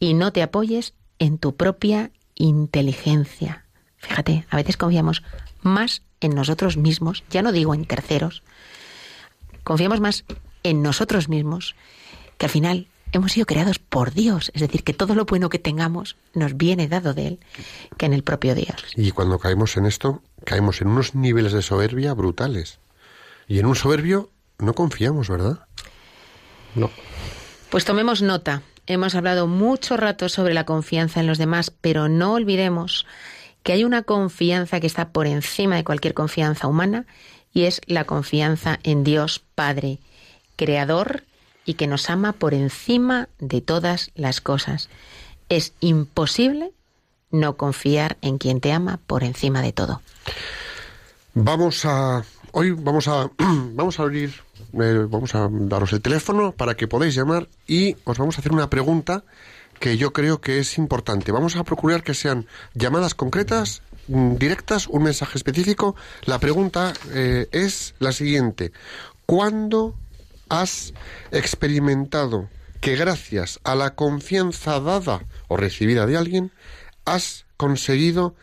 Y 0.02 0.16
no 0.16 0.34
te 0.34 0.42
apoyes 0.42 0.96
en 1.18 1.38
tu 1.38 1.56
propia 1.56 2.12
inteligencia. 2.36 3.67
Fíjate, 4.08 4.46
a 4.50 4.56
veces 4.56 4.78
confiamos 4.78 5.24
más 5.62 6.02
en 6.22 6.34
nosotros 6.34 6.78
mismos, 6.78 7.24
ya 7.30 7.42
no 7.42 7.52
digo 7.52 7.74
en 7.74 7.86
terceros, 7.86 8.44
confiamos 9.64 10.00
más 10.00 10.24
en 10.64 10.82
nosotros 10.82 11.30
mismos, 11.30 11.76
que 12.38 12.46
al 12.46 12.52
final 12.52 12.88
hemos 13.12 13.34
sido 13.34 13.46
creados 13.46 13.80
por 13.80 14.14
Dios, 14.14 14.52
es 14.54 14.62
decir, 14.62 14.84
que 14.84 14.94
todo 14.94 15.14
lo 15.14 15.26
bueno 15.26 15.50
que 15.50 15.60
tengamos 15.60 16.16
nos 16.34 16.56
viene 16.56 16.88
dado 16.88 17.14
de 17.14 17.28
Él, 17.28 17.40
que 17.98 18.06
en 18.06 18.14
el 18.14 18.24
propio 18.24 18.56
Dios. 18.56 18.84
Y 18.96 19.12
cuando 19.12 19.40
caemos 19.40 19.76
en 19.78 19.86
esto, 19.86 20.22
caemos 20.46 20.82
en 20.82 20.88
unos 20.88 21.16
niveles 21.16 21.52
de 21.52 21.62
soberbia 21.62 22.14
brutales. 22.14 22.80
Y 23.48 23.60
en 23.60 23.66
un 23.66 23.76
soberbio 23.76 24.30
no 24.58 24.74
confiamos, 24.74 25.30
¿verdad? 25.30 25.68
No. 26.76 26.90
Pues 27.70 27.86
tomemos 27.86 28.22
nota. 28.22 28.62
Hemos 28.88 29.16
hablado 29.16 29.48
mucho 29.48 29.98
rato 29.98 30.30
sobre 30.30 30.54
la 30.54 30.66
confianza 30.66 31.20
en 31.20 31.28
los 31.28 31.38
demás, 31.38 31.72
pero 31.72 32.08
no 32.08 32.34
olvidemos 32.34 33.06
que 33.68 33.74
hay 33.74 33.84
una 33.84 34.04
confianza 34.04 34.80
que 34.80 34.88
está 34.88 35.10
por 35.10 35.28
encima 35.28 35.76
de 35.76 35.84
cualquier 35.84 36.14
confianza 36.14 36.68
humana 36.68 37.06
y 37.54 37.64
es 37.64 37.82
la 37.86 38.06
confianza 38.06 38.80
en 38.84 39.04
Dios 39.04 39.44
Padre, 39.56 40.00
Creador 40.56 41.26
y 41.66 41.74
que 41.74 41.86
nos 41.86 42.10
ama 42.10 42.32
por 42.32 42.54
encima 42.54 43.28
de 43.40 43.60
todas 43.60 44.12
las 44.16 44.40
cosas. 44.40 44.88
Es 45.50 45.74
imposible 45.82 46.72
no 47.30 47.58
confiar 47.58 48.16
en 48.22 48.38
quien 48.38 48.62
te 48.62 48.72
ama 48.72 49.02
por 49.06 49.26
encima 49.26 49.62
de 49.62 49.74
todo. 49.74 50.02
Vamos 51.34 51.84
a 51.84 52.24
hoy 52.54 52.72
vamos 52.72 53.10
a 53.10 53.30
vamos 53.38 54.00
a 54.00 54.04
abrir 54.04 54.34
eh, 54.82 55.06
vamos 55.10 55.36
a 55.36 55.50
daros 55.52 55.92
el 55.92 56.00
teléfono 56.00 56.54
para 56.54 56.76
que 56.76 56.88
podáis 56.88 57.16
llamar 57.16 57.50
y 57.68 57.98
os 58.06 58.18
vamos 58.18 58.38
a 58.38 58.40
hacer 58.40 58.54
una 58.54 58.70
pregunta 58.70 59.26
que 59.80 59.98
yo 59.98 60.14
creo 60.14 60.42
que 60.42 60.60
es 60.60 60.78
importante. 60.78 61.32
Vamos 61.32 61.56
a 61.56 61.64
procurar 61.64 62.04
que 62.04 62.14
sean 62.14 62.48
llamadas 62.74 63.14
concretas, 63.14 63.82
mm, 64.08 64.36
directas, 64.36 64.88
un 64.88 65.04
mensaje 65.04 65.38
específico. 65.38 65.96
La 66.26 66.40
pregunta 66.40 66.94
eh, 67.12 67.48
es 67.52 67.96
la 68.00 68.12
siguiente. 68.12 68.72
¿Cuándo 69.26 69.96
has 70.50 70.94
experimentado 71.32 72.50
que 72.82 72.96
gracias 72.96 73.60
a 73.64 73.76
la 73.76 73.96
confianza 73.96 74.80
dada 74.80 75.26
o 75.48 75.58
recibida 75.58 76.06
de 76.06 76.18
alguien, 76.18 76.52
has 77.06 77.46
conseguido 77.58 78.36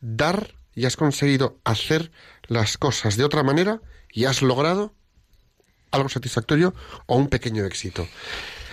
dar 0.00 0.54
y 0.74 0.86
has 0.86 0.96
conseguido 0.96 1.58
hacer 1.64 2.10
las 2.46 2.78
cosas 2.78 3.16
de 3.16 3.24
otra 3.24 3.42
manera 3.42 3.80
y 4.12 4.24
has 4.24 4.42
logrado 4.42 4.94
algo 5.90 6.08
satisfactorio 6.08 6.74
o 7.06 7.16
un 7.16 7.28
pequeño 7.28 7.64
éxito? 7.64 8.06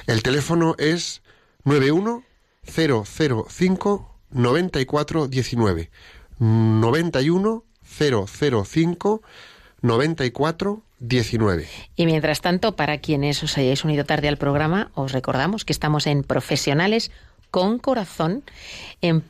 El 0.05 0.23
teléfono 0.23 0.75
es 0.77 1.21
91 1.67 2.23
005 2.63 4.15
94 4.31 5.27
19 5.27 5.89
91 6.39 7.63
005 7.83 9.21
94 9.81 10.81
19. 10.99 11.67
Y 11.97 12.05
mientras 12.05 12.39
tanto, 12.39 12.77
para 12.77 12.99
quienes 12.99 13.43
os 13.43 13.57
hayáis 13.57 13.83
unido 13.83 14.05
tarde 14.05 14.29
al 14.29 14.37
programa, 14.37 14.91
os 14.95 15.11
recordamos 15.11 15.65
que 15.65 15.73
estamos 15.73 16.07
en 16.07 16.23
Profesionales 16.23 17.11
con 17.51 17.79
Corazón 17.79 18.43
que, 19.01 19.21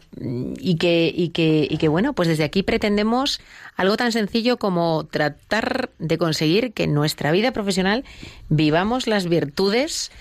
y, 0.60 0.76
que, 0.76 1.68
y 1.70 1.78
que, 1.78 1.88
bueno, 1.88 2.14
pues 2.14 2.28
desde 2.28 2.44
aquí 2.44 2.62
pretendemos 2.62 3.42
algo 3.76 3.98
tan 3.98 4.12
sencillo 4.12 4.58
como 4.58 5.08
tratar 5.10 5.90
de 5.98 6.18
conseguir 6.18 6.74
que 6.74 6.84
en 6.84 6.94
nuestra 6.94 7.32
vida 7.32 7.52
profesional 7.52 8.06
vivamos 8.50 9.08
las 9.08 9.28
virtudes 9.28 10.12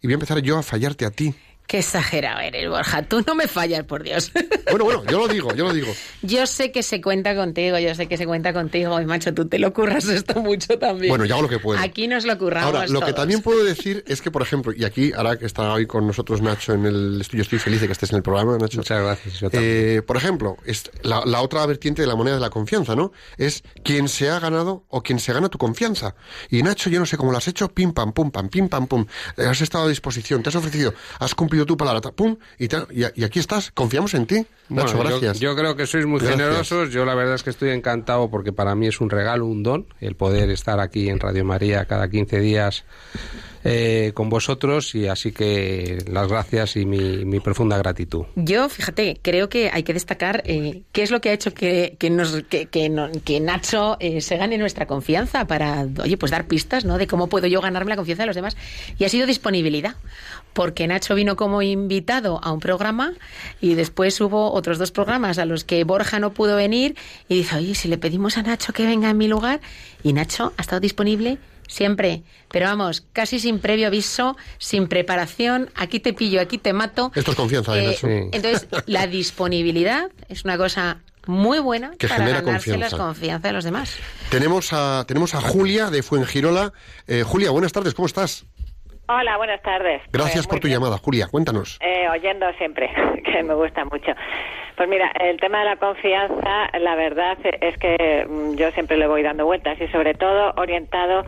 y 0.00 0.06
voy 0.06 0.12
a 0.12 0.14
empezar 0.14 0.38
yo 0.38 0.58
a 0.58 0.62
fallarte 0.62 1.06
a 1.06 1.10
ti. 1.10 1.34
Qué 1.66 1.78
exagerado 1.78 2.40
eres, 2.40 2.68
Borja. 2.68 3.02
Tú 3.02 3.24
no 3.26 3.34
me 3.34 3.48
fallas, 3.48 3.84
por 3.84 4.02
Dios. 4.02 4.32
Bueno, 4.68 4.84
bueno, 4.84 5.04
yo 5.08 5.20
lo 5.20 5.28
digo, 5.28 5.54
yo 5.54 5.64
lo 5.64 5.72
digo. 5.72 5.92
Yo 6.22 6.44
sé 6.46 6.72
que 6.72 6.82
se 6.82 7.00
cuenta 7.00 7.36
contigo, 7.36 7.78
yo 7.78 7.94
sé 7.94 8.08
que 8.08 8.16
se 8.16 8.26
cuenta 8.26 8.52
contigo. 8.52 9.00
Y 9.00 9.06
macho, 9.06 9.32
tú 9.32 9.46
te 9.46 9.60
lo 9.60 9.72
curras 9.72 10.04
esto 10.08 10.40
mucho 10.42 10.76
también. 10.78 11.08
Bueno, 11.08 11.24
yo 11.24 11.34
hago 11.34 11.44
lo 11.44 11.48
que 11.48 11.60
puedo. 11.60 11.80
Aquí 11.80 12.08
nos 12.08 12.24
lo 12.24 12.36
curramos 12.36 12.74
Ahora, 12.74 12.88
lo 12.88 13.00
que 13.00 13.12
también 13.12 13.42
puedo 13.42 13.64
decir 13.64 14.02
es 14.08 14.20
que, 14.20 14.30
por 14.32 14.42
ejemplo, 14.42 14.72
y 14.76 14.84
aquí, 14.84 15.12
ahora 15.12 15.38
que 15.38 15.46
está 15.46 15.72
hoy 15.72 15.86
con 15.86 16.06
nosotros 16.06 16.42
Nacho 16.42 16.74
en 16.74 16.84
el 16.84 17.20
estudio, 17.20 17.42
estoy 17.42 17.60
feliz 17.60 17.80
de 17.80 17.86
que 17.86 17.92
estés 17.92 18.10
en 18.10 18.16
el 18.16 18.22
programa, 18.22 18.58
Nacho. 18.58 18.78
Muchas 18.78 19.00
gracias. 19.00 19.40
yo 19.40 19.50
también. 19.50 19.72
Eh, 19.74 20.02
por 20.02 20.16
ejemplo, 20.16 20.56
es 20.66 20.90
la, 21.02 21.24
la 21.24 21.40
otra 21.40 21.64
vertiente 21.64 22.02
de 22.02 22.08
la 22.08 22.16
moneda 22.16 22.34
de 22.34 22.40
la 22.40 22.50
confianza, 22.50 22.96
¿no? 22.96 23.12
Es 23.38 23.62
quien 23.84 24.08
se 24.08 24.28
ha 24.28 24.40
ganado 24.40 24.84
o 24.88 25.02
quien 25.02 25.20
se 25.20 25.32
gana 25.32 25.48
tu 25.48 25.58
confianza. 25.58 26.16
Y 26.50 26.62
Nacho, 26.64 26.90
yo 26.90 26.98
no 26.98 27.06
sé 27.06 27.16
cómo 27.16 27.30
lo 27.30 27.38
has 27.38 27.48
hecho, 27.48 27.68
pim, 27.72 27.92
pam, 27.92 28.12
pum, 28.12 28.30
pam, 28.30 28.48
pim, 28.48 28.68
pam, 28.68 28.88
pum. 28.88 29.06
Eh, 29.36 29.46
Has 29.46 29.60
estado 29.60 29.84
a 29.84 29.88
disposición, 29.88 30.42
te 30.42 30.48
has 30.48 30.56
ofrecido, 30.56 30.92
has 31.20 31.34
cumplido 31.34 31.55
tu 31.64 31.76
palabra, 31.76 32.00
pum, 32.12 32.36
y, 32.58 32.64
y, 32.66 33.04
y 33.14 33.24
aquí 33.24 33.38
estás, 33.38 33.70
confiamos 33.70 34.12
en 34.14 34.26
ti. 34.26 34.46
Nacho, 34.68 34.96
Bueno, 34.96 35.10
yo- 35.10 35.20
gracias. 35.20 35.38
Yo, 35.40 35.54
creo 35.56 35.76
que 35.76 35.86
sois 35.86 36.04
muy 36.06 36.18
Gracias. 36.18 36.36
generosos. 36.40 36.90
Yo 36.92 37.04
la 37.04 37.14
verdad 37.14 37.36
es 37.36 37.44
que 37.44 37.50
estoy 37.50 37.70
encantado 37.70 38.28
porque 38.30 38.52
para 38.52 38.74
mí 38.74 38.88
es 38.88 39.00
un 39.00 39.08
regalo, 39.10 39.46
un 39.46 39.62
don, 39.62 39.86
el 40.00 40.16
poder 40.16 40.50
estar 40.50 40.80
aquí 40.80 41.08
en 41.08 41.20
Radio 41.20 41.44
María 41.44 41.84
cada 41.84 42.10
15 42.10 42.40
días 42.40 42.84
eh, 43.64 44.12
con 44.14 44.28
vosotros 44.28 44.94
y 44.94 45.06
así 45.08 45.30
que 45.32 45.98
las 46.10 46.28
gracias 46.28 46.76
y 46.76 46.84
mi, 46.86 47.24
mi 47.24 47.40
profunda 47.40 47.76
gratitud. 47.78 48.24
Yo, 48.36 48.68
fíjate, 48.68 49.18
creo 49.22 49.48
que 49.48 49.70
hay 49.72 49.82
que 49.84 49.92
destacar 49.92 50.42
eh, 50.46 50.82
qué 50.92 51.02
es 51.02 51.10
lo 51.12 51.20
que 51.20 51.30
ha 51.30 51.32
hecho 51.32 51.54
que, 51.54 51.96
que, 51.98 52.10
nos, 52.10 52.42
que, 52.48 52.66
que 52.66 52.88
no- 52.88 53.10
que 53.24 53.38
Nacho 53.40 53.96
eh, 54.00 54.20
se 54.20 54.36
gane 54.36 54.58
nuestra 54.58 54.86
confianza 54.86 55.46
para, 55.46 55.86
oye, 56.02 56.16
pues 56.16 56.30
dar 56.32 56.46
pistas, 56.46 56.84
¿no? 56.84 56.98
De 56.98 57.06
cómo 57.06 57.28
puedo 57.28 57.46
yo 57.46 57.60
ganarme 57.60 57.90
la 57.90 57.96
confianza 57.96 58.22
de 58.24 58.26
los 58.28 58.36
demás. 58.36 58.56
Y 58.98 59.04
ha 59.04 59.08
sido 59.08 59.26
disponibilidad, 59.26 59.94
porque 60.56 60.88
Nacho 60.88 61.14
vino 61.14 61.36
como 61.36 61.60
invitado 61.60 62.40
a 62.42 62.50
un 62.50 62.60
programa 62.60 63.12
y 63.60 63.74
después 63.74 64.18
hubo 64.22 64.54
otros 64.54 64.78
dos 64.78 64.90
programas 64.90 65.36
a 65.36 65.44
los 65.44 65.64
que 65.64 65.84
Borja 65.84 66.18
no 66.18 66.32
pudo 66.32 66.56
venir 66.56 66.96
y 67.28 67.36
dice, 67.36 67.56
oye, 67.56 67.74
si 67.74 67.88
le 67.88 67.98
pedimos 67.98 68.38
a 68.38 68.42
Nacho 68.42 68.72
que 68.72 68.86
venga 68.86 69.10
en 69.10 69.18
mi 69.18 69.28
lugar, 69.28 69.60
y 70.02 70.14
Nacho 70.14 70.54
ha 70.56 70.62
estado 70.62 70.80
disponible 70.80 71.36
siempre, 71.68 72.22
pero 72.50 72.66
vamos, 72.66 73.04
casi 73.12 73.38
sin 73.38 73.58
previo 73.58 73.88
aviso, 73.88 74.34
sin 74.56 74.88
preparación, 74.88 75.68
aquí 75.74 76.00
te 76.00 76.14
pillo, 76.14 76.40
aquí 76.40 76.56
te 76.56 76.72
mato. 76.72 77.12
Esto 77.14 77.32
es 77.32 77.36
confianza, 77.36 77.78
¿eh, 77.78 77.88
Nacho? 77.88 78.08
Entonces, 78.08 78.66
la 78.86 79.06
disponibilidad 79.06 80.10
es 80.30 80.44
una 80.44 80.56
cosa 80.56 81.02
muy 81.26 81.58
buena 81.58 81.90
Que 81.98 82.08
para 82.08 82.20
genera 82.20 82.40
ganarse 82.40 82.70
confianza. 82.70 82.96
la 82.96 83.04
confianza 83.04 83.48
de 83.48 83.52
los 83.52 83.64
demás. 83.64 83.92
Tenemos 84.30 84.72
a, 84.72 85.04
tenemos 85.06 85.34
a 85.34 85.42
Julia 85.42 85.90
de 85.90 86.02
Fuengirola. 86.02 86.72
Eh, 87.06 87.24
Julia, 87.26 87.50
buenas 87.50 87.72
tardes, 87.72 87.92
¿cómo 87.92 88.06
estás? 88.06 88.46
Hola, 89.08 89.36
buenas 89.36 89.62
tardes. 89.62 90.02
Gracias 90.12 90.46
Pues, 90.46 90.46
por 90.48 90.60
tu 90.60 90.66
bien. 90.66 90.80
llamada, 90.80 90.98
Julia, 90.98 91.26
cuéntanos. 91.30 91.78
Eh, 91.80 92.08
oyendo 92.08 92.50
siempre, 92.54 92.90
que 93.24 93.42
me 93.44 93.54
gusta 93.54 93.84
mucho. 93.84 94.12
Pues 94.76 94.88
mira, 94.88 95.10
el 95.20 95.38
tema 95.38 95.60
de 95.60 95.64
la 95.66 95.76
confianza, 95.76 96.68
la 96.78 96.96
verdad 96.96 97.38
es 97.60 97.78
que 97.78 98.26
mm, 98.28 98.56
yo 98.56 98.70
siempre 98.72 98.96
le 98.96 99.06
voy 99.06 99.22
dando 99.22 99.46
vueltas 99.46 99.80
y 99.80 99.86
sobre 99.88 100.14
todo 100.14 100.52
orientado 100.56 101.24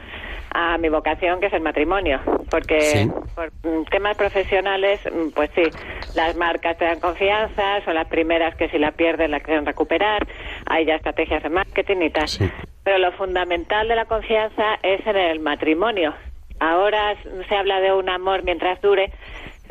a 0.55 0.77
mi 0.79 0.89
vocación, 0.89 1.41
que 1.41 1.47
es 1.47 1.53
el 1.53 1.61
matrimonio, 1.61 2.21
porque 2.51 2.81
Sí. 2.81 3.11
por 3.37 3.53
mm, 3.63 3.85
temas 3.91 4.17
profesionales, 4.17 4.99
mm, 5.11 5.31
pues 5.35 5.51
sí, 5.55 5.63
las 6.17 6.35
marcas 6.37 6.77
te 6.79 6.85
dan 6.85 6.99
confianza, 7.01 7.81
son 7.85 7.95
las 7.95 8.09
primeras 8.09 8.57
que 8.57 8.69
si 8.71 8.79
la 8.79 8.91
pierden 8.93 9.31
la 9.31 9.41
quieren 9.41 9.65
recuperar, 9.65 10.27
hay 10.67 10.85
ya 10.87 10.97
estrategias 10.97 11.43
de 11.45 11.49
marketing 11.51 12.03
y 12.03 12.11
tal. 12.11 12.27
Sí. 12.29 12.51
Pero 12.83 12.99
lo 12.99 13.13
fundamental 13.13 13.87
de 13.87 13.95
la 13.95 14.07
confianza 14.07 14.79
es 14.83 15.07
en 15.07 15.17
el 15.17 15.41
matrimonio. 15.41 16.15
Ahora 16.61 17.17
se 17.49 17.57
habla 17.57 17.81
de 17.81 17.93
un 17.93 18.09
amor 18.09 18.43
mientras 18.43 18.81
dure, 18.81 19.13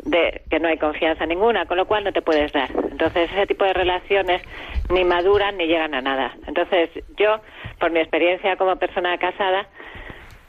de 0.04 0.42
que 0.50 0.60
no 0.60 0.68
hay 0.68 0.78
confianza 0.78 1.26
ninguna, 1.26 1.66
con 1.66 1.76
lo 1.76 1.86
cual 1.86 2.04
no 2.04 2.12
te 2.12 2.22
puedes 2.22 2.52
dar. 2.52 2.70
Entonces 2.90 3.30
ese 3.30 3.46
tipo 3.46 3.64
de 3.64 3.72
relaciones 3.72 4.42
ni 4.90 5.04
maduran 5.04 5.56
ni 5.56 5.66
llegan 5.66 5.94
a 5.94 6.00
nada. 6.00 6.34
Entonces 6.46 6.90
yo, 7.16 7.40
por 7.78 7.90
mi 7.90 8.00
experiencia 8.00 8.56
como 8.56 8.76
persona 8.76 9.18
casada, 9.18 9.66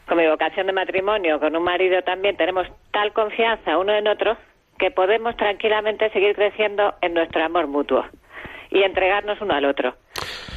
con 0.07 0.17
mi 0.17 0.27
vocación 0.27 0.67
de 0.67 0.73
matrimonio, 0.73 1.39
con 1.39 1.55
un 1.55 1.63
marido 1.63 2.01
también, 2.01 2.35
tenemos 2.35 2.67
tal 2.91 3.13
confianza 3.13 3.77
uno 3.77 3.93
en 3.93 4.07
otro 4.07 4.37
que 4.79 4.91
podemos 4.91 5.35
tranquilamente 5.35 6.09
seguir 6.11 6.35
creciendo 6.35 6.95
en 7.01 7.13
nuestro 7.13 7.43
amor 7.43 7.67
mutuo 7.67 8.05
y 8.71 8.81
entregarnos 8.83 9.39
uno 9.41 9.53
al 9.53 9.65
otro. 9.65 9.93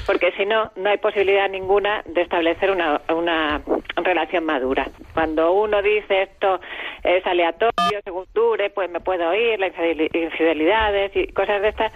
Porque 0.07 0.33
si 0.33 0.45
no, 0.47 0.73
no 0.77 0.91
hay 0.91 0.99
posibilidad 0.99 1.49
ninguna 1.49 2.03
de 2.07 2.23
establecer 2.23 2.71
una, 2.71 3.01
una 3.09 3.63
relación 3.97 4.45
madura. 4.45 4.89
Cuando 5.15 5.53
uno 5.53 5.81
dice 5.83 6.23
esto 6.23 6.61
es 7.05 7.25
aleatorio, 7.27 8.01
según 8.05 8.27
dure, 8.35 8.71
pues 8.71 8.91
me 8.91 9.01
puedo 9.01 9.33
ir, 9.35 9.61
las 9.61 9.73
infideli- 9.73 10.11
infidelidades 10.13 11.13
y 11.15 11.29
cosas 11.33 11.63
de 11.63 11.69
estas, 11.69 11.93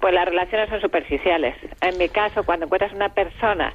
pues 0.00 0.14
las 0.14 0.26
relaciones 0.26 0.68
son 0.70 0.80
superficiales. 0.80 1.56
En 1.80 1.98
mi 1.98 2.08
caso, 2.08 2.44
cuando 2.44 2.66
encuentras 2.66 2.92
una 2.92 3.08
persona 3.08 3.74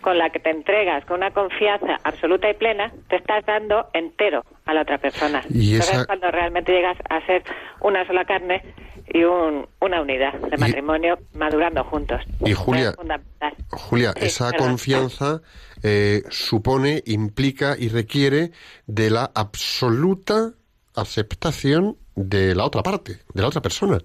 con 0.00 0.16
la 0.18 0.30
que 0.30 0.38
te 0.40 0.50
entregas 0.50 1.04
con 1.04 1.18
una 1.18 1.30
confianza 1.30 1.98
absoluta 2.04 2.48
y 2.50 2.54
plena, 2.54 2.90
te 3.08 3.16
estás 3.16 3.44
dando 3.46 3.88
entero 3.92 4.44
a 4.64 4.74
la 4.74 4.82
otra 4.82 4.98
persona. 4.98 5.42
Y 5.50 5.72
Entonces 5.74 5.90
esa- 5.90 6.00
es 6.02 6.06
cuando 6.06 6.30
realmente 6.30 6.72
llegas 6.72 6.96
a 7.08 7.24
ser 7.26 7.42
una 7.80 8.06
sola 8.06 8.24
carne 8.24 8.62
y 9.12 9.24
un- 9.24 9.66
una 9.80 10.00
unidad 10.00 10.32
de 10.34 10.56
Y- 10.56 10.60
matrimonio 10.60 11.18
madurando 11.34 11.82
juntos. 11.84 12.20
Y 12.44 12.52
Julia, 12.52 12.90
Es. 12.90 13.52
Julia, 13.70 14.12
Sí, 14.16 14.26
esa 14.26 14.50
perdón. 14.50 14.68
confianza 14.68 15.40
eh, 15.82 16.22
supone, 16.28 17.02
implica 17.06 17.74
y 17.78 17.88
requiere 17.88 18.50
de 18.86 19.08
la 19.10 19.30
absoluta 19.34 20.52
aceptación 20.94 21.96
de 22.14 22.54
la 22.54 22.64
otra 22.64 22.82
parte, 22.82 23.12
de 23.32 23.42
la 23.42 23.48
otra 23.48 23.60
persona. 23.62 23.98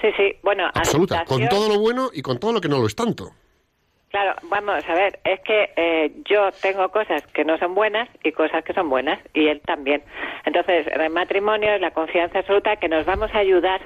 Sí, 0.00 0.08
sí, 0.16 0.32
bueno, 0.42 0.64
Absoluta, 0.72 1.24
con 1.26 1.46
todo 1.48 1.68
lo 1.68 1.78
bueno 1.78 2.08
y 2.12 2.22
con 2.22 2.38
todo 2.38 2.52
lo 2.54 2.60
que 2.62 2.68
no 2.68 2.78
lo 2.78 2.86
es 2.86 2.94
tanto. 2.96 3.32
Claro, 4.10 4.34
vamos 4.42 4.82
a 4.88 4.94
ver, 4.94 5.20
es 5.22 5.38
que 5.40 5.70
eh, 5.76 6.10
yo 6.28 6.50
tengo 6.60 6.88
cosas 6.88 7.24
que 7.28 7.44
no 7.44 7.56
son 7.58 7.76
buenas 7.76 8.08
y 8.24 8.32
cosas 8.32 8.64
que 8.64 8.72
son 8.72 8.90
buenas, 8.90 9.20
y 9.34 9.46
él 9.46 9.60
también. 9.60 10.02
Entonces, 10.44 10.88
en 10.88 11.00
el 11.00 11.10
matrimonio 11.10 11.70
es 11.72 11.80
la 11.80 11.92
confianza 11.92 12.40
absoluta 12.40 12.74
que 12.76 12.88
nos 12.88 13.06
vamos 13.06 13.32
a 13.32 13.38
ayudar 13.38 13.80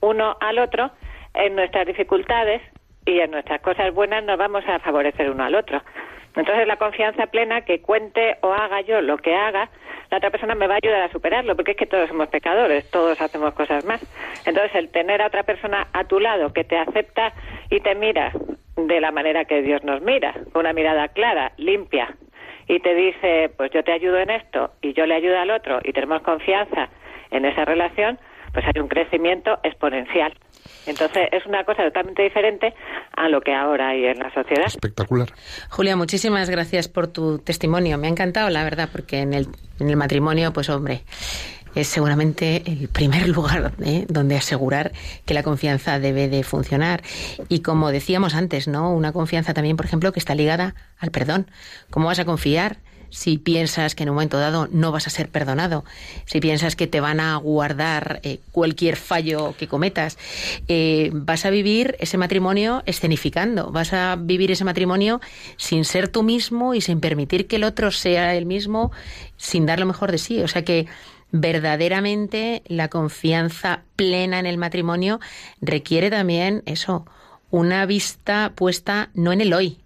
uno 0.00 0.36
al 0.38 0.60
otro 0.60 0.92
en 1.34 1.56
nuestras 1.56 1.88
dificultades 1.88 2.62
y 3.04 3.18
en 3.18 3.32
nuestras 3.32 3.60
cosas 3.60 3.92
buenas 3.92 4.22
nos 4.22 4.38
vamos 4.38 4.62
a 4.68 4.78
favorecer 4.78 5.28
uno 5.28 5.42
al 5.42 5.56
otro. 5.56 5.82
Entonces, 6.36 6.64
la 6.68 6.76
confianza 6.76 7.26
plena 7.26 7.62
que 7.62 7.80
cuente 7.82 8.36
o 8.42 8.52
haga 8.52 8.80
yo 8.82 9.00
lo 9.00 9.18
que 9.18 9.34
haga, 9.34 9.70
la 10.12 10.18
otra 10.18 10.30
persona 10.30 10.54
me 10.54 10.68
va 10.68 10.74
a 10.74 10.80
ayudar 10.80 11.02
a 11.02 11.10
superarlo, 11.10 11.56
porque 11.56 11.72
es 11.72 11.76
que 11.76 11.86
todos 11.86 12.08
somos 12.08 12.28
pecadores, 12.28 12.88
todos 12.92 13.20
hacemos 13.20 13.54
cosas 13.54 13.84
más. 13.84 14.00
Entonces, 14.46 14.72
el 14.76 14.88
tener 14.90 15.20
a 15.20 15.26
otra 15.26 15.42
persona 15.42 15.88
a 15.92 16.04
tu 16.04 16.20
lado 16.20 16.52
que 16.52 16.62
te 16.62 16.78
acepta 16.78 17.32
y 17.70 17.80
te 17.80 17.96
mira 17.96 18.30
de 18.86 19.00
la 19.00 19.10
manera 19.10 19.44
que 19.44 19.62
Dios 19.62 19.82
nos 19.84 20.00
mira, 20.02 20.34
con 20.52 20.60
una 20.60 20.72
mirada 20.72 21.08
clara, 21.08 21.52
limpia 21.56 22.16
y 22.68 22.80
te 22.80 22.94
dice, 22.94 23.50
pues 23.56 23.70
yo 23.72 23.82
te 23.82 23.92
ayudo 23.92 24.18
en 24.18 24.30
esto 24.30 24.72
y 24.82 24.92
yo 24.92 25.06
le 25.06 25.14
ayudo 25.14 25.38
al 25.38 25.50
otro 25.50 25.80
y 25.82 25.92
tenemos 25.92 26.22
confianza 26.22 26.90
en 27.30 27.44
esa 27.46 27.64
relación, 27.64 28.18
pues 28.52 28.64
hay 28.66 28.80
un 28.80 28.88
crecimiento 28.88 29.58
exponencial. 29.62 30.34
Entonces 30.86 31.28
es 31.32 31.46
una 31.46 31.64
cosa 31.64 31.84
totalmente 31.84 32.22
diferente 32.22 32.74
a 33.16 33.28
lo 33.28 33.40
que 33.40 33.54
ahora 33.54 33.88
hay 33.88 34.04
en 34.04 34.18
la 34.18 34.32
sociedad. 34.32 34.66
Espectacular. 34.66 35.28
Julia, 35.70 35.96
muchísimas 35.96 36.50
gracias 36.50 36.88
por 36.88 37.08
tu 37.08 37.38
testimonio. 37.38 37.96
Me 37.96 38.06
ha 38.06 38.10
encantado, 38.10 38.50
la 38.50 38.64
verdad, 38.64 38.88
porque 38.90 39.20
en 39.20 39.32
el, 39.32 39.46
en 39.80 39.88
el 39.88 39.96
matrimonio, 39.96 40.52
pues 40.52 40.68
hombre, 40.68 41.02
es 41.74 41.88
seguramente 41.88 42.62
el 42.66 42.88
primer 42.88 43.28
lugar 43.34 43.72
¿eh? 43.84 44.06
donde 44.08 44.36
asegurar 44.36 44.92
que 45.24 45.34
la 45.34 45.42
confianza 45.42 45.98
debe 45.98 46.28
de 46.28 46.42
funcionar. 46.42 47.02
Y 47.48 47.60
como 47.60 47.90
decíamos 47.90 48.34
antes, 48.34 48.68
¿no? 48.68 48.92
Una 48.92 49.12
confianza 49.12 49.54
también, 49.54 49.76
por 49.76 49.86
ejemplo, 49.86 50.12
que 50.12 50.20
está 50.20 50.34
ligada 50.34 50.74
al 50.98 51.10
perdón. 51.10 51.50
¿Cómo 51.90 52.06
vas 52.06 52.18
a 52.18 52.24
confiar 52.24 52.78
si 53.10 53.38
piensas 53.38 53.94
que 53.94 54.02
en 54.02 54.10
un 54.10 54.16
momento 54.16 54.38
dado 54.38 54.68
no 54.70 54.92
vas 54.92 55.06
a 55.06 55.10
ser 55.10 55.28
perdonado, 55.28 55.84
si 56.26 56.40
piensas 56.40 56.76
que 56.76 56.86
te 56.86 57.00
van 57.00 57.20
a 57.20 57.36
guardar 57.36 58.20
eh, 58.22 58.40
cualquier 58.52 58.96
fallo 58.96 59.54
que 59.58 59.68
cometas, 59.68 60.18
eh, 60.68 61.10
vas 61.12 61.44
a 61.44 61.50
vivir 61.50 61.96
ese 62.00 62.18
matrimonio 62.18 62.82
escenificando, 62.86 63.70
vas 63.70 63.92
a 63.92 64.16
vivir 64.16 64.50
ese 64.50 64.64
matrimonio 64.64 65.20
sin 65.56 65.84
ser 65.84 66.08
tú 66.08 66.22
mismo 66.22 66.74
y 66.74 66.80
sin 66.80 67.00
permitir 67.00 67.46
que 67.46 67.56
el 67.56 67.64
otro 67.64 67.90
sea 67.90 68.34
el 68.34 68.46
mismo, 68.46 68.92
sin 69.36 69.66
dar 69.66 69.80
lo 69.80 69.86
mejor 69.86 70.12
de 70.12 70.18
sí. 70.18 70.42
O 70.42 70.48
sea 70.48 70.64
que 70.64 70.86
verdaderamente 71.30 72.62
la 72.66 72.88
confianza 72.88 73.82
plena 73.96 74.38
en 74.38 74.46
el 74.46 74.58
matrimonio 74.58 75.20
requiere 75.60 76.10
también 76.10 76.62
eso, 76.66 77.06
una 77.50 77.86
vista 77.86 78.52
puesta 78.54 79.10
no 79.14 79.32
en 79.32 79.40
el 79.40 79.52
hoy, 79.52 79.78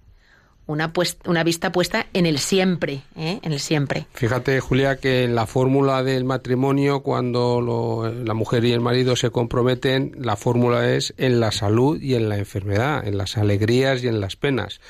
una, 0.66 0.92
una 1.26 1.44
vista 1.44 1.72
puesta 1.72 2.06
en 2.12 2.26
el 2.26 2.38
siempre, 2.38 3.02
¿eh? 3.16 3.40
en 3.42 3.52
el 3.52 3.60
siempre. 3.60 4.06
Fíjate, 4.14 4.60
Julia, 4.60 4.96
que 4.96 5.28
la 5.28 5.46
fórmula 5.46 6.02
del 6.02 6.24
matrimonio, 6.24 7.00
cuando 7.00 8.12
la 8.24 8.34
mujer 8.34 8.64
y 8.64 8.72
el 8.72 8.80
marido 8.80 9.16
se 9.16 9.30
comprometen, 9.30 10.12
la 10.18 10.36
fórmula 10.36 10.92
es 10.92 11.14
en 11.16 11.40
la 11.40 11.52
salud 11.52 12.00
y 12.00 12.14
en 12.14 12.28
la 12.28 12.38
enfermedad, 12.38 13.06
en 13.06 13.18
las 13.18 13.36
alegrías 13.36 14.02
y 14.02 14.08
en 14.08 14.20
las 14.20 14.36
penas. 14.36 14.80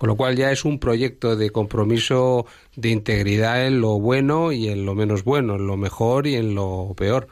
Con 0.00 0.08
lo 0.08 0.16
cual 0.16 0.34
ya 0.34 0.50
es 0.50 0.64
un 0.64 0.78
proyecto 0.78 1.36
de 1.36 1.50
compromiso 1.50 2.46
de 2.74 2.88
integridad 2.88 3.66
en 3.66 3.82
lo 3.82 4.00
bueno 4.00 4.50
y 4.50 4.68
en 4.68 4.86
lo 4.86 4.94
menos 4.94 5.24
bueno, 5.24 5.56
en 5.56 5.66
lo 5.66 5.76
mejor 5.76 6.26
y 6.26 6.36
en 6.36 6.54
lo 6.54 6.94
peor. 6.96 7.28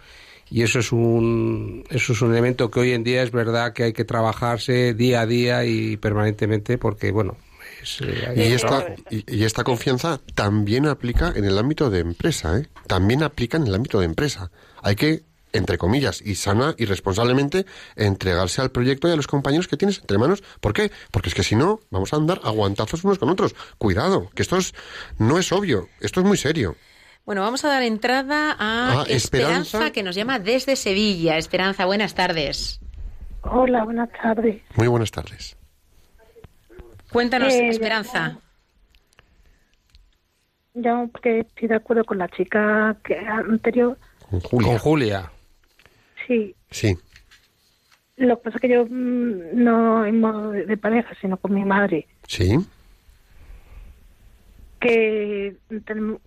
Y 0.50 0.64
eso 0.64 0.80
es 0.80 0.92
un 0.92 1.82
eso 1.88 2.12
es 2.12 2.20
un 2.20 2.32
elemento 2.32 2.70
que 2.70 2.80
hoy 2.80 2.92
en 2.92 3.04
día 3.04 3.22
es 3.22 3.30
verdad 3.30 3.72
que 3.72 3.84
hay 3.84 3.94
que 3.94 4.04
trabajarse 4.04 4.92
día 4.92 5.22
a 5.22 5.26
día 5.26 5.64
y 5.64 5.96
permanentemente 5.96 6.76
porque 6.76 7.10
bueno, 7.10 7.38
eh, 8.02 8.34
y, 8.36 8.52
esta, 8.52 8.84
y, 9.08 9.44
esta 9.44 9.64
confianza 9.64 10.20
también 10.34 10.84
aplica 10.84 11.32
en 11.34 11.46
el 11.46 11.56
ámbito 11.56 11.88
de 11.88 12.00
empresa, 12.00 12.58
¿eh? 12.58 12.66
También 12.86 13.22
aplica 13.22 13.56
en 13.56 13.66
el 13.66 13.74
ámbito 13.74 13.98
de 14.00 14.04
empresa. 14.04 14.50
Hay 14.82 14.94
que 14.94 15.22
entre 15.52 15.78
comillas, 15.78 16.20
y 16.24 16.34
sana 16.34 16.74
y 16.78 16.84
responsablemente 16.84 17.66
entregarse 17.96 18.60
al 18.60 18.70
proyecto 18.70 19.08
y 19.08 19.12
a 19.12 19.16
los 19.16 19.26
compañeros 19.26 19.68
que 19.68 19.76
tienes 19.76 19.98
entre 19.98 20.18
manos. 20.18 20.42
¿Por 20.60 20.72
qué? 20.72 20.90
Porque 21.10 21.28
es 21.28 21.34
que 21.34 21.42
si 21.42 21.56
no, 21.56 21.80
vamos 21.90 22.12
a 22.12 22.16
andar 22.16 22.40
aguantazos 22.44 23.04
unos 23.04 23.18
con 23.18 23.28
otros. 23.28 23.54
Cuidado, 23.78 24.30
que 24.34 24.42
esto 24.42 24.56
es, 24.56 24.74
no 25.18 25.38
es 25.38 25.52
obvio, 25.52 25.88
esto 26.00 26.20
es 26.20 26.26
muy 26.26 26.36
serio. 26.36 26.76
Bueno, 27.24 27.42
vamos 27.42 27.64
a 27.64 27.68
dar 27.68 27.82
entrada 27.82 28.52
a 28.58 29.02
ah, 29.02 29.04
Esperanza, 29.06 29.90
que 29.90 30.02
nos 30.02 30.14
llama 30.14 30.38
desde 30.38 30.76
Sevilla. 30.76 31.36
Esperanza, 31.36 31.84
buenas 31.84 32.14
tardes. 32.14 32.80
Hola, 33.42 33.84
buenas 33.84 34.08
tardes. 34.12 34.62
Muy 34.76 34.88
buenas 34.88 35.10
tardes. 35.10 35.56
Cuéntanos, 37.12 37.52
eh, 37.52 37.68
Esperanza. 37.68 38.38
Yo, 40.74 41.08
porque 41.12 41.40
estoy 41.40 41.68
de 41.68 41.74
acuerdo 41.74 42.04
con 42.04 42.18
la 42.18 42.28
chica 42.28 42.96
que 43.04 43.18
anterior. 43.18 43.98
Con 44.50 44.78
Julia. 44.78 45.30
Sí. 46.28 46.54
Sí. 46.70 46.96
Lo 48.16 48.36
que 48.36 48.44
pasa 48.44 48.58
es 48.58 48.60
que 48.60 48.68
yo 48.68 48.86
mm, 48.86 49.40
no 49.54 50.06
en 50.06 50.66
de 50.66 50.76
pareja, 50.76 51.12
sino 51.20 51.36
con 51.38 51.54
mi 51.54 51.64
madre. 51.64 52.06
Sí. 52.28 52.56
Que, 54.78 55.56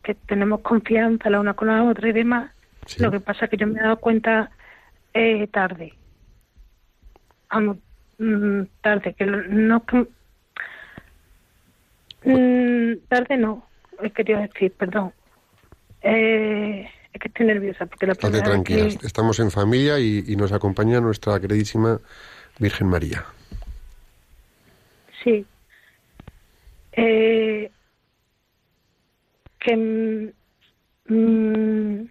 que 0.04 0.16
tenemos 0.16 0.60
confianza 0.60 1.30
la 1.30 1.39
una 1.39 1.54
con 1.54 1.70
la 1.70 1.84
otra 1.84 2.10
y 2.10 2.12
demás. 2.12 2.52
Lo 2.97 3.12
que 3.12 3.22
pasa 3.22 3.45
es 3.45 3.52
que 3.52 3.58
yo 3.58 3.68
me 3.68 3.80
he 3.80 3.84
dado 3.84 3.97
cuenta 3.97 4.52
eh, 5.14 5.47
tarde. 5.47 5.93
Vamos, 7.49 7.78
mm, 8.18 8.64
tarde, 8.82 9.14
que 9.14 9.26
no 9.26 9.86
Mm, 12.24 12.97
tarde 13.08 13.38
no, 13.38 13.66
he 14.02 14.12
querido 14.12 14.39
decir, 14.39 14.72
perdón. 14.74 15.12
Eh, 16.02 16.88
es 17.14 17.20
que 17.20 17.28
estoy 17.28 17.45
nerviosa 17.45 17.86
porque 17.86 18.07
la 18.07 18.16
primera 18.16 18.43
tranquila, 18.43 18.88
estamos 19.03 19.39
en 19.39 19.51
familia 19.51 19.99
y, 19.99 20.36
nos 20.36 20.51
acompaña 20.51 21.01
nuestra 21.01 21.39
queridísima 21.39 21.99
Virgen 22.59 22.88
María. 22.88 23.26
Sí. 25.24 25.45
Eh, 26.93 27.70
que... 29.59 30.34
Mm, 31.07 32.05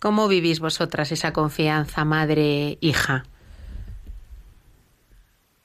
¿Cómo 0.00 0.28
vivís 0.28 0.60
vosotras 0.60 1.12
esa 1.12 1.32
confianza 1.32 2.04
madre-hija? 2.04 3.24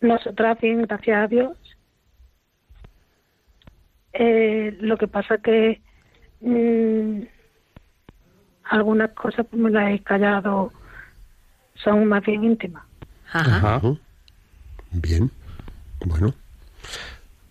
Nosotras 0.01 0.59
bien, 0.59 0.81
gracias 0.81 1.23
a 1.23 1.27
Dios. 1.27 1.57
Eh, 4.11 4.75
lo 4.81 4.97
que 4.97 5.07
pasa 5.07 5.37
que 5.37 5.81
mm, 6.41 7.21
algunas 8.63 9.11
cosas 9.11 9.45
pues, 9.49 9.61
me 9.61 9.69
las 9.69 9.91
he 9.91 9.99
callado, 9.99 10.71
son 11.75 12.05
más 12.05 12.23
bien 12.23 12.43
íntimas. 12.43 12.83
Ajá. 13.31 13.81
Bien, 14.91 15.29
bueno. 16.05 16.33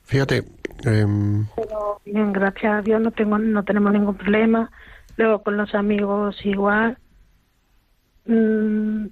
Fíjate. 0.04 0.44
Em, 0.84 1.46
Pero 1.56 2.00
bien, 2.04 2.32
gracias 2.32 2.72
a 2.72 2.82
Dios 2.82 3.00
no 3.00 3.10
tengo, 3.10 3.38
no 3.38 3.64
tenemos 3.64 3.92
ningún 3.92 4.16
problema. 4.16 4.70
Luego 5.16 5.42
con 5.42 5.56
los 5.56 5.74
amigos 5.74 6.36
igual. 6.44 6.98
Mm, 8.26 9.06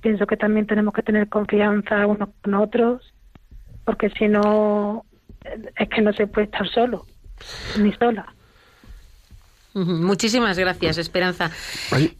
pienso 0.00 0.26
que 0.26 0.36
también 0.36 0.66
tenemos 0.66 0.94
que 0.94 1.02
tener 1.02 1.28
confianza 1.28 2.06
unos 2.06 2.28
con 2.42 2.54
otros, 2.54 3.14
porque 3.84 4.10
si 4.10 4.28
no 4.28 5.04
es 5.76 5.88
que 5.88 6.02
no 6.02 6.12
se 6.12 6.26
puede 6.26 6.46
estar 6.46 6.68
solo, 6.68 7.06
ni 7.78 7.92
sola. 7.92 8.33
Muchísimas 9.74 10.56
gracias, 10.56 10.98
Esperanza. 10.98 11.50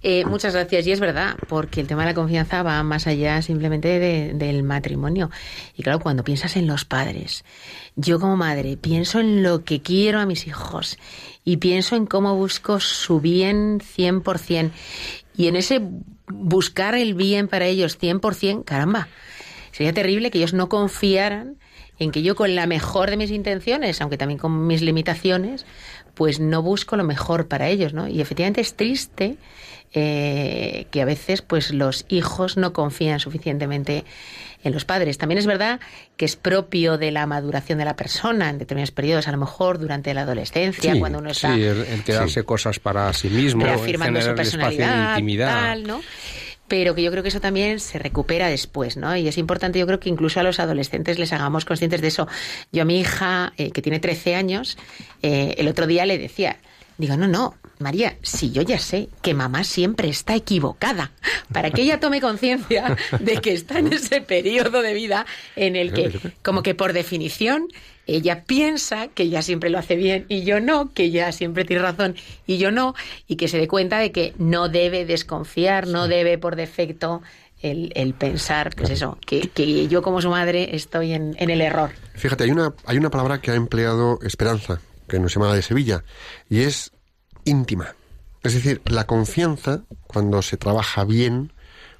Eh, 0.03 0.25
muchas 0.25 0.55
gracias. 0.55 0.87
Y 0.89 0.93
es 0.93 0.99
verdad, 0.99 1.37
porque 1.49 1.81
el 1.81 1.87
tema 1.87 2.03
de 2.03 2.11
la 2.11 2.15
confianza 2.15 2.65
va 2.65 2.83
más 2.83 3.07
allá 3.07 3.43
simplemente 3.43 4.01
del 4.35 4.63
matrimonio. 4.65 5.31
Y 5.77 5.85
claro, 5.85 6.01
cuando 6.01 6.25
piensas 6.25 6.57
en 6.57 6.67
los 6.67 6.85
padres, 6.85 7.45
yo 7.95 8.19
como 8.19 8.37
madre 8.37 8.77
pienso 8.77 9.21
en 9.21 9.45
lo 9.45 9.63
que 9.63 9.81
quiero 9.83 10.19
a 10.19 10.27
mis 10.27 10.49
hijos 10.49 10.99
y 11.45 11.59
pienso 11.59 11.95
en 11.95 12.07
cómo 12.07 12.35
busco 12.35 12.81
su 12.81 13.21
bien 13.21 13.79
100%. 13.79 14.73
Y 15.37 15.47
en 15.47 15.55
ese 15.55 15.81
buscar 16.27 16.97
el 16.97 17.15
bien 17.15 17.47
para 17.47 17.67
ellos 17.67 18.01
100%, 18.01 18.65
caramba, 18.65 19.07
sería 19.71 19.93
terrible 19.93 20.33
que 20.33 20.39
ellos 20.39 20.55
no 20.55 20.69
confiaran 20.69 21.57
en 21.99 22.11
que 22.11 22.23
yo 22.23 22.35
con 22.35 22.55
la 22.55 22.67
mejor 22.67 23.11
de 23.11 23.17
mis 23.17 23.31
intenciones, 23.31 24.01
aunque 24.01 24.19
también 24.19 24.39
con 24.39 24.67
mis 24.67 24.83
limitaciones, 24.83 25.65
pues 26.15 26.41
no 26.41 26.63
busco 26.63 26.97
lo 26.97 27.05
mejor 27.05 27.49
para 27.49 27.69
ellos, 27.69 27.93
¿no? 27.93 28.09
Y 28.09 28.21
efectivamente 28.21 28.61
es 28.61 28.75
triste 28.75 29.37
eh, 29.93 30.87
que 30.91 31.03
a 31.03 31.05
veces 31.05 31.43
pues 31.43 31.73
los 31.73 32.05
hijos 32.09 32.57
no 32.57 32.73
confían 32.73 33.21
suficientemente 33.21 34.05
en 34.65 34.73
los 34.73 34.85
padres. 34.85 35.19
También 35.19 35.39
es 35.39 35.47
verdad 35.47 35.79
que 36.17 36.25
es 36.25 36.37
propio 36.37 36.99
de 36.99 37.13
la 37.13 37.27
maduración 37.27 37.79
de 37.79 37.85
la 37.85 37.95
persona 37.95 38.51
en 38.51 38.59
determinados 38.59 38.91
periodos, 38.91 39.29
a 39.29 39.33
lo 39.33 39.39
mejor 39.39 39.79
durante 39.79 40.13
la 40.15 40.23
adolescencia, 40.23 40.99
cuando 40.99 41.19
uno 41.19 41.31
está... 41.31 41.55
Sí, 41.55 41.63
el, 41.63 42.03
quedarse 42.03 42.43
cosas 42.43 42.79
para 42.81 43.13
sí 43.13 43.29
mismo, 43.29 43.65
afirmando 43.67 44.21
su 44.21 44.35
personalidad, 44.35 45.05
de 45.05 45.11
intimidad. 45.11 45.49
Tal, 45.49 45.87
¿no? 45.87 46.01
Pero 46.69 46.95
que 46.95 47.03
yo 47.03 47.11
creo 47.11 47.23
que 47.23 47.29
eso 47.29 47.41
también 47.41 47.81
se 47.81 47.99
recupera 47.99 48.49
después, 48.49 48.97
¿no? 48.97 49.15
Y 49.17 49.29
es 49.29 49.39
importante, 49.39 49.79
yo 49.79 49.87
creo 49.87 50.01
que 50.01 50.09
incluso 50.09 50.41
a 50.41 50.43
los 50.43 50.61
adolescentes 50.61 51.19
les 51.19 51.33
hagamos 51.33 51.65
conscientes 51.65 52.01
de 52.01 52.09
eso. 52.09 52.29
Yo 52.73 52.83
a 52.83 52.85
mi 52.85 52.99
hija, 52.99 53.53
eh, 53.57 53.71
que 53.71 53.83
tiene 53.83 54.01
13 54.01 54.35
años, 54.35 54.79
eh, 55.23 55.55
el 55.59 55.69
otro 55.69 55.87
día 55.87 56.07
le 56.07 56.19
decía, 56.19 56.59
digo, 56.97 57.17
no, 57.17 57.27
no, 57.27 57.55
María, 57.79 58.17
si 58.23 58.51
yo 58.51 58.63
ya 58.63 58.79
sé 58.79 59.09
que 59.21 59.35
mamá 59.35 59.65
siempre 59.65 60.09
está 60.09 60.35
equivocada, 60.35 61.13
para 61.53 61.71
que 61.71 61.83
ella 61.83 62.01
tome 62.01 62.21
conciencia 62.21 62.97
de 63.21 63.37
que 63.39 63.53
está 63.53 63.79
en 63.79 63.93
ese 63.93 64.21
periodo 64.21 64.81
de 64.81 64.95
vida 64.95 65.27
en 65.57 65.77
el 65.77 65.93
que, 65.93 66.19
como 66.43 66.63
que 66.63 66.75
por 66.75 66.93
definición, 66.93 67.69
ella 68.07 68.45
piensa 68.45 69.09
que 69.09 69.25
ella 69.25 69.43
siempre 69.43 69.71
lo 69.71 69.79
hace 69.79 69.97
bien 69.97 70.27
y 70.29 70.45
yo 70.45 70.61
no, 70.61 70.93
que 70.93 71.05
ella 71.05 71.33
siempre 71.33 71.65
tiene 71.65 71.83
razón 71.83 72.17
y 72.47 72.59
yo 72.59 72.71
no, 72.71 72.95
y 73.27 73.37
que 73.37 73.49
se 73.49 73.59
dé 73.59 73.69
cuenta 73.69 73.99
de 73.99 74.13
que 74.13 74.35
no 74.39 74.69
debe 74.69 75.05
desconfiar, 75.05 75.87
no 75.87 76.09
debe 76.09 76.39
por 76.39 76.57
defecto 76.57 77.23
el, 77.63 78.15
pensar, 78.19 78.75
pues 78.77 78.91
eso, 78.91 79.17
que, 79.25 79.89
yo 79.89 80.03
como 80.03 80.21
su 80.21 80.29
madre 80.29 80.77
estoy 80.77 81.15
en, 81.15 81.35
en, 81.39 81.49
el 81.49 81.63
error. 81.63 81.93
Fíjate, 82.15 82.45
hay 82.45 82.51
una, 82.51 82.75
hay 82.85 82.99
una 82.99 83.09
palabra 83.09 83.41
que 83.41 83.53
ha 83.53 83.55
empleado 83.55 84.19
Esperanza, 84.23 84.81
que 85.09 85.19
nos 85.19 85.35
llama 85.35 85.55
de 85.55 85.63
Sevilla, 85.63 86.05
y 86.51 86.61
es 86.61 86.93
íntima. 87.45 87.95
Es 88.43 88.53
decir, 88.53 88.83
la 88.85 89.07
confianza, 89.07 89.85
cuando 90.07 90.43
se 90.43 90.59
trabaja 90.59 91.05
bien, 91.05 91.54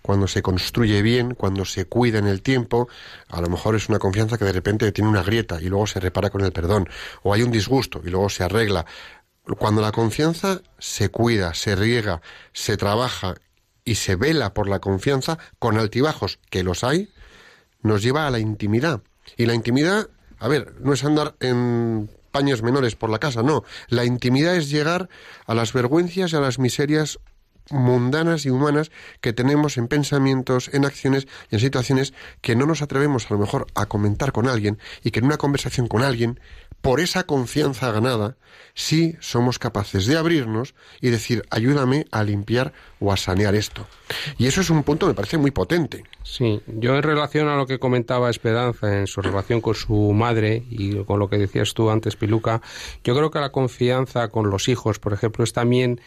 cuando 0.05 0.29
se 0.29 0.43
construye 0.43 1.01
bien, 1.01 1.35
cuando 1.35 1.65
se 1.65 1.87
cuida 1.87 2.19
en 2.19 2.27
el 2.27 2.43
tiempo, 2.43 2.91
a 3.31 3.41
lo 3.41 3.49
mejor 3.49 3.75
es 3.75 3.89
una 3.89 3.99
confianza 3.99 4.37
que 4.37 4.45
de 4.45 4.53
repente 4.53 4.93
tiene 4.93 5.09
una 5.09 5.23
grieta 5.23 5.63
y 5.63 5.71
luego 5.71 5.87
se 5.87 5.99
repara 5.99 6.29
con 6.29 6.43
el 6.43 6.53
perdón, 6.53 6.87
o 7.23 7.33
hay 7.33 7.43
un 7.43 7.51
disgusto 7.51 8.03
y 8.05 8.11
luego 8.11 8.29
se 8.29 8.45
arregla. 8.45 8.85
Cuando 9.59 9.81
la 9.81 9.93
confianza 9.93 10.61
se 10.79 11.09
cuida, 11.09 11.55
se 11.55 11.75
riega, 11.75 12.21
se 12.53 12.77
trabaja 12.77 13.37
y 13.83 13.95
se 13.95 14.15
vela 14.17 14.53
por 14.53 14.69
la 14.69 14.79
confianza, 14.79 15.39
con 15.59 15.79
altibajos, 15.79 16.39
que 16.51 16.63
los 16.63 16.85
hay, 16.85 17.11
nos 17.81 18.03
lleva 18.03 18.27
a 18.27 18.31
la 18.31 18.41
intimidad. 18.41 19.01
Y 19.39 19.47
la 19.47 19.55
intimidad, 19.55 20.11
a 20.39 20.49
ver, 20.49 20.75
no 20.81 20.93
es 20.93 21.03
andar 21.03 21.35
en 21.41 22.11
paños 22.31 22.61
menores 22.61 22.95
por 22.95 23.09
la 23.09 23.21
casa, 23.21 23.43
no. 23.43 23.65
La 23.89 24.05
intimidad 24.05 24.55
es 24.55 24.69
llegar 24.69 25.09
a 25.47 25.55
las 25.55 25.73
vergüenzas 25.73 26.31
y 26.31 26.37
a 26.37 26.41
las 26.41 26.59
miserias 26.59 27.21
mundanas 27.71 28.45
y 28.47 28.51
humanas 28.51 28.91
que 29.21 29.33
tenemos 29.33 29.77
en 29.79 29.89
pensamientos, 29.89 30.71
en 30.73 30.85
acciones 30.85 31.27
y 31.51 31.57
en 31.57 31.61
situaciones 31.61 32.13
que 32.41 32.57
no 32.57 32.67
nos 32.67 32.83
atrevemos 32.83 33.31
a 33.31 33.35
lo 33.35 33.41
mejor 33.41 33.67
a 33.75 33.87
comentar 33.87 34.33
con 34.33 34.49
alguien 34.49 34.79
y 35.03 35.11
que 35.11 35.21
en 35.21 35.27
una 35.27 35.39
conversación 35.39 35.89
con 35.89 36.03
alguien, 36.03 36.41
por 36.81 37.01
esa 37.01 37.23
confianza 37.23 37.91
ganada, 37.91 38.37
sí 38.75 39.17
somos 39.21 39.59
capaces 39.59 40.07
de 40.07 40.19
abrirnos 40.19 40.75
y 41.01 41.09
decir, 41.09 41.43
ayúdame 41.49 42.05
a 42.11 42.23
limpiar 42.23 42.75
o 43.01 43.11
a 43.11 43.17
sanear 43.17 43.55
esto. 43.55 43.87
Y 44.37 44.49
eso 44.49 44.61
es 44.61 44.69
un 44.69 44.83
punto, 44.83 45.07
me 45.07 45.15
parece 45.15 45.39
muy 45.39 45.51
potente. 45.51 46.05
Sí, 46.23 46.61
yo 46.67 46.95
en 46.95 47.03
relación 47.03 47.49
a 47.49 47.57
lo 47.57 47.67
que 47.67 47.79
comentaba 47.79 48.29
Esperanza 48.29 48.99
en 48.99 49.07
su 49.07 49.23
relación 49.23 49.63
con 49.63 49.75
su 49.75 50.13
madre 50.13 50.63
y 50.69 51.03
con 51.05 51.19
lo 51.19 51.31
que 51.31 51.39
decías 51.39 51.73
tú 51.73 51.89
antes, 51.89 52.17
Piluca, 52.17 52.61
yo 53.03 53.15
creo 53.15 53.31
que 53.31 53.39
la 53.39 53.51
confianza 53.51 54.29
con 54.29 54.51
los 54.51 54.69
hijos, 54.69 54.99
por 54.99 55.15
ejemplo, 55.15 55.43
es 55.43 55.55
también 55.55 56.03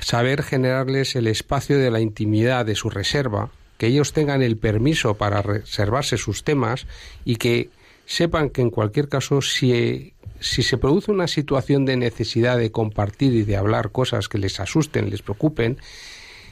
saber 0.00 0.42
generarles 0.42 1.16
el 1.16 1.26
espacio 1.26 1.78
de 1.78 1.90
la 1.90 2.00
intimidad, 2.00 2.66
de 2.66 2.74
su 2.74 2.90
reserva, 2.90 3.50
que 3.76 3.86
ellos 3.86 4.12
tengan 4.12 4.42
el 4.42 4.56
permiso 4.56 5.14
para 5.14 5.42
reservarse 5.42 6.18
sus 6.18 6.44
temas 6.44 6.86
y 7.24 7.36
que 7.36 7.70
sepan 8.06 8.50
que 8.50 8.60
en 8.60 8.70
cualquier 8.70 9.08
caso 9.08 9.40
si, 9.40 10.14
si 10.40 10.62
se 10.62 10.78
produce 10.78 11.12
una 11.12 11.28
situación 11.28 11.84
de 11.84 11.96
necesidad 11.96 12.58
de 12.58 12.72
compartir 12.72 13.32
y 13.34 13.42
de 13.42 13.56
hablar 13.56 13.92
cosas 13.92 14.28
que 14.28 14.38
les 14.38 14.58
asusten, 14.60 15.10
les 15.10 15.22
preocupen, 15.22 15.78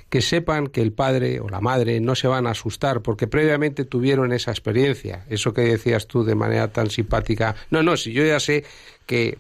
que 0.08 0.22
sepan 0.22 0.68
que 0.68 0.82
el 0.82 0.92
padre 0.92 1.40
o 1.40 1.48
la 1.48 1.60
madre 1.60 1.98
no 1.98 2.14
se 2.14 2.28
van 2.28 2.46
a 2.46 2.50
asustar 2.50 3.02
porque 3.02 3.26
previamente 3.26 3.84
tuvieron 3.84 4.32
esa 4.32 4.52
experiencia. 4.52 5.24
Eso 5.28 5.52
que 5.52 5.62
decías 5.62 6.06
tú 6.06 6.22
de 6.22 6.36
manera 6.36 6.68
tan 6.68 6.90
simpática. 6.90 7.56
No, 7.70 7.82
no, 7.82 7.96
si 7.96 8.12
yo 8.12 8.24
ya 8.24 8.38
sé 8.38 8.64
que, 9.04 9.38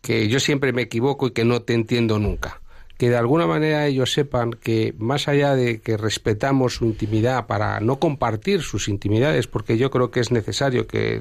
que 0.00 0.28
yo 0.28 0.40
siempre 0.40 0.72
me 0.72 0.82
equivoco 0.82 1.26
y 1.26 1.32
que 1.32 1.44
no 1.44 1.60
te 1.60 1.74
entiendo 1.74 2.18
nunca 2.18 2.62
que 2.96 3.10
de 3.10 3.16
alguna 3.16 3.46
manera 3.46 3.86
ellos 3.86 4.12
sepan 4.12 4.52
que 4.52 4.94
más 4.98 5.28
allá 5.28 5.54
de 5.54 5.80
que 5.80 5.96
respetamos 5.96 6.76
su 6.76 6.86
intimidad 6.86 7.46
para 7.46 7.80
no 7.80 7.98
compartir 7.98 8.62
sus 8.62 8.88
intimidades, 8.88 9.46
porque 9.46 9.76
yo 9.76 9.90
creo 9.90 10.10
que 10.10 10.20
es 10.20 10.30
necesario 10.30 10.86
que 10.86 11.16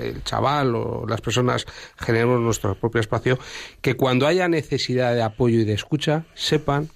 el 0.00 0.22
chaval 0.24 0.74
o 0.76 1.04
las 1.08 1.20
personas 1.20 1.66
generemos 1.98 2.40
nuestro 2.40 2.76
propio 2.76 3.00
espacio, 3.00 3.38
que 3.80 3.94
cuando 3.94 4.26
haya 4.26 4.48
necesidad 4.48 5.14
de 5.14 5.22
apoyo 5.22 5.60
y 5.60 5.64
de 5.64 5.72
escucha, 5.72 6.24
sepan 6.34 6.90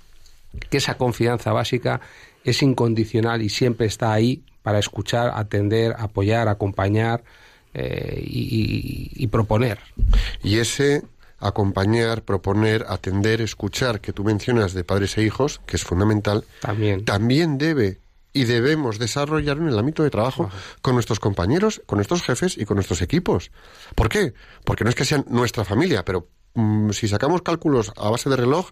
que 0.68 0.78
esa 0.78 0.96
confianza 0.96 1.52
básica 1.52 2.00
es 2.44 2.62
incondicional 2.62 3.42
y 3.42 3.48
siempre 3.48 3.86
está 3.86 4.12
ahí 4.12 4.44
para 4.62 4.78
escuchar, 4.78 5.32
atender, 5.34 5.94
apoyar, 5.98 6.48
acompañar 6.48 7.24
eh, 7.74 8.22
y, 8.24 9.10
y 9.14 9.26
proponer. 9.26 9.78
Y 10.42 10.58
ese 10.58 11.02
acompañar, 11.40 12.22
proponer, 12.22 12.86
atender, 12.88 13.40
escuchar, 13.40 14.00
que 14.00 14.12
tú 14.12 14.24
mencionas 14.24 14.74
de 14.74 14.84
padres 14.84 15.16
e 15.18 15.22
hijos, 15.22 15.60
que 15.66 15.76
es 15.76 15.84
fundamental, 15.84 16.44
también, 16.60 17.04
también 17.04 17.58
debe 17.58 17.98
y 18.32 18.44
debemos 18.44 18.98
desarrollar 18.98 19.58
en 19.58 19.68
el 19.68 19.78
ámbito 19.78 20.02
de 20.02 20.10
trabajo 20.10 20.50
con 20.82 20.94
nuestros 20.94 21.18
compañeros, 21.18 21.82
con 21.86 21.96
nuestros 21.96 22.22
jefes 22.22 22.56
y 22.56 22.64
con 22.64 22.76
nuestros 22.76 23.02
equipos. 23.02 23.50
¿Por 23.94 24.08
qué? 24.08 24.34
Porque 24.64 24.84
no 24.84 24.90
es 24.90 24.96
que 24.96 25.04
sean 25.04 25.24
nuestra 25.28 25.64
familia, 25.64 26.04
pero 26.04 26.28
mm, 26.54 26.90
si 26.90 27.08
sacamos 27.08 27.42
cálculos 27.42 27.92
a 27.96 28.10
base 28.10 28.30
de 28.30 28.36
reloj, 28.36 28.70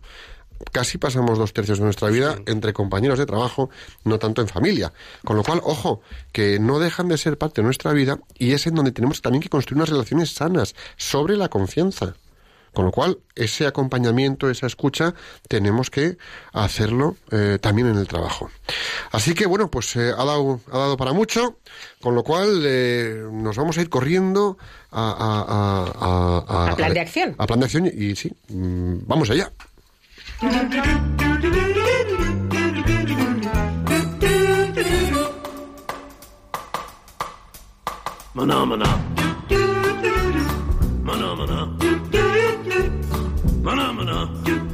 casi 0.72 0.98
pasamos 0.98 1.38
dos 1.38 1.52
tercios 1.52 1.78
de 1.78 1.84
nuestra 1.84 2.08
vida 2.08 2.36
entre 2.46 2.72
compañeros 2.72 3.18
de 3.18 3.26
trabajo, 3.26 3.70
no 4.04 4.18
tanto 4.18 4.42
en 4.42 4.48
familia. 4.48 4.92
Con 5.24 5.36
lo 5.36 5.42
cual, 5.42 5.60
ojo, 5.64 6.02
que 6.32 6.58
no 6.58 6.78
dejan 6.78 7.08
de 7.08 7.18
ser 7.18 7.38
parte 7.38 7.60
de 7.60 7.64
nuestra 7.64 7.92
vida 7.92 8.20
y 8.38 8.52
es 8.52 8.66
en 8.66 8.74
donde 8.74 8.92
tenemos 8.92 9.22
también 9.22 9.42
que 9.42 9.48
construir 9.48 9.78
unas 9.78 9.90
relaciones 9.90 10.34
sanas 10.34 10.74
sobre 10.96 11.36
la 11.36 11.48
confianza. 11.48 12.14
Con 12.72 12.84
lo 12.84 12.92
cual, 12.92 13.18
ese 13.34 13.66
acompañamiento, 13.66 14.50
esa 14.50 14.66
escucha, 14.66 15.14
tenemos 15.48 15.90
que 15.90 16.16
hacerlo 16.52 17.16
eh, 17.30 17.58
también 17.60 17.88
en 17.88 17.96
el 17.96 18.06
trabajo. 18.06 18.50
Así 19.10 19.34
que, 19.34 19.46
bueno, 19.46 19.70
pues 19.70 19.96
eh, 19.96 20.12
ha, 20.16 20.24
dado, 20.24 20.60
ha 20.70 20.78
dado 20.78 20.96
para 20.96 21.12
mucho, 21.12 21.58
con 22.00 22.14
lo 22.14 22.22
cual 22.22 22.62
eh, 22.64 23.24
nos 23.32 23.56
vamos 23.56 23.78
a 23.78 23.80
ir 23.80 23.88
corriendo 23.88 24.58
a... 24.92 26.36
A, 26.48 26.76
plan 26.76 26.94
de 26.94 27.00
acción. 27.00 27.34
A 27.38 27.46
plan 27.46 27.60
de 27.60 27.66
acción 27.66 27.86
y, 27.86 28.14
sí, 28.16 28.32
mm, 28.48 28.98
vamos 29.06 29.30
allá. 29.30 29.52
Phenomena. 43.64 44.28
Phenomena. 44.44 44.68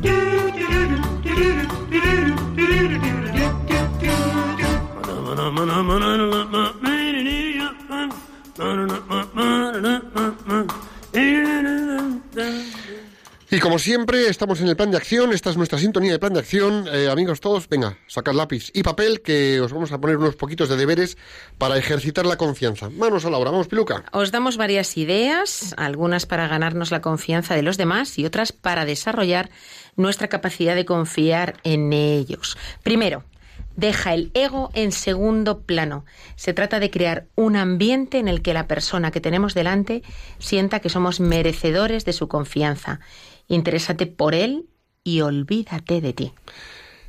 Y 13.54 13.60
como 13.60 13.78
siempre, 13.78 14.26
estamos 14.26 14.60
en 14.60 14.66
el 14.66 14.74
plan 14.74 14.90
de 14.90 14.96
acción. 14.96 15.32
Esta 15.32 15.48
es 15.48 15.56
nuestra 15.56 15.78
sintonía 15.78 16.10
de 16.10 16.18
plan 16.18 16.32
de 16.32 16.40
acción. 16.40 16.88
Eh, 16.92 17.08
amigos 17.08 17.40
todos, 17.40 17.68
venga, 17.68 17.96
sacad 18.08 18.32
lápiz 18.32 18.72
y 18.74 18.82
papel 18.82 19.22
que 19.22 19.60
os 19.60 19.72
vamos 19.72 19.92
a 19.92 20.00
poner 20.00 20.16
unos 20.16 20.34
poquitos 20.34 20.68
de 20.68 20.76
deberes 20.76 21.16
para 21.56 21.78
ejercitar 21.78 22.26
la 22.26 22.36
confianza. 22.36 22.90
Manos 22.90 23.24
a 23.26 23.30
la 23.30 23.38
obra, 23.38 23.52
vamos, 23.52 23.68
Piluca. 23.68 24.06
Os 24.10 24.32
damos 24.32 24.56
varias 24.56 24.96
ideas, 24.96 25.72
algunas 25.76 26.26
para 26.26 26.48
ganarnos 26.48 26.90
la 26.90 27.00
confianza 27.00 27.54
de 27.54 27.62
los 27.62 27.76
demás 27.76 28.18
y 28.18 28.24
otras 28.24 28.50
para 28.50 28.84
desarrollar 28.84 29.50
nuestra 29.94 30.26
capacidad 30.26 30.74
de 30.74 30.84
confiar 30.84 31.60
en 31.62 31.92
ellos. 31.92 32.58
Primero, 32.82 33.22
deja 33.76 34.14
el 34.14 34.32
ego 34.34 34.70
en 34.74 34.90
segundo 34.90 35.60
plano. 35.60 36.04
Se 36.34 36.54
trata 36.54 36.80
de 36.80 36.90
crear 36.90 37.28
un 37.36 37.54
ambiente 37.54 38.18
en 38.18 38.26
el 38.26 38.42
que 38.42 38.52
la 38.52 38.66
persona 38.66 39.12
que 39.12 39.20
tenemos 39.20 39.54
delante 39.54 40.02
sienta 40.40 40.80
que 40.80 40.88
somos 40.88 41.20
merecedores 41.20 42.04
de 42.04 42.12
su 42.12 42.26
confianza 42.26 42.98
Interésate 43.48 44.06
por 44.06 44.34
él 44.34 44.66
y 45.02 45.20
olvídate 45.20 46.00
de 46.00 46.12
ti. 46.12 46.32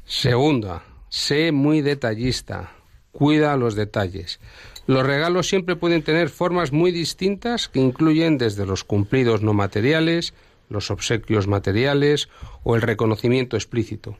Segunda, 0.05 0.83
sé 1.09 1.51
muy 1.51 1.81
detallista. 1.81 2.71
Cuida 3.11 3.55
los 3.55 3.75
detalles. 3.75 4.39
Los 4.87 5.05
regalos 5.05 5.47
siempre 5.47 5.75
pueden 5.75 6.03
tener 6.03 6.29
formas 6.29 6.71
muy 6.71 6.91
distintas 6.91 7.69
que 7.69 7.79
incluyen 7.79 8.37
desde 8.37 8.65
los 8.65 8.83
cumplidos 8.83 9.41
no 9.41 9.53
materiales, 9.53 10.33
los 10.69 10.91
obsequios 10.91 11.47
materiales 11.47 12.29
o 12.63 12.75
el 12.75 12.81
reconocimiento 12.81 13.55
explícito. 13.55 14.17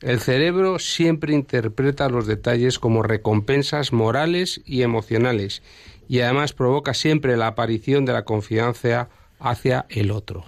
El 0.00 0.20
cerebro 0.20 0.78
siempre 0.78 1.34
interpreta 1.34 2.08
los 2.08 2.26
detalles 2.26 2.78
como 2.78 3.02
recompensas 3.02 3.92
morales 3.92 4.60
y 4.64 4.82
emocionales 4.82 5.62
y 6.08 6.20
además 6.20 6.52
provoca 6.52 6.94
siempre 6.94 7.36
la 7.36 7.48
aparición 7.48 8.04
de 8.04 8.12
la 8.12 8.24
confianza 8.24 9.08
hacia 9.40 9.86
el 9.88 10.10
otro. 10.10 10.44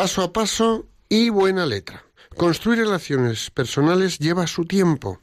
Paso 0.00 0.22
a 0.22 0.32
paso 0.32 0.86
y 1.10 1.28
buena 1.28 1.66
letra. 1.66 2.02
Construir 2.34 2.78
relaciones 2.78 3.50
personales 3.50 4.18
lleva 4.18 4.46
su 4.46 4.64
tiempo 4.64 5.20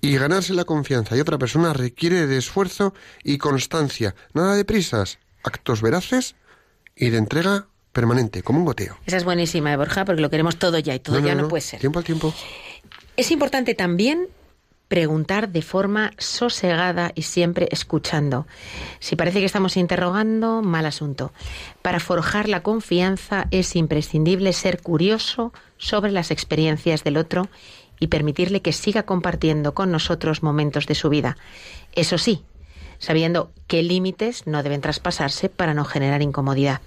y 0.00 0.16
ganarse 0.16 0.54
la 0.54 0.64
confianza 0.64 1.14
de 1.14 1.20
otra 1.20 1.36
persona 1.36 1.74
requiere 1.74 2.26
de 2.26 2.38
esfuerzo 2.38 2.94
y 3.22 3.36
constancia. 3.36 4.14
Nada 4.32 4.56
de 4.56 4.64
prisas, 4.64 5.18
actos 5.42 5.82
veraces 5.82 6.36
y 6.96 7.10
de 7.10 7.18
entrega 7.18 7.68
permanente, 7.92 8.42
como 8.42 8.60
un 8.60 8.64
goteo. 8.64 8.98
Esa 9.04 9.18
es 9.18 9.24
buenísima, 9.24 9.74
¿eh, 9.74 9.76
Borja, 9.76 10.06
porque 10.06 10.22
lo 10.22 10.30
queremos 10.30 10.56
todo 10.56 10.78
ya 10.78 10.94
y 10.94 11.00
todo 11.00 11.18
ya 11.18 11.34
no 11.34 11.46
puede 11.48 11.60
ser. 11.60 11.80
Tiempo 11.80 11.98
al 11.98 12.06
tiempo. 12.06 12.32
Es 13.18 13.30
importante 13.30 13.74
también 13.74 14.28
preguntar 14.88 15.48
de 15.48 15.62
forma 15.62 16.12
sosegada 16.18 17.12
y 17.14 17.22
siempre 17.22 17.68
escuchando. 17.70 18.46
Si 19.00 19.16
parece 19.16 19.40
que 19.40 19.46
estamos 19.46 19.76
interrogando, 19.76 20.62
mal 20.62 20.86
asunto. 20.86 21.32
Para 21.82 22.00
forjar 22.00 22.48
la 22.48 22.62
confianza 22.62 23.46
es 23.50 23.76
imprescindible 23.76 24.52
ser 24.52 24.82
curioso 24.82 25.52
sobre 25.78 26.12
las 26.12 26.30
experiencias 26.30 27.04
del 27.04 27.16
otro 27.16 27.48
y 27.98 28.08
permitirle 28.08 28.62
que 28.62 28.72
siga 28.72 29.04
compartiendo 29.04 29.74
con 29.74 29.90
nosotros 29.90 30.42
momentos 30.42 30.86
de 30.86 30.94
su 30.94 31.08
vida. 31.08 31.36
Eso 31.94 32.18
sí, 32.18 32.44
sabiendo 32.98 33.50
qué 33.66 33.82
límites 33.82 34.46
no 34.46 34.62
deben 34.62 34.80
traspasarse 34.80 35.48
para 35.48 35.74
no 35.74 35.84
generar 35.84 36.22
incomodidad. 36.22 36.80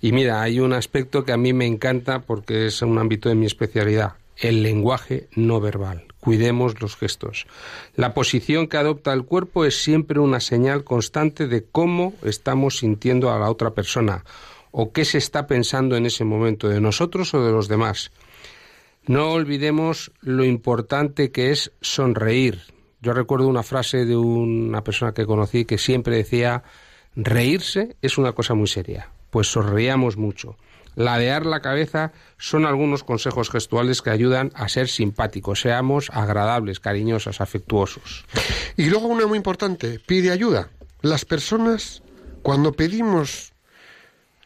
Y 0.00 0.12
mira, 0.12 0.42
hay 0.42 0.60
un 0.60 0.72
aspecto 0.72 1.24
que 1.24 1.32
a 1.32 1.36
mí 1.36 1.52
me 1.52 1.66
encanta 1.66 2.20
porque 2.20 2.66
es 2.66 2.82
un 2.82 2.98
ámbito 2.98 3.28
de 3.28 3.34
mi 3.34 3.46
especialidad, 3.46 4.14
el 4.36 4.62
lenguaje 4.62 5.28
no 5.34 5.60
verbal. 5.60 6.07
Cuidemos 6.20 6.80
los 6.80 6.96
gestos. 6.96 7.46
La 7.94 8.12
posición 8.12 8.66
que 8.66 8.76
adopta 8.76 9.12
el 9.12 9.24
cuerpo 9.24 9.64
es 9.64 9.82
siempre 9.82 10.18
una 10.18 10.40
señal 10.40 10.84
constante 10.84 11.46
de 11.46 11.64
cómo 11.64 12.14
estamos 12.22 12.78
sintiendo 12.78 13.30
a 13.30 13.38
la 13.38 13.50
otra 13.50 13.70
persona 13.70 14.24
o 14.70 14.92
qué 14.92 15.04
se 15.04 15.18
está 15.18 15.46
pensando 15.46 15.96
en 15.96 16.06
ese 16.06 16.24
momento 16.24 16.68
de 16.68 16.80
nosotros 16.80 17.32
o 17.34 17.44
de 17.44 17.52
los 17.52 17.68
demás. 17.68 18.10
No 19.06 19.30
olvidemos 19.32 20.12
lo 20.20 20.44
importante 20.44 21.30
que 21.30 21.50
es 21.50 21.72
sonreír. 21.80 22.60
Yo 23.00 23.14
recuerdo 23.14 23.48
una 23.48 23.62
frase 23.62 24.04
de 24.04 24.16
una 24.16 24.84
persona 24.84 25.12
que 25.14 25.24
conocí 25.24 25.64
que 25.64 25.78
siempre 25.78 26.16
decía, 26.16 26.64
reírse 27.16 27.96
es 28.02 28.18
una 28.18 28.32
cosa 28.32 28.54
muy 28.54 28.68
seria, 28.68 29.10
pues 29.30 29.48
sonreíamos 29.48 30.16
mucho. 30.16 30.56
Ladear 30.94 31.46
la 31.46 31.60
cabeza 31.60 32.12
son 32.38 32.66
algunos 32.66 33.04
consejos 33.04 33.50
gestuales 33.50 34.02
que 34.02 34.10
ayudan 34.10 34.50
a 34.54 34.68
ser 34.68 34.88
simpáticos, 34.88 35.60
seamos 35.60 36.10
agradables, 36.12 36.80
cariñosos, 36.80 37.40
afectuosos. 37.40 38.24
Y 38.76 38.86
luego 38.90 39.06
una 39.06 39.26
muy 39.26 39.36
importante, 39.36 40.00
pide 40.04 40.32
ayuda. 40.32 40.70
Las 41.00 41.24
personas, 41.24 42.02
cuando 42.42 42.72
pedimos 42.72 43.52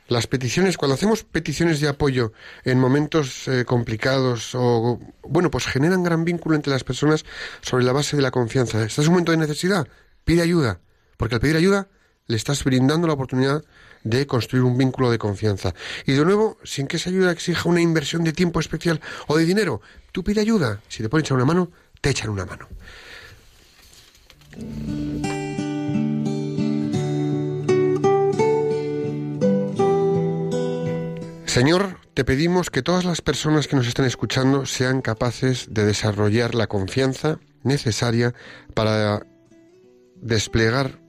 las 0.09 0.27
peticiones, 0.27 0.77
cuando 0.77 0.95
hacemos 0.95 1.25
peticiones 1.25 1.81
de 1.81 1.89
apoyo 1.89 2.33
en 2.65 2.79
momentos 2.79 3.49
eh, 3.49 3.65
complicados 3.65 4.55
o, 4.55 5.01
bueno, 5.23 5.51
pues 5.51 5.67
generan 5.67 6.03
gran 6.03 6.25
vínculo 6.25 6.55
entre 6.55 6.73
las 6.73 6.85
personas 6.85 7.25
sobre 7.63 7.85
la 7.85 7.93
base 7.93 8.17
de 8.17 8.23
la 8.23 8.31
confianza. 8.31 8.83
Estás 8.85 9.07
en 9.07 9.09
un 9.09 9.15
momento 9.15 9.33
de 9.33 9.39
necesidad, 9.39 9.89
pide 10.25 10.43
ayuda, 10.43 10.81
porque 11.17 11.37
al 11.37 11.41
pedir 11.41 11.57
ayuda 11.57 11.89
le 12.27 12.37
estás 12.37 12.65
brindando 12.65 13.07
la 13.07 13.15
oportunidad 13.15 13.65
de 14.05 14.27
construir 14.27 14.65
un 14.65 14.77
vínculo 14.79 15.11
de 15.11 15.19
confianza. 15.19 15.75
Y 16.07 16.13
de 16.13 16.25
nuevo, 16.25 16.59
sin 16.65 16.87
que 16.87 16.97
esa 16.97 17.11
ayuda 17.11 17.33
exija 17.33 17.69
una 17.69 17.81
inversión 17.81 18.25
de 18.25 18.33
tiempo 18.33 18.61
especial 18.61 19.01
o 19.27 19.37
de 19.37 19.45
dinero, 19.45 19.81
tú 20.13 20.25
pide 20.25 20.41
ayuda. 20.41 20.81
Si 20.89 21.03
te 21.03 21.09
pueden 21.09 21.25
echar 21.25 21.37
una 21.37 21.45
mano, 21.45 21.71
te 22.01 22.11
echan 22.11 22.31
una 22.31 22.47
mano. 22.47 22.69
Señor, 31.47 31.99
te 32.15 32.25
pedimos 32.25 32.71
que 32.71 32.83
todas 32.83 33.05
las 33.05 33.21
personas 33.21 33.69
que 33.69 33.77
nos 33.77 33.87
estén 33.87 34.07
escuchando 34.07 34.65
sean 34.65 35.03
capaces 35.03 35.67
de 35.71 35.85
desarrollar 35.85 36.55
la 36.55 36.67
confianza 36.67 37.41
necesaria 37.63 38.33
para 38.75 39.27
desplegar 40.17 41.02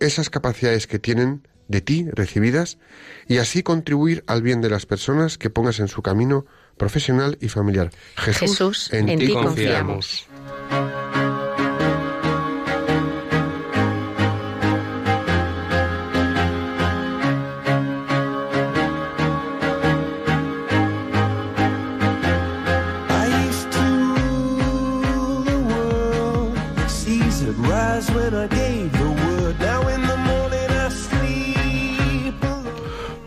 esas 0.00 0.30
capacidades 0.30 0.86
que 0.86 0.98
tienen 0.98 1.46
de 1.68 1.80
ti 1.80 2.06
recibidas 2.12 2.78
y 3.28 3.38
así 3.38 3.62
contribuir 3.62 4.22
al 4.26 4.42
bien 4.42 4.60
de 4.60 4.70
las 4.70 4.86
personas 4.86 5.38
que 5.38 5.50
pongas 5.50 5.80
en 5.80 5.88
su 5.88 6.02
camino 6.02 6.46
profesional 6.76 7.38
y 7.40 7.48
familiar. 7.48 7.90
Jesús, 8.16 8.92
en, 8.92 9.18
ti 9.18 9.32
confiamos. 9.32 10.26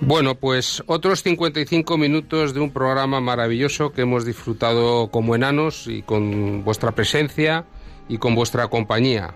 Bueno, 0.10 0.34
pues 0.34 0.82
otros 0.88 1.22
55 1.22 1.95
minutos 1.99 2.55
de 2.55 2.60
un 2.60 2.72
programa 2.72 3.22
maravilloso 3.22 3.91
que 3.91 4.01
hemos 4.01 4.26
disfrutado 4.26 5.12
como 5.12 5.36
enanos 5.36 5.86
y 5.86 6.01
con 6.01 6.64
vuestra 6.64 6.93
presencia 6.93 7.66
y 8.07 8.18
con 8.18 8.34
vuestra 8.34 8.70
compañía. 8.70 9.36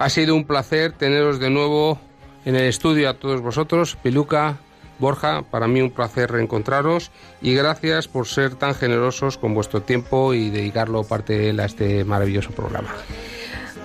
Ha 0.00 0.08
sido 0.08 0.34
un 0.34 0.46
placer 0.46 0.94
teneros 0.94 1.38
de 1.38 1.50
nuevo 1.50 2.00
en 2.44 2.56
el 2.56 2.64
estudio 2.64 3.08
a 3.08 3.14
todos 3.14 3.40
vosotros, 3.40 3.96
Piluca, 4.02 4.58
Borja, 4.98 5.42
para 5.42 5.68
mí 5.68 5.80
un 5.80 5.92
placer 5.92 6.32
reencontraros 6.32 7.12
y 7.40 7.54
gracias 7.54 8.08
por 8.08 8.26
ser 8.26 8.56
tan 8.56 8.74
generosos 8.74 9.38
con 9.38 9.54
vuestro 9.54 9.82
tiempo 9.82 10.34
y 10.34 10.50
dedicarlo 10.50 11.04
parte 11.04 11.38
de 11.38 11.50
él 11.50 11.60
a 11.60 11.66
este 11.66 12.04
maravilloso 12.04 12.50
programa. 12.50 12.92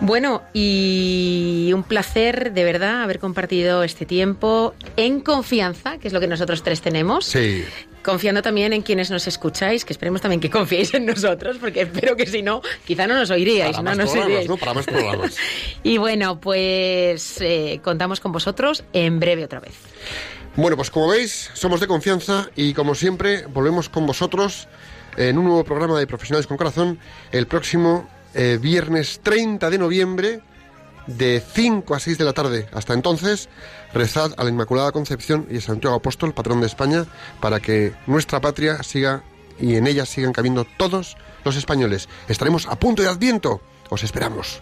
Bueno, 0.02 0.44
y 0.54 1.72
un 1.74 1.84
placer 1.84 2.54
de 2.54 2.64
verdad 2.64 3.02
haber 3.02 3.20
compartido 3.20 3.84
este 3.84 4.06
tiempo 4.06 4.74
en 4.98 5.22
confianza, 5.22 5.98
que 5.98 6.08
es 6.08 6.14
lo 6.14 6.20
que 6.20 6.28
nosotros 6.28 6.64
tres 6.64 6.82
tenemos. 6.82 7.26
Sí. 7.26 7.64
Confiando 8.04 8.44
también 8.44 8.72
en 8.74 8.84
quienes 8.84 9.10
nos 9.10 9.26
escucháis, 9.26 9.84
que 9.84 9.94
esperemos 9.94 10.22
también 10.22 10.40
que 10.40 10.50
confiéis 10.50 10.94
en 10.94 11.08
nosotros, 11.08 11.58
porque 11.60 11.82
espero 11.82 12.16
que 12.16 12.28
si 12.28 12.44
no, 12.44 12.62
quizá 12.86 13.08
no 13.08 13.16
nos 13.16 13.32
oiríais, 13.32 13.78
Para 13.78 13.84
no 13.84 13.90
más 13.90 13.98
nos 13.98 14.12
programas, 14.12 14.28
oiríais. 14.28 14.50
¿no? 14.50 14.58
Para 14.58 14.74
más 14.76 14.86
programas. 14.86 15.38
Y 15.84 15.98
bueno, 15.98 16.40
pues 16.40 17.42
eh, 17.42 17.80
contamos 17.84 18.20
con 18.20 18.32
vosotros 18.32 18.84
en 18.94 19.20
breve 19.20 19.46
otra 19.46 19.60
vez. 19.60 19.74
Bueno, 20.56 20.76
pues 20.78 20.92
como 20.92 21.08
veis, 21.08 21.50
somos 21.54 21.80
de 21.80 21.88
confianza 21.88 22.50
y 22.56 22.74
como 22.74 22.96
siempre 22.96 23.46
volvemos 23.48 23.90
con 23.90 24.06
vosotros 24.06 24.68
en 25.18 25.38
un 25.38 25.46
nuevo 25.46 25.64
programa 25.64 25.98
de 25.98 26.06
Profesionales 26.08 26.48
con 26.48 26.58
Corazón 26.58 27.00
el 27.32 27.48
próximo 27.48 28.08
eh, 28.36 28.60
viernes 28.62 29.22
30 29.24 29.70
de 29.70 29.78
noviembre 29.78 30.42
de 31.08 31.42
5 31.54 31.96
a 31.96 32.00
6 32.00 32.18
de 32.18 32.26
la 32.26 32.34
tarde. 32.34 32.68
Hasta 32.74 32.94
entonces, 32.94 33.50
rezad 33.94 34.34
a 34.38 34.44
la 34.44 34.50
Inmaculada 34.50 34.92
Concepción 34.92 35.48
y 35.50 35.58
a 35.58 35.62
Santiago 35.62 35.96
Apóstol, 35.96 36.34
patrón 36.34 36.62
de 36.62 36.68
España, 36.68 37.06
para 37.40 37.60
que 37.60 37.94
nuestra 38.08 38.42
patria 38.42 38.84
siga 38.84 39.24
y 39.60 39.76
en 39.76 39.88
ella 39.88 40.06
sigan 40.06 40.34
cabiendo 40.34 40.66
todos 40.78 41.18
los 41.44 41.56
españoles. 41.56 42.10
Estaremos 42.28 42.68
a 42.68 42.78
punto 42.78 43.02
de 43.02 43.10
Adviento. 43.10 43.62
Os 43.90 44.04
esperamos. 44.04 44.62